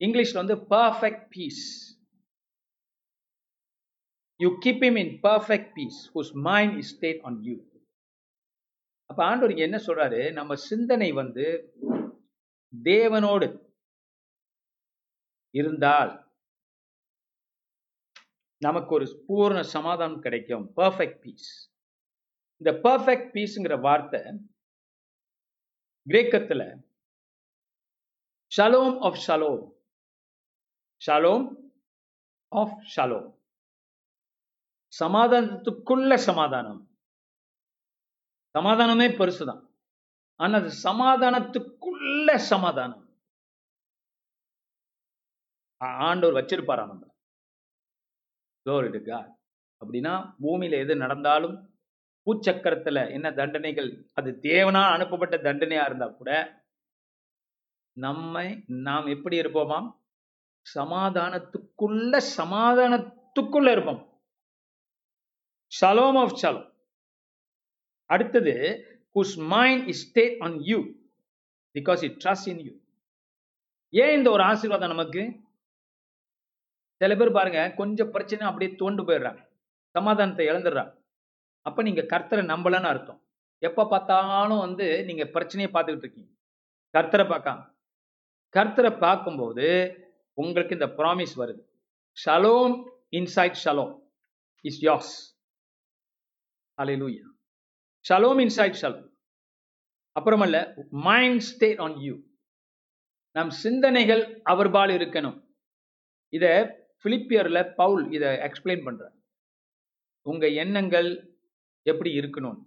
இங்கிலீஷில் 0.00 0.42
வந்து 0.42 0.56
perfect 0.74 1.26
peace 1.28 1.64
you 4.40 4.48
keep 4.64 4.84
him 4.88 4.96
in 4.96 5.14
perfect 5.22 5.70
peace 5.74 6.00
whose 6.14 6.32
mind 6.48 6.76
is 6.82 6.92
stayed 6.96 7.22
on 7.22 7.38
you 7.42 7.56
அப்போ 9.10 9.24
ஆண்டவர் 9.24 9.54
என்ன 9.66 9.76
சொல்றாரு? 9.86 10.20
நம்ம 10.32 10.54
சிந்தனை 10.70 11.12
வந்து 11.12 11.46
தேவனோடு 12.72 13.48
இருந்தால் 15.54 16.12
நமக்கு 18.58 18.94
ஒரு 18.94 19.24
பூர்ண 19.28 19.60
சமாதானம் 19.60 20.20
கிடைக்கும். 20.20 20.72
பர்ஃபெக்ட் 20.76 21.20
பீஸ் 21.20 21.72
இந்த 22.56 22.88
பர்ஃபெக்ட் 22.88 23.30
பீஸ்ங்கிற 23.34 23.80
வார்த்தை 23.80 24.20
கிரேக்கத்துல 26.08 26.82
shalom 28.56 28.98
of 29.00 29.22
shalom 29.26 29.72
shalom 31.06 31.46
of 32.48 32.82
shalom 32.96 33.42
சமாதானத்துக்குள்ள 35.00 36.16
சமாதானம். 36.16 36.98
சமாதானமே 38.58 39.08
பெருசுதான். 39.18 39.62
ஆனா 40.36 40.58
அது 40.58 40.70
சமாதானத்துக்குள்ள 40.82 42.36
சமாதானம். 42.36 43.18
ஆண்டவர் 45.76 46.44
வச்சிருப்பாரா 46.44 46.86
நம்ம 46.86 47.13
க்ளோரி 48.66 48.90
டு 48.90 49.04
காட் 49.04 49.30
அப்படின்னா 49.80 50.12
பூமியில 50.42 50.78
எது 50.78 50.96
நடந்தாலும் 50.96 51.56
பூச்சக்கரத்துல 52.26 53.10
என்ன 53.10 53.32
தண்டனைகள் 53.32 54.06
அது 54.12 54.38
தேவனா 54.42 54.82
அனுப்பப்பட்ட 54.90 55.36
தண்டனையா 55.36 55.84
இருந்தா 55.84 56.06
கூட 56.06 56.30
நம்மை 57.96 58.64
நாம் 58.66 59.06
எப்படி 59.06 59.40
இருப்போமாம் 59.40 59.88
சமாதானத்துக்குள்ள 60.74 62.20
சமாதானத்துக்குள்ள 62.36 63.70
இருப்போம். 63.70 64.00
ஷலோம் 65.80 66.18
ஆஃப் 66.18 66.38
ஷலோம் 66.42 66.68
அடுத்தது 68.10 68.54
whose 69.14 69.36
mind 69.36 69.88
is 69.88 70.02
stay 70.06 70.38
on 70.40 70.56
you 70.60 70.78
because 71.74 72.04
it 72.04 72.24
trust 72.24 72.48
in 72.48 72.58
you 72.58 72.72
ஏன் 73.88 74.16
இந்த 74.18 74.30
ஒரு 74.30 74.42
ஆசீர்வாதம் 74.42 74.88
நமக்கு? 74.88 75.43
சில 77.00 77.14
பேர் 77.16 77.36
பாருங்க 77.36 77.60
கொஞ்சம் 77.74 78.10
பிரச்சனை 78.10 78.46
அப்படியே 78.46 78.70
தோண்டு 78.78 79.02
போயிடுறாங்க. 79.08 79.42
சமாதானத்தை 79.94 80.46
இழந்துடுறாங்க. 80.46 80.92
அப்ப 81.66 81.82
நீங்க 81.82 82.02
கர்த்தரை 82.02 82.44
நம்பலன்னு 82.52 82.90
அர்த்தம். 82.92 83.20
எப்ப 83.58 83.86
பார்த்தாலும் 83.86 84.58
வந்து 84.58 85.04
நீங்க 85.04 85.24
பிரச்சனையை 85.26 85.70
பார்த்துக்கிட்டு 85.72 86.06
இருக்கீங்க. 86.06 86.30
கர்த்தரை 86.94 87.24
பார்க்காம. 87.32 87.60
கர்த்தரை 88.54 88.98
பார்க்கும்போது 88.98 89.66
உங்களுக்கு 90.38 90.76
இந்த 90.78 90.86
ப்ராமிஸ் 90.98 91.34
வருது. 91.36 91.62
ஷலோம் 92.16 92.74
இன்சைட் 93.10 93.56
ஷலோம் 93.64 93.94
இஸ் 94.60 94.82
யாஸ் 94.84 95.12
அலை 96.78 96.94
லூயா 97.00 97.26
ஷலோம் 98.04 98.40
இன்சைட் 98.44 98.78
ஷலோம் 98.82 99.10
அப்புறமல்ல 100.16 100.58
மைண்ட் 100.90 101.40
ஸ்டேட் 101.40 101.78
ஆன் 101.78 101.96
யூ 101.96 102.14
நம் 103.36 103.50
சிந்தனைகள் 103.50 104.22
அவர்பால் 104.50 104.92
இருக்கணும். 104.98 105.38
இதை 106.32 106.52
பிலிப்பியரில் 107.04 107.74
பவுல் 107.74 108.12
இதை 108.12 108.28
எக்ஸ்பிளைன் 108.28 108.84
பண்றார். 108.86 109.14
உங்கள் 110.22 110.54
எண்ணங்கள் 110.54 111.38
எப்படி 111.82 112.18
இருக்கணும்? 112.18 112.64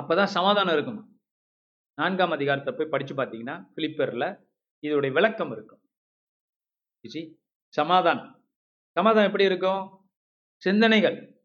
அப்பதான் 0.00 0.24
சமாதானம் 0.24 0.74
இருக்கணும் 0.74 1.08
நான்காம் 1.94 2.30
அதிகாரத்தை 2.30 2.74
போய் 2.74 2.86
படித்து 2.86 3.14
பார்த்தீங்கன்னா 3.14 3.66
பிலிப்பியர்ல 3.76 4.48
இதோடைய 4.82 5.12
விளக்கம் 5.12 5.52
இருக்கும். 5.52 5.82
You 7.04 7.36
சமாதானம். 7.68 8.44
சமாதானம் 8.90 9.26
எப்படி 9.26 9.44
இருக்கும்? 9.44 10.08
சிந்தனைகள். 10.56 11.42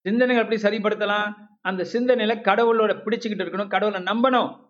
சிந்தனைகள் 0.00 0.44
எப்படி 0.44 0.62
சரிப்படுத்தலாம்? 0.62 1.34
அந்த 1.60 1.82
சிந்தனையில 1.92 2.34
கடவுளோட 2.40 2.92
பிடிச்சுக்கிட்டு 3.04 3.44
இருக்கணும் 3.44 3.68
கடவுளை 3.68 4.02
நம்பணும். 4.02 4.66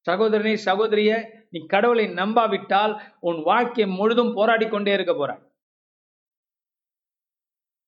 சகோதரனை 0.00 0.54
சகோதரிய 0.64 1.30
நீ 1.50 1.66
கடவுளை 1.66 2.08
நம்பாவிட்டால் 2.08 3.16
உன் 3.20 3.42
வாழ்க்கை 3.42 3.86
முழுதும் 3.86 4.34
போராடி 4.34 4.68
கொண்டே 4.68 4.92
இருக்க 4.92 5.14
போறாய். 5.14 5.47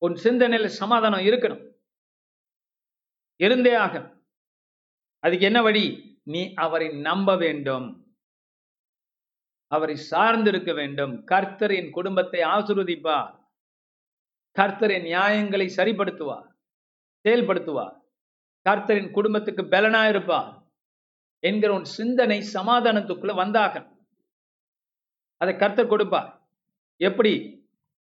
உன் 0.05 0.13
சிந்தனையில 0.13 0.67
சமாதானம் 0.67 1.21
இருக்கணும். 1.21 1.75
இருந்தே 3.37 3.77
ஆகணும். 3.77 4.23
அதுக்கு 5.19 5.47
என்ன 5.47 5.63
வழி? 5.63 6.19
நீ 6.23 6.53
அவரை 6.53 6.89
நம்ப 6.89 7.37
வேண்டும். 7.37 8.17
அவரை 9.67 9.97
சார்ந்து 9.97 10.51
இருக்க 10.51 10.73
வேண்டும். 10.73 11.25
கர்த்தர் 11.25 11.71
என் 11.71 11.91
குடும்பத்தை 11.91 12.41
ஆசிர்வதிப்பார். 12.41 13.39
கர்த்தரின் 14.59 15.03
நியாயங்களை 15.03 15.73
சரிப்படுத்துவார். 15.77 16.53
செயல்படுத்துவார். 17.29 18.01
கர்த்தரின் 18.69 19.11
குடும்பத்துக்கு 19.11 19.63
பலனா 19.63 20.09
இருப்பார். 20.09 20.63
என்கிற 21.39 21.73
உன் 21.73 21.85
சிந்தனை 21.85 22.41
சமாதானத்துக்குள்ள 22.53 23.33
வந்தாக 23.33 23.99
அதை 25.37 25.57
கர்த்தர் 25.57 25.87
கொடுப்பார். 25.87 26.49
எப்படி? 26.97 27.60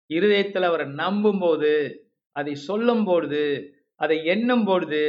இருதயத்தில் 0.10 0.68
அவரை 0.70 0.88
நம்பும்போது 0.96 1.74
அதை 2.36 2.54
சொல்லும் 2.68 3.06
பொழுது 3.06 3.44
அதை 4.02 4.18
எண்ணும் 4.26 4.66
பொழுது 4.66 5.04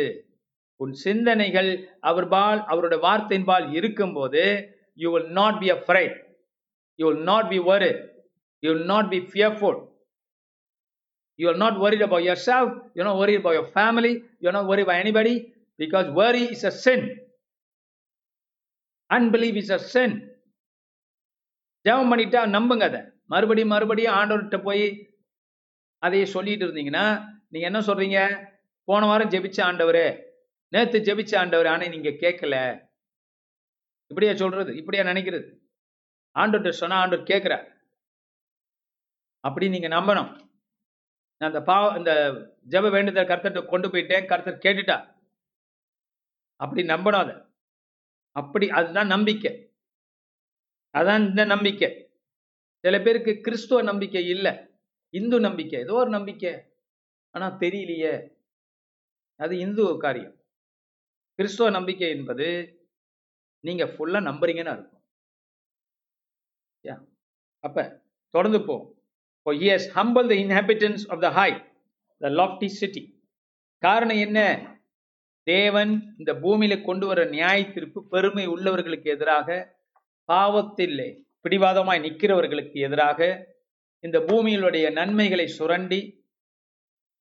உன் 0.80 0.95
சிந்தனைகள் 1.03 1.70
அவர் 2.01 2.28
பால் 2.28 2.61
அவரோட 2.70 2.95
வார்த்தையின் 2.99 3.47
பால் 3.47 3.66
இருக்கும்போது 3.72 4.45
you 4.99 5.11
will 5.12 5.30
not 5.32 5.59
be 5.59 5.68
afraid 5.70 6.16
you 6.99 7.07
will 7.09 7.24
not 7.24 7.49
be 7.49 7.59
worry 7.68 7.92
you 8.62 8.70
will 8.72 8.86
not 8.86 9.09
be 9.09 9.20
fearful 9.30 9.80
you 11.38 11.47
are 11.49 11.61
not 11.64 11.78
worried 11.78 12.05
about 12.07 12.26
yourself 12.45 12.74
you 12.97 13.05
not 13.05 13.20
worried 13.22 13.40
about 13.40 13.57
your 13.59 13.72
family 13.74 14.12
you 14.40 14.51
not 14.51 14.70
worry 14.74 14.84
by 14.90 14.97
anybody 15.03 15.34
because 15.78 16.09
worry 16.20 16.45
is 16.57 16.66
a 16.66 16.74
sin 16.84 17.07
unbelief 19.11 19.57
is 19.57 19.72
a 19.72 19.80
sin 19.88 20.14
ஜெபம் 21.84 22.11
பண்ணிட்டா 22.12 22.42
நம்புங்க 22.55 22.86
அதை 22.86 23.01
மறுபடியும் 23.26 23.68
மறுபடியும் 23.68 24.14
ஆண்டவர்கிட்ட 24.14 24.62
போய் 24.62 25.14
அதையே 25.98 26.24
சொல்லிட்டு 26.24 26.66
இருந்தீங்கன்னா 26.66 27.32
நீங்க 27.48 27.66
என்ன 27.66 27.80
சொல்றீங்க? 27.80 28.48
போன 28.84 29.06
வாரம் 29.06 29.28
ஜெபிச்ச 29.28 29.62
ஆண்டவர் 29.62 30.32
நேத்து 30.68 30.98
ஜெபிச்ச 30.98 31.38
ஆண்டவர் 31.38 31.66
ஆனால் 31.66 31.88
நீங்க 31.88 32.08
கேட்கல. 32.08 32.86
இப்படியா 34.06 34.34
சொல்றது? 34.34 34.76
இப்படியா 34.76 35.04
நினைக்கிறது? 35.04 35.58
ஆண்டவர்கிட்ட 36.34 36.68
சொன்னா 36.68 36.96
ஆண்டவர் 36.96 37.26
கேட்கிறார். 37.26 37.66
அப்படி 39.40 39.68
நீங்க 39.68 39.88
நம்பணும். 39.88 40.42
நான் 41.36 41.50
அந்த 41.50 41.62
பாவ 41.62 41.96
இந்த 41.98 42.12
ஜெப 42.68 42.90
வேண்டுதல் 42.90 43.26
கர்த்தர்கிட்ட 43.26 43.66
கொண்டு 43.66 43.88
போயிட்டேன் 43.88 44.26
கர்த்தர் 44.26 44.64
கேட்டுட்டா 44.66 45.12
அப்படி 46.56 46.82
நம்பணும் 46.82 47.22
அதை 47.24 47.34
அப்படி 48.32 48.70
அதுதான் 48.70 49.06
நம்பிக்கை. 49.06 49.52
அதான் 50.94 51.20
இந்த 51.28 51.44
நம்பிக்கை. 51.44 52.03
சில 52.85 53.01
பேருக்கு 53.01 53.41
கிறிஸ்துவ 53.41 53.82
நம்பிக்கை 53.82 54.28
இல்லை. 54.28 54.53
இந்து 55.11 55.41
நம்பிக்கை 55.41 55.80
ஏதோ 55.80 55.95
ஒரு 55.95 56.11
நம்பிக்கை. 56.11 56.62
ஆனால் 57.30 57.59
தெரியலையே. 57.59 58.28
அது 59.37 59.59
இந்து 59.59 59.97
காரியம். 59.99 60.45
கிறிஸ்துவ 61.35 61.70
நம்பிக்கை 61.70 62.09
என்பது 62.09 62.78
நீங்கள் 63.61 63.89
ஃபுல்லாக 63.89 64.28
நம்புறீங்கன்னு 64.30 64.64
அர்த்தம். 64.64 65.05
யா? 66.85 67.05
அப்போ 67.61 68.03
தொடர்ந்து 68.30 68.64
போ 68.64 68.95
as 69.45 69.97
humble 69.97 70.26
the 70.26 70.35
inhabitants 70.35 71.03
of 71.09 71.20
the 71.20 71.26
of 71.26 71.30
the 71.30 71.30
high, 71.30 71.72
the 72.20 72.68
city 72.68 73.22
காரணம் 73.78 74.16
என்ன? 74.16 74.72
தேவன் 75.43 76.14
இந்த 76.18 76.35
பூமியில 76.35 76.85
கொண்டு 76.85 77.07
வர 77.07 77.24
நியாய 77.24 77.72
தீர்ப்பு 77.72 78.09
பெருமை 78.09 78.49
உள்ளவர்களுக்கு 78.49 79.05
எதிராக 79.05 79.76
பாவத்தில்லை 80.24 81.23
பிடிவாதமாய் 81.45 82.05
நிற்கிறவர்களுக்கு 82.07 82.76
எதிராக 82.86 83.20
இந்த 84.05 84.18
பூமியிலுடைய 84.28 84.86
நன்மைகளை 84.92 85.47
சுரண்டி 85.57 86.01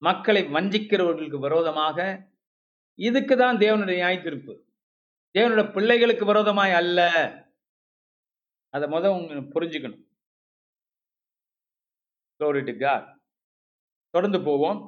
மக்களை 0.01 0.41
வஞ்சிக்கிறவர்களுக்கு 0.55 1.39
விரோதமாக 1.45 1.97
இதுக்கு 2.99 3.36
தான் 3.38 3.57
தேவனுடைய 3.57 3.97
நியாயத்திருப்பு 4.01 4.53
தேவனுடைய 5.36 5.67
பிள்ளைகளுக்கு 5.76 6.26
விரோதமாய் 6.26 6.74
அல்ல. 6.82 6.99
அதை 8.74 8.86
முத 8.93 9.05
உங்க 9.17 9.34
புரிஞ்சுக்கணும். 9.55 10.03
தொடர்ந்து 14.13 14.39
போவோம். 14.47 14.80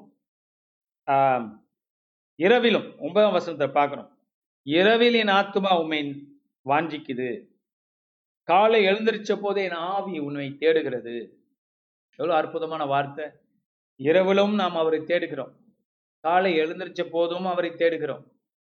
இரவிலும் 2.46 2.88
ஒன்பதாம் 3.06 3.36
வசனத்தை 3.38 3.68
பார்க்கணும். 3.80 4.10
இரவிலின் 4.78 5.32
ஆத்மா 5.40 5.70
ஆத்துமா 5.72 5.80
உண்மை 5.82 6.02
வாஞ்சிக்குது. 6.66 7.30
காலை 8.46 8.86
எழுந்திருச்ச 8.86 9.41
போதே 9.41 9.64
என் 9.64 9.72
ஆவி 9.72 10.20
உன்னை 10.20 10.56
தேடுகிறது. 10.58 11.43
எவ்வளோ 12.16 12.38
அற்புதமான 12.38 12.86
வார்த்தை. 12.86 13.26
இரவிலும் 13.96 14.56
நாம் 14.56 14.76
அவரை 14.76 15.00
தேடுகிறோம். 15.00 15.56
காலை 16.20 16.60
எழுந்திருச்ச 16.60 17.10
போதும் 17.12 17.46
அவரை 17.46 17.72
தேடுகிறோம். 17.72 18.32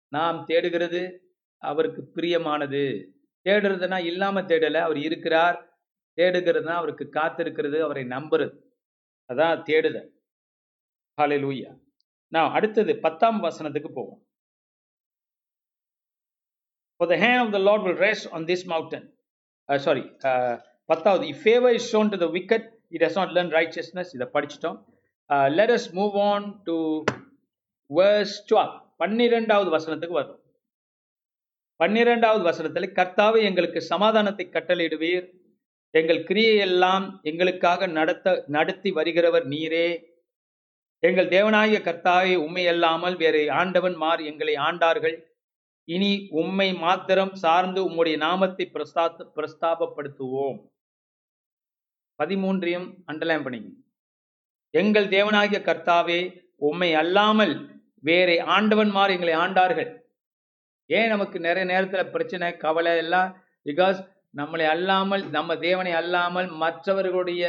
நாம் 0.07 0.45
தேடுகிறது 0.45 1.31
அவருக்கு 1.57 2.11
பிரியமானது. 2.15 3.11
தேடுறதுனா 3.43 4.05
இல்லாம 4.05 4.41
தேடலை 4.41 4.79
அவர் 4.79 4.97
இருக்கிறார். 4.97 5.81
தேடுகிறதுனா 6.15 6.69
அவருக்கு 6.69 7.09
காத்திருக்கிறது 7.11 7.79
அவரை 7.79 8.03
நம்புறது. 8.03 8.61
அதான் 9.33 9.61
தேடுதல். 9.61 10.21
ஹalleluya. 11.21 11.79
நான் 12.27 12.51
அடுத்தது 12.51 12.97
பத்தாம் 12.97 13.43
வசனத்துக்கு 13.43 13.91
போவோம். 13.93 14.27
For 16.97 17.09
the 17.09 17.15
hand 17.15 17.45
of 17.45 17.53
the 17.53 17.59
Lord 17.59 17.81
will 17.85 18.01
rest 18.01 18.31
on 18.31 18.47
this 18.47 18.65
mountain. 18.67 19.15
Uh, 19.69 19.79
sorry 19.85 20.03
uh, 20.29 20.55
பத்தாவது 20.89 21.23
if 21.31 21.41
favour 21.43 21.73
is 21.77 21.87
shown 21.93 22.09
to 22.11 22.17
the 22.21 22.27
wicked 22.35 22.67
it 22.95 23.03
has 23.05 23.17
not 23.19 23.31
learn 23.37 23.49
righteousness 23.55 24.11
இதை 24.17 24.27
படிச்சிட்டோம். 24.35 24.77
Let 25.57 25.73
us 25.75 25.87
move 25.97 26.13
on 26.27 26.45
to 26.67 26.75
verse 27.89 28.35
twelve 28.49 28.71
பன்னிரெண்டாவது 29.01 29.69
வசனத்துக்கு 29.75 30.17
வரும் 30.19 30.39
பன்னிரெண்டாவது 31.79 32.43
வசனத்தில் 32.49 32.95
கர்த்தாவை 32.99 33.41
எங்களுக்கு 33.49 33.81
சமாதானத்தை 33.89 34.45
கட்டளையிடுவீர். 34.55 35.27
எங்கள் 35.93 36.21
கிரியையெல்லாம் 36.29 37.05
எங்களுக்காக 37.31 37.87
நடத்த 37.97 38.37
நடத்தி 38.57 38.89
வருகிறவர் 38.99 39.45
நீரே. 39.55 39.87
எங்கள் 41.03 41.31
தேவனாகிய 41.35 41.79
கர்த்தாவை 41.87 42.33
உண்மையல்லாமல் 42.45 43.17
வேறு 43.23 43.41
ஆண்டவன் 43.61 43.97
மார் 44.03 44.23
எங்களை 44.31 44.55
ஆண்டார்கள். 44.69 45.17
இனி 45.87 46.11
உம்மை 46.41 46.69
மாத்திரம் 46.83 47.33
சார்ந்து 47.43 47.79
உம்முடைய 47.87 48.15
நாமத்தை 48.25 48.65
பிரஸ்தா 48.73 49.05
பிரஸ்தாபப்படுத்துவோம். 49.35 50.57
பதிமூன்றையும் 52.19 52.87
அண்டர்லைன் 53.09 53.45
பண்ணிங்க 53.45 53.71
எங்கள் 54.73 55.07
தேவனாகிய 55.15 55.59
கர்த்தாவே 55.67 56.19
உம்மை 56.69 56.89
அல்லாமல் 57.01 57.53
வேற 58.09 58.29
ஆண்டவன்மார் 58.55 59.13
எங்களை 59.15 59.33
ஆண்டார்கள். 59.43 59.89
ஏன் 60.89 61.11
நமக்கு 61.13 61.37
நிறைய 61.47 61.65
நேரத்தில் 61.71 62.11
பிரச்சனை 62.13 62.49
கவலை 62.65 62.93
எல்லாம்? 63.03 63.29
பிகாஸ் 63.65 63.99
நம்மளை 64.39 64.65
அல்லாமல் 64.75 65.23
நம்ம 65.35 65.51
தேவனை 65.67 65.93
அல்லாமல் 66.01 66.47
மற்றவர்களுடைய 66.63 67.43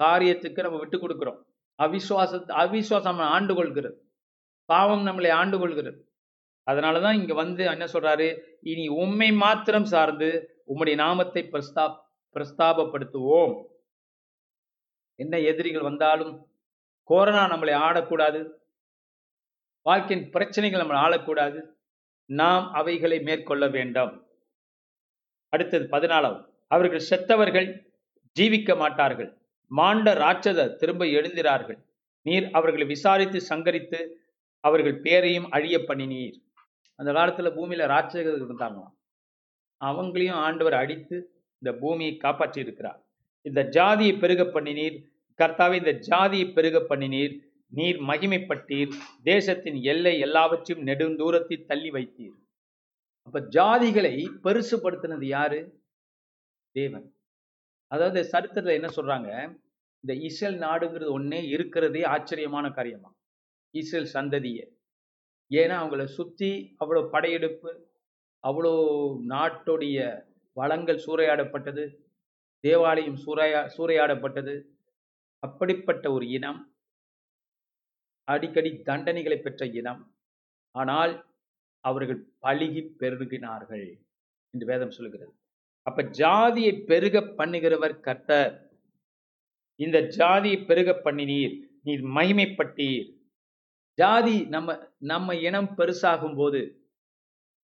காரியத்துக்கு 0.00 0.64
நம்ம 0.66 0.78
விட்டு 0.82 0.98
கொடுக்கிறோம். 0.98 1.40
அவிசுவாச 1.78 2.40
அவிசுவாசம் 2.62 3.22
ஆண்டு 3.34 3.52
கொள்கிறது 3.58 3.96
பாவம் 4.68 5.04
நம்மளை 5.06 5.30
ஆண்டு 5.40 5.56
கொள்கிறது 5.58 5.98
அதனாலதான் 6.70 7.14
இங்க 7.14 7.34
வந்து 7.34 7.64
என்ன 7.64 7.84
சொல்றாரு? 7.84 8.40
இனி 8.60 8.88
உண்மை 8.88 9.32
மாத்திரம் 9.32 9.84
சார்ந்து 9.84 10.62
உம்முடைய 10.68 10.94
நாமத்தை 10.94 11.48
பிரஸ்தா 11.52 11.96
பிரஸ்தாபப்படுத்துவோம். 12.34 13.64
என்ன 15.14 15.38
எதிரிகள் 15.38 15.82
வந்தாலும் 15.82 16.46
கொரோனா 17.04 17.44
நம்மளை 17.44 17.74
ஆடக்கூடாது. 17.74 18.48
வாழ்க்கையின் 19.82 20.30
பிரச்சனைகள் 20.30 20.80
நம்மளை 20.80 21.00
ஆளக்கூடாது. 21.06 21.60
நாம் 22.24 22.72
அவைகளை 22.72 23.20
மேற்கொள்ள 23.20 23.68
வேண்டும். 23.68 24.26
அடுத்தது 25.48 25.88
பதினாலாவது. 25.90 26.44
அவர்கள் 26.68 27.06
செத்தவர்கள் 27.10 27.92
ஜீவிக்க 28.40 28.76
மாட்டார்கள். 28.76 29.36
மாண்ட 29.66 30.14
ராட்சதர் 30.14 30.74
திரும்ப 30.74 31.04
எழுந்திரார்கள். 31.04 31.78
நீர் 32.22 32.48
அவர்களை 32.52 32.86
விசாரித்து 32.86 33.40
சங்கரித்து 33.48 34.00
அவர்கள் 34.60 35.00
பேரையும் 35.00 35.50
அழிய 35.50 35.78
பண்ணினீர். 35.78 36.36
அந்த 36.94 37.12
காலத்தில் 37.12 37.54
பூமியில் 37.54 37.90
ராட்சகர்கள் 37.94 38.44
இருந்தாங்களாம். 38.46 38.94
அவங்களையும் 39.80 40.40
ஆண்டவர் 40.46 40.72
அடித்து 40.72 41.16
இந்த 41.58 41.78
பூமியை 41.78 42.16
காப்பாற்றி 42.16 42.60
இருக்கிறார் 42.60 43.00
இந்த 43.42 43.68
ஜாதியை 43.68 44.14
பெருக 44.16 44.44
பண்ணினீர் 44.44 45.10
கர்த்தாவை 45.38 45.74
இந்த 45.74 45.92
ஜாதியை 45.92 46.46
பெருக 46.52 46.78
பண்ணினீர் 46.78 47.50
நீர் 47.68 47.96
மகிமைப்பட்டீர் 47.96 48.92
தேசத்தின் 49.22 49.82
எல்லை 49.82 50.18
எல்லாவற்றையும் 50.18 50.86
நெடுந்தூரத்தில் 50.86 51.66
தள்ளி 51.66 51.90
வைத்தீர். 51.90 52.34
அப்ப 53.22 53.40
ஜாதிகளை 53.40 54.14
பெருசுபடுத்தினது 54.42 55.24
யாரு? 55.24 55.82
தேவன். 56.70 57.14
அதாவது 57.86 58.20
சரித்திரத்துல 58.32 58.72
என்ன 58.72 58.88
சொல்றாங்க? 58.96 59.58
இந்த 60.00 60.14
இஸ்ரேல் 60.14 60.58
நாடுங்கிறது 60.58 61.10
ஒன்றே 61.10 61.48
இருக்கிறதே 61.48 62.04
ஆச்சரியமான 62.04 62.70
காரியமா. 62.70 63.14
இஸ்ரேல் 63.70 64.10
சந்ததியை. 64.14 64.71
ஏன்னா 65.60 65.74
அவங்கள 65.80 66.04
சுற்றி 66.18 66.50
அவ்வளோ 66.82 67.00
படையெடுப்பு 67.14 67.70
அவ்வளோ 68.44 68.74
நாட்டுடைய 69.32 69.98
வளங்கள் 70.56 71.04
சூறையாடப்பட்டது 71.06 71.84
தேவாலயம் 72.64 73.18
சூறையா 73.24 73.60
சூறையாடப்பட்டது. 73.76 74.54
அப்படிப்பட்ட 75.42 76.04
ஒரு 76.16 76.26
இனம் 76.36 76.60
அடிக்கடி 78.28 78.70
தண்டனைகளை 78.88 79.38
பெற்ற 79.44 79.66
இனம். 79.80 80.02
ஆனால் 80.74 81.12
அவர்கள் 81.84 82.20
பழுகி 82.44 82.82
பெருகினார்கள் 83.00 83.86
என்று 84.54 84.64
வேதம் 84.70 84.94
சொல்லுகிறது. 84.96 85.32
அப்ப 85.86 86.02
ஜாதியை 86.20 86.72
பெருக 86.90 87.20
பண்ணுகிறவர் 87.38 87.96
கர்த்தர். 88.06 88.54
இந்த 89.80 89.98
ஜாதியை 90.18 90.58
பெருக 90.70 90.90
பண்ணினீர் 91.06 91.54
நீர் 91.86 92.04
மகிமைப்பட்டீர். 92.16 93.08
ஜாதி 93.98 94.36
நம்ம 94.54 94.76
நம்ம 94.98 95.34
இனம் 95.48 95.70
பெருசாகும் 95.78 96.36
போது 96.36 96.60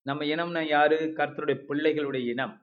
நம்ம 0.07 0.25
இனம்னா 0.25 0.63
யாரு? 0.67 0.99
கர்த்தருடைய 1.17 1.57
பிள்ளைகளுடைய 1.69 2.23
இனம். 2.33 2.55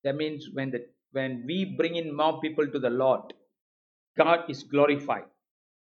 The 0.00 0.12
means 0.12 0.46
when 0.54 0.72
the 0.74 0.78
when 1.12 1.36
we 1.50 1.58
bring 1.78 1.98
in 2.02 2.12
more 2.20 2.34
people 2.42 2.68
to 2.74 2.80
the 2.80 2.88
Lord 2.88 3.30
God 4.18 4.48
is 4.48 4.64
glorified. 4.74 5.26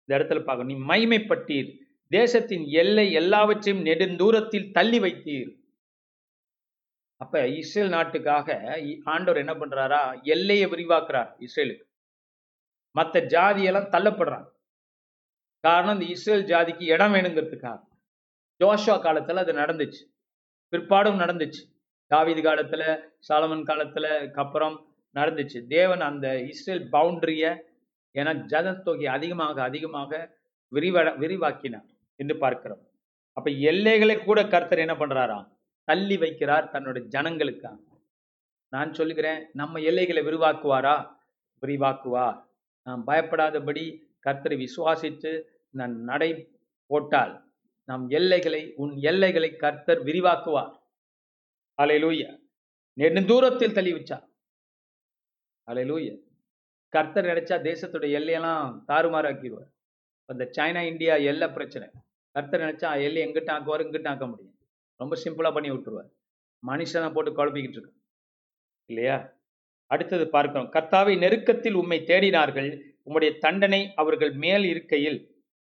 இந்த 0.02 0.12
இடத்துல 0.18 0.40
பார்க்கணும். 0.44 0.70
நீ 0.72 0.76
மைமைப்பட்டீர் 0.90 1.70
தேசத்தின் 2.10 2.64
எல்லை 2.82 3.06
எல்லாவற்றையும் 3.12 3.84
நெடுந்தூரத்தில் 3.84 4.70
தள்ளி 4.76 4.98
வைத்தீர். 4.98 5.50
அப்ப 7.20 7.48
இஸ்ரேல் 7.60 7.94
நாட்டுக்காக 7.96 8.48
ஆண்டவர் 9.04 9.42
என்ன 9.42 9.54
பண்றாரா? 9.54 10.02
எல்லையை 10.34 10.66
விரிவாக்குறார் 10.74 11.30
இஸ்ரேலுக்கு. 11.46 11.84
மற்ற 12.94 13.20
ஜாதியெல்லாம் 13.34 13.92
தள்ளப்படுறாங்க 13.96 14.48
காரணம் 15.60 16.00
இந்த 16.00 16.12
இஸ்ரேல் 16.12 16.44
ஜாதிக்கு 16.44 16.82
இடம் 16.82 17.14
வேணுங்கிறதுக்காக. 17.14 17.80
ஜோஷா 18.60 18.94
காலத்துல 19.06 19.34
அது 19.34 19.52
நடந்துச்சு. 19.52 20.02
பிற்பாடும் 20.72 21.18
நடந்துச்சு. 21.18 21.62
தாவீது 22.06 22.42
காலத்துல 22.42 22.82
சாலமன் 23.28 23.66
காலத்துல 23.70 24.06
அப்புறம் 24.34 24.76
நடந்துச்சு. 25.14 25.66
தேவன் 25.66 26.00
அந்த 26.00 26.26
இஸ்ரேல் 26.42 26.88
பவுண்டரியை 26.92 27.56
என 28.10 28.34
ஜனத்தொகை 28.34 29.06
அதிகமாக 29.06 29.62
அதிகமாக 29.62 30.38
விரிவட 30.72 31.08
விரிவாக்கினார் 31.18 31.88
என்று 32.16 32.36
பார்க்கிறோம். 32.36 32.82
அப்ப 33.32 33.50
எல்லைகளை 33.50 34.24
கூட 34.24 34.46
கர்த்தர் 34.46 34.78
என்ன 34.78 34.94
பண்றாராம் 34.94 35.46
தள்ளி 35.84 36.16
வைக்கிறார் 36.16 36.66
தன்னோட 36.72 36.98
ஜனங்களுக்காக. 37.14 37.78
நான் 38.68 38.92
சொல்லுகிறேன் 38.92 39.40
நம்ம 39.52 39.80
எல்லைகளை 39.80 40.22
விரிவாக்குவாரா? 40.22 40.96
விரிவாக்குவார். 41.62 42.38
நாம் 42.86 43.06
பயப்படாதபடி 43.06 43.84
கர்த்தரை 44.26 44.64
விசுவாசித்து 44.64 45.42
நான் 45.70 46.00
நடை 46.00 46.58
போட்டால் 46.86 47.52
நம் 47.84 48.08
எல்லைகளை 48.08 48.72
உன் 48.76 48.96
எல்லைகளை 48.96 49.56
கர்த்தர் 49.56 50.04
விரிவாக்குவார். 50.04 50.78
அலையலூய 51.82 52.40
நெடுந்தூரத்தில் 52.96 53.72
தள்ளி 53.72 53.92
வச்சார் 53.92 54.28
அலையலூயா 55.66 56.18
கர்த்தர் 56.88 57.24
நினைச்சா 57.24 57.56
தேசத்துடைய 57.68 58.12
எல்லையெல்லாம் 58.18 58.84
தாறுமாறாக்கிடுவார். 58.88 59.70
அந்த 60.24 60.50
சைனா 60.58 60.86
இந்தியா 60.86 61.14
எல்லை 61.14 61.48
பிரச்சனை. 61.48 61.88
கர்த்தர் 62.30 62.60
நினைச்சா 62.60 63.02
எல்லை 63.02 63.26
எங்கிட்ட 63.26 63.50
ஆக்குவார் 63.50 63.84
இங்கிட்ட 63.86 64.08
ஆக்க 64.08 64.26
முடியும். 64.26 64.58
ரொம்ப 64.96 65.16
சிம்பிளா 65.24 65.52
பண்ணி 65.52 65.70
விட்டுருவார். 65.70 66.10
மனுஷனை 66.66 67.12
போட்டு 67.12 67.36
குழப்பிக்கிட்டு 67.36 67.78
இருக்கு 67.78 68.00
இல்லையா? 68.86 69.32
அடுத்தது 69.86 70.28
பார்க்கிறோம். 70.28 70.72
கர்த்தாவை 70.72 71.18
நெருக்கத்தில் 71.18 71.74
உண்மை 71.74 72.00
தேடினார்கள். 72.00 72.89
உம்முடைய 73.06 73.38
தண்டனை 73.38 73.92
அவர்கள் 73.94 74.32
மேல் 74.32 74.64
இருக்கையில் 74.64 75.18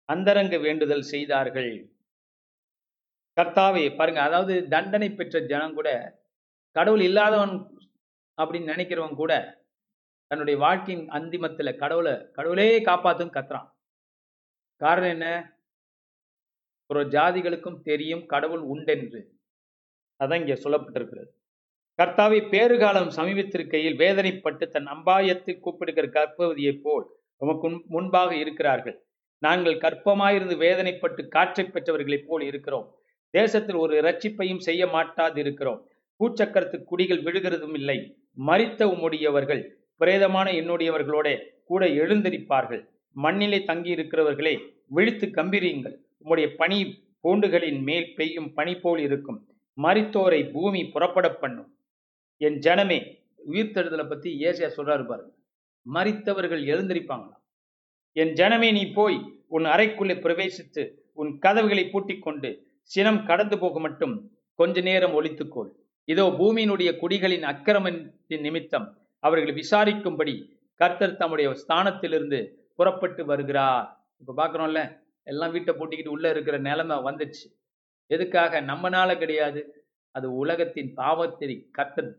அந்தரங்க 0.05 0.59
வேண்டுதல் 0.59 1.03
செய்தார்கள். 1.03 1.91
கர்த்தாவே 3.37 3.97
பாருங்க 3.97 4.21
அதாவது 4.21 4.69
தண்டனை 4.69 5.11
பெற்ற 5.11 5.41
ஜனம் 5.41 5.75
கூட 5.75 6.19
கடவுள் 6.73 7.01
இல்லாதவன் 7.01 7.55
அப்படின்னு 8.39 8.73
நினைக்கிறவன் 8.75 9.15
கூட 9.15 9.33
தன்னுடைய 10.31 10.59
வாழ்க்கையின் 10.59 11.09
அந்திமத்துல 11.09 11.77
கடவுளை 11.77 12.31
கடவுளே 12.33 12.83
காப்பாத்தும் 12.85 13.35
கத்துறான். 13.37 13.69
காரணம் 14.77 15.11
என்ன? 15.11 15.55
ஒரு 16.87 17.01
ஜாதிகளுக்கும் 17.05 17.81
தெரியும் 17.83 18.27
கடவுள் 18.27 18.61
உண்டென்று. 18.61 19.21
அதான் 20.21 20.41
இங்கே 20.41 20.55
சொல்லப்பட்டிருக்கிறது. 20.55 21.31
கர்த்தாவை 21.99 22.41
பேறுகாலம் 22.51 23.11
சமீபத்திருக்கையில் 23.17 23.97
வேதனைப்பட்டு 23.97 24.69
தன் 24.69 24.87
அம்பாயத்தில் 24.87 25.61
கூப்பிடுகிற 25.61 26.07
கர்ப்பவதியைப் 26.09 26.83
போல் 26.83 27.07
உமக்கு 27.43 27.69
முன்பாக 27.95 28.31
இருக்கிறார்கள். 28.35 28.97
நாங்கள் 29.43 29.77
கற்பமாயிருந்து 29.85 30.55
வேதனைப்பட்டு 30.65 31.23
காற்றை 31.29 31.65
பெற்றவர்களைப் 31.65 32.27
போல் 32.29 32.45
இருக்கிறோம். 32.51 32.87
தேசத்தில் 33.35 33.79
ஒரு 33.85 33.93
இரட்சிப்பையும் 34.01 34.65
செய்ய 34.69 34.83
மாட்டாது 34.87 35.39
இருக்கிறோம் 35.39 35.81
பூச்சக்கரத்து 36.21 36.77
குடிகள் 36.91 37.23
விழுகிறதும் 37.23 37.75
இல்லை. 37.75 37.99
மறித்த 38.47 38.81
உம்முடையவர்கள் 38.93 39.63
பிரேதமான 39.97 40.49
என்னுடையவர்களோட 40.53 41.29
கூட 41.65 41.87
எழுந்திருப்பார்கள். 41.87 42.83
மண்ணிலே 43.17 43.59
தங்கி 43.65 43.91
இருக்கிறவர்களே 43.95 44.55
விழித்து 44.87 45.27
கம்பீரியுங்கள். 45.27 45.97
உம்முடைய 46.23 46.47
பனி 46.57 46.79
பூண்டுகளின் 47.25 47.81
மேல் 47.83 48.09
பெய்யும் 48.17 48.51
பனி 48.55 48.75
போல் 48.83 49.01
இருக்கும். 49.01 49.39
மறித்தோரை 49.79 50.41
பூமி 50.53 50.81
புறப்பட 50.95 51.27
பண்ணும். 51.43 51.71
என் 52.41 52.59
ஜனமே 52.67 52.99
உயிர்த்தெழுதலை 53.53 54.07
பற்றி 54.09 54.31
ஏசியா 54.45 54.69
சொல்றாரு 54.77 55.05
பாருங்க. 55.07 55.33
மறித்தவர்கள் 55.87 56.63
எழுந்திருப்பாங்களாம் 56.65 57.45
என் 58.17 58.33
ஜனமே 58.33 58.73
நீ 58.73 58.93
போய் 58.93 59.19
உன் 59.47 59.65
அறைக்குள்ளே 59.65 60.15
பிரவேசித்து 60.25 60.83
உன் 61.13 61.39
கதவுகளை 61.39 61.85
பூட்டிக் 61.91 62.23
கொண்டு 62.23 62.51
சினம் 62.91 63.27
கடந்து 63.27 63.59
போக 63.59 63.79
மட்டும் 63.79 64.15
கொஞ்ச 64.55 64.81
நேரம் 64.81 65.15
ஒழித்துக்கொள். 65.21 65.71
இதோ 66.09 66.25
பூமியினுடைய 66.39 66.91
குடிகளின் 67.01 67.43
அக்கிரமத்தின் 67.43 68.41
நிமித்தம் 68.41 68.87
அவர்களை 69.23 69.53
விசாரிக்கும்படி 69.55 70.35
கர்த்தர் 70.81 71.17
தம்முடைய 71.17 71.49
ஸ்தானத்திலிருந்து 71.51 72.39
புறப்பட்டு 72.75 73.25
வருகிறார். 73.27 73.87
இப்ப 74.19 74.35
பாக்குறோம்ல 74.37 74.81
எல்லாம் 75.23 75.51
வீட்டை 75.51 75.75
பூட்டிக்கிட்டு 75.75 76.09
உள்ள 76.09 76.31
இருக்கிற 76.31 76.59
நிலைமை 76.59 76.97
வந்துச்சு. 76.97 77.47
எதுக்காக? 78.11 78.61
நம்மனால 78.61 79.19
கிடையாது. 79.19 79.61
அது 80.15 80.27
உலகத்தின் 80.33 80.95
பாவத்தை 80.95 81.69
கர்த்தர் 81.71 82.11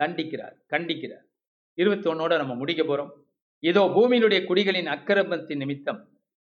தண்டிக்கிறார் 0.00 0.56
கண்டிக்கிறார். 0.70 1.24
இருபத்தி 1.74 2.10
ஒன்னோட 2.10 2.32
நம்ம 2.36 2.54
முடிக்க 2.54 2.82
போறோம். 2.82 3.12
இதோ 3.62 3.82
பூமியினுடைய 3.96 4.40
குடிகளின் 4.48 4.90
அக்கிரமத்தின் 4.94 5.60
நிமித்தம் 5.62 6.00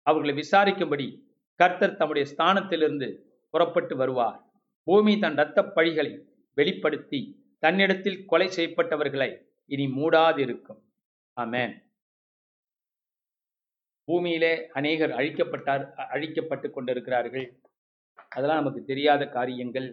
அவர்களை 0.03 0.33
விசாரிக்கும்படி 0.41 1.07
கர்த்தர் 1.61 1.97
தம்முடைய 1.97 2.25
ஸ்தானத்திலிருந்து 2.33 3.09
புறப்பட்டு 3.51 3.97
வருவார். 3.97 4.39
பூமி 4.87 5.13
தன் 5.19 5.33
இரத்த 5.33 5.63
பழிகளை 5.77 6.13
வெளிப்படுத்தி 6.57 7.21
தன்னிடத்தில் 7.59 8.19
கொலை 8.31 8.49
செய்யப்பட்டவர்களை 8.57 9.31
இனி 9.71 9.87
மூடாதிருக்கும். 9.99 10.81
ஆமேன். 11.37 11.75
பூமியிலே 14.09 14.55
அநேகர் 14.79 15.11
அழிக்கப்பட்டார் 15.11 15.85
அழிக்கப்பட்டு 16.15 16.69
கொண்டிருக்கிறார்கள். 16.71 17.47
அதெல்லாம் 18.29 18.61
நமக்கு 18.63 18.83
தெரியாத 18.85 19.23
காரியங்கள். 19.29 19.89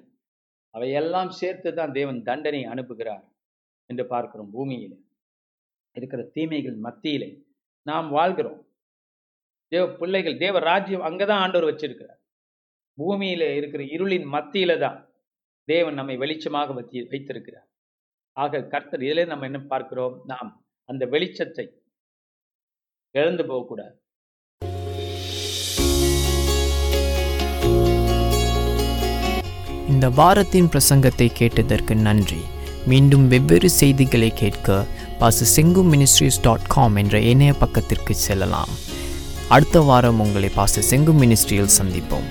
அவையெல்லாம் 0.76 1.32
சேர்த்து 1.40 1.70
தான் 1.74 1.96
தேவன் 2.00 2.20
தண்டனை 2.24 2.62
அனுப்புகிறார் 2.74 3.24
என்று 3.90 4.06
பார்க்கிறோம் 4.14 4.52
பூமியிலே. 4.56 4.98
இருக்கிற 5.92 6.22
தீமைகள் 6.24 6.76
மத்தியிலே 6.76 7.30
நாம் 7.86 8.10
வாழ்கிறோம். 8.10 8.60
தேவ 9.68 9.84
பிள்ளைகள் 9.88 10.38
தேவ 10.38 10.60
ராஜ்யம் 10.60 11.02
அங்கதான் 11.02 11.42
ஆண்டவர் 11.44 11.70
வச்சிருக்கிறார். 11.70 12.20
பூமியில் 12.98 13.46
இருக்கிற 13.56 13.84
இருளின் 13.84 14.28
மத்தியில 14.36 14.80
தான் 14.80 14.98
தேவன் 15.68 15.94
நம்மை 15.94 16.18
வெளிச்சமாக 16.18 16.74
வத்தி 16.74 17.04
வைத்திருக்கிறார். 17.04 17.68
ஆக 18.38 18.64
கர்த்தர் 18.64 19.04
இதிலே 19.04 19.26
நம்ம 19.26 19.46
என்ன 19.46 19.60
பார்க்கிறோம்? 19.60 20.22
நாம் 20.26 20.66
அந்த 20.90 21.06
வெளிச்சத்தை 21.06 21.66
இழந்து 23.16 23.46
போகக்கூடாது. 23.46 23.96
இந்த 29.90 30.10
வாரத்தின் 30.10 30.70
பிரசங்கத்தை 30.74 31.28
கேட்டதற்கு 31.34 31.96
நன்றி. 31.96 32.42
மீண்டும் 32.88 33.28
வெவ்வேறு 33.28 33.70
செய்திகளை 33.70 34.30
கேட்க 34.36 34.86
பாச 35.22 35.46
செங்கு 35.56 35.82
மினிஸ்ட்ரிஸ் 35.92 36.42
டாட் 36.42 36.68
காம் 36.68 36.96
என்ற 36.96 37.20
இணைய 37.20 37.54
பக்கத்திற்கு 37.54 38.16
செல்லலாம். 38.16 38.68
அடுத்த 39.48 39.80
வாரம் 39.80 40.20
உங்களை 40.20 40.50
பாச 40.56 40.82
செங்கு 40.90 41.14
மினிஸ்ட்ரியில் 41.22 41.76
சந்திப்போம். 41.82 42.30